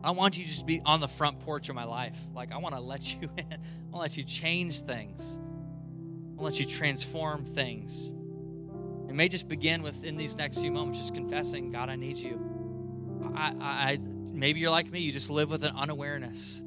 I 0.03 0.11
want 0.11 0.37
you 0.37 0.43
to 0.43 0.49
just 0.49 0.65
be 0.65 0.81
on 0.85 0.99
the 0.99 1.07
front 1.07 1.39
porch 1.39 1.69
of 1.69 1.75
my 1.75 1.85
life. 1.85 2.17
Like 2.33 2.51
I 2.51 2.57
want 2.57 2.75
to 2.75 2.81
let 2.81 3.13
you 3.13 3.29
in. 3.37 3.45
I 3.51 3.57
want 3.91 3.93
to 3.93 3.97
let 3.97 4.17
you 4.17 4.23
change 4.23 4.81
things. 4.81 5.39
I 5.39 6.41
want 6.41 6.55
to 6.55 6.59
let 6.59 6.59
you 6.59 6.65
transform 6.65 7.45
things. 7.45 8.13
It 9.07 9.15
may 9.15 9.29
just 9.29 9.47
begin 9.47 9.83
within 9.83 10.15
these 10.17 10.35
next 10.35 10.57
few 10.57 10.71
moments, 10.71 10.97
just 10.97 11.13
confessing, 11.13 11.71
God, 11.71 11.89
I 11.89 11.95
need 11.95 12.17
you. 12.17 12.41
I, 13.35 13.53
I, 13.61 13.99
maybe 14.33 14.59
you're 14.59 14.71
like 14.71 14.91
me, 14.91 14.99
you 14.99 15.11
just 15.11 15.29
live 15.29 15.51
with 15.51 15.63
an 15.63 15.75
unawareness 15.75 16.63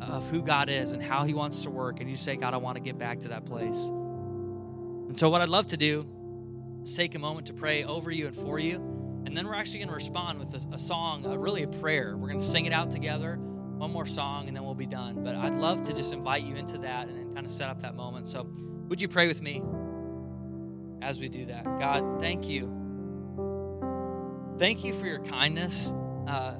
of 0.00 0.28
who 0.30 0.42
God 0.42 0.68
is 0.68 0.92
and 0.92 1.02
how 1.02 1.24
He 1.24 1.34
wants 1.34 1.62
to 1.62 1.70
work, 1.70 2.00
and 2.00 2.08
you 2.08 2.16
say, 2.16 2.36
God, 2.36 2.54
I 2.54 2.56
want 2.56 2.76
to 2.76 2.80
get 2.80 2.98
back 2.98 3.20
to 3.20 3.28
that 3.28 3.44
place. 3.46 3.88
And 3.88 5.16
so, 5.16 5.28
what 5.28 5.40
I'd 5.40 5.48
love 5.48 5.66
to 5.68 5.76
do 5.76 6.06
is 6.82 6.94
take 6.94 7.14
a 7.14 7.18
moment 7.18 7.46
to 7.48 7.54
pray 7.54 7.84
over 7.84 8.10
you 8.10 8.26
and 8.26 8.36
for 8.36 8.58
you, 8.58 8.76
and 9.26 9.36
then 9.36 9.46
we're 9.46 9.54
actually 9.54 9.80
going 9.80 9.88
to 9.88 9.94
respond 9.94 10.38
with 10.38 10.54
a, 10.54 10.74
a 10.74 10.78
song, 10.78 11.24
a, 11.26 11.38
really 11.38 11.62
a 11.62 11.68
prayer. 11.68 12.16
We're 12.16 12.28
going 12.28 12.40
to 12.40 12.44
sing 12.44 12.66
it 12.66 12.72
out 12.72 12.90
together, 12.90 13.36
one 13.36 13.90
more 13.90 14.06
song, 14.06 14.48
and 14.48 14.56
then 14.56 14.64
we'll 14.64 14.74
be 14.74 14.86
done. 14.86 15.22
But 15.22 15.34
I'd 15.34 15.54
love 15.54 15.82
to 15.84 15.92
just 15.92 16.12
invite 16.12 16.44
you 16.44 16.56
into 16.56 16.78
that 16.78 17.08
and, 17.08 17.18
and 17.18 17.34
kind 17.34 17.46
of 17.46 17.52
set 17.52 17.68
up 17.68 17.82
that 17.82 17.94
moment. 17.94 18.26
So, 18.28 18.48
would 18.88 19.00
you 19.00 19.08
pray 19.08 19.26
with 19.26 19.42
me 19.42 19.62
as 21.02 21.20
we 21.20 21.28
do 21.28 21.46
that? 21.46 21.64
God, 21.64 22.20
thank 22.20 22.48
you. 22.48 22.74
Thank 24.58 24.84
you 24.84 24.92
for 24.92 25.06
your 25.06 25.20
kindness. 25.20 25.94
Uh, 26.26 26.54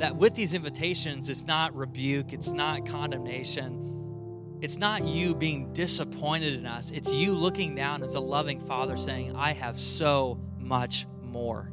that 0.00 0.16
with 0.16 0.34
these 0.34 0.54
invitations, 0.54 1.28
it's 1.28 1.46
not 1.46 1.76
rebuke, 1.76 2.32
it's 2.32 2.54
not 2.54 2.86
condemnation, 2.86 4.58
it's 4.62 4.78
not 4.78 5.04
you 5.04 5.34
being 5.34 5.74
disappointed 5.74 6.54
in 6.54 6.64
us. 6.64 6.90
It's 6.90 7.12
you 7.12 7.34
looking 7.34 7.74
down 7.74 8.02
as 8.02 8.14
a 8.14 8.20
loving 8.20 8.58
father 8.60 8.96
saying, 8.96 9.36
I 9.36 9.52
have 9.52 9.78
so 9.78 10.40
much 10.58 11.06
more. 11.22 11.70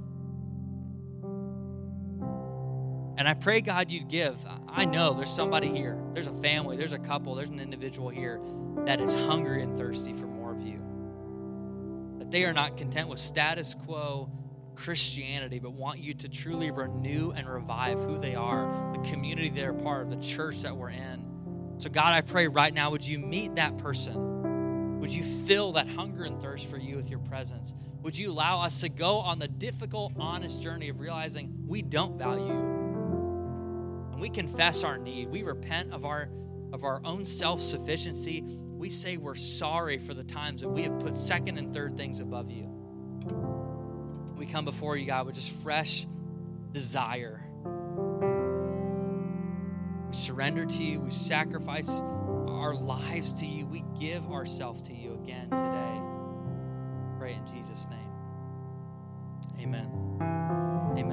And 3.17 3.27
I 3.27 3.33
pray, 3.33 3.61
God, 3.61 3.91
you'd 3.91 4.09
give. 4.09 4.37
I 4.67 4.83
know 4.83 5.13
there's 5.13 5.29
somebody 5.29 5.69
here, 5.69 5.97
there's 6.13 6.27
a 6.27 6.33
family, 6.33 6.75
there's 6.75 6.93
a 6.93 6.99
couple, 6.99 7.33
there's 7.33 7.49
an 7.49 7.61
individual 7.61 8.09
here 8.09 8.41
that 8.85 8.99
is 8.99 9.13
hungry 9.13 9.63
and 9.63 9.77
thirsty 9.77 10.11
for 10.11 10.27
more 10.27 10.51
of 10.51 10.61
you. 10.61 10.81
That 12.19 12.29
they 12.29 12.43
are 12.43 12.53
not 12.53 12.75
content 12.75 13.07
with 13.07 13.19
status 13.19 13.73
quo 13.73 14.29
Christianity, 14.77 15.59
but 15.59 15.73
want 15.73 15.99
you 15.99 16.13
to 16.13 16.29
truly 16.29 16.71
renew 16.71 17.31
and 17.31 17.49
revive 17.49 17.99
who 17.99 18.17
they 18.17 18.35
are, 18.35 18.93
the 18.93 18.99
community 19.09 19.49
they're 19.49 19.73
part 19.73 20.03
of, 20.03 20.09
the 20.09 20.15
church 20.17 20.61
that 20.61 20.75
we're 20.75 20.91
in. 20.91 21.25
So, 21.77 21.89
God, 21.89 22.13
I 22.13 22.21
pray 22.21 22.47
right 22.47 22.73
now, 22.73 22.91
would 22.91 23.05
you 23.05 23.19
meet 23.19 23.55
that 23.55 23.77
person? 23.79 24.99
Would 24.99 25.11
you 25.11 25.23
fill 25.23 25.73
that 25.73 25.87
hunger 25.87 26.23
and 26.23 26.39
thirst 26.39 26.69
for 26.69 26.77
you 26.77 26.95
with 26.95 27.09
your 27.09 27.19
presence? 27.19 27.73
Would 28.03 28.17
you 28.17 28.31
allow 28.31 28.61
us 28.61 28.81
to 28.81 28.89
go 28.89 29.17
on 29.17 29.39
the 29.39 29.47
difficult, 29.47 30.13
honest 30.17 30.61
journey 30.61 30.89
of 30.89 30.99
realizing 30.99 31.53
we 31.67 31.81
don't 31.81 32.17
value? 32.17 32.51
And 34.11 34.21
we 34.21 34.29
confess 34.29 34.83
our 34.83 34.97
need. 34.97 35.29
We 35.29 35.43
repent 35.43 35.91
of 35.91 36.05
our 36.05 36.29
of 36.73 36.83
our 36.83 36.99
own 37.05 37.25
self-sufficiency. 37.25 38.43
We 38.45 38.89
say 38.89 39.15
we're 39.15 39.35
sorry 39.35 39.97
for 39.97 40.13
the 40.13 40.23
times 40.23 40.61
that 40.61 40.69
we 40.69 40.83
have 40.83 40.99
put 40.99 41.15
second 41.15 41.57
and 41.57 41.73
third 41.73 41.95
things 41.95 42.19
above 42.19 42.51
you 42.51 43.56
we 44.37 44.45
come 44.45 44.65
before 44.65 44.95
you, 44.95 45.05
God, 45.05 45.25
with 45.25 45.35
just 45.35 45.51
fresh 45.51 46.05
desire. 46.71 47.43
We 50.07 50.15
surrender 50.15 50.65
to 50.65 50.83
you. 50.83 51.01
We 51.01 51.11
sacrifice 51.11 52.01
our 52.47 52.73
lives 52.75 53.33
to 53.33 53.45
you. 53.45 53.65
We 53.65 53.83
give 53.99 54.29
ourselves 54.31 54.81
to 54.83 54.93
you 54.93 55.13
again 55.15 55.49
today. 55.49 56.01
Pray 57.17 57.33
in 57.33 57.45
Jesus' 57.47 57.87
name. 57.89 57.99
Amen. 59.59 59.89
Amen. 60.97 61.07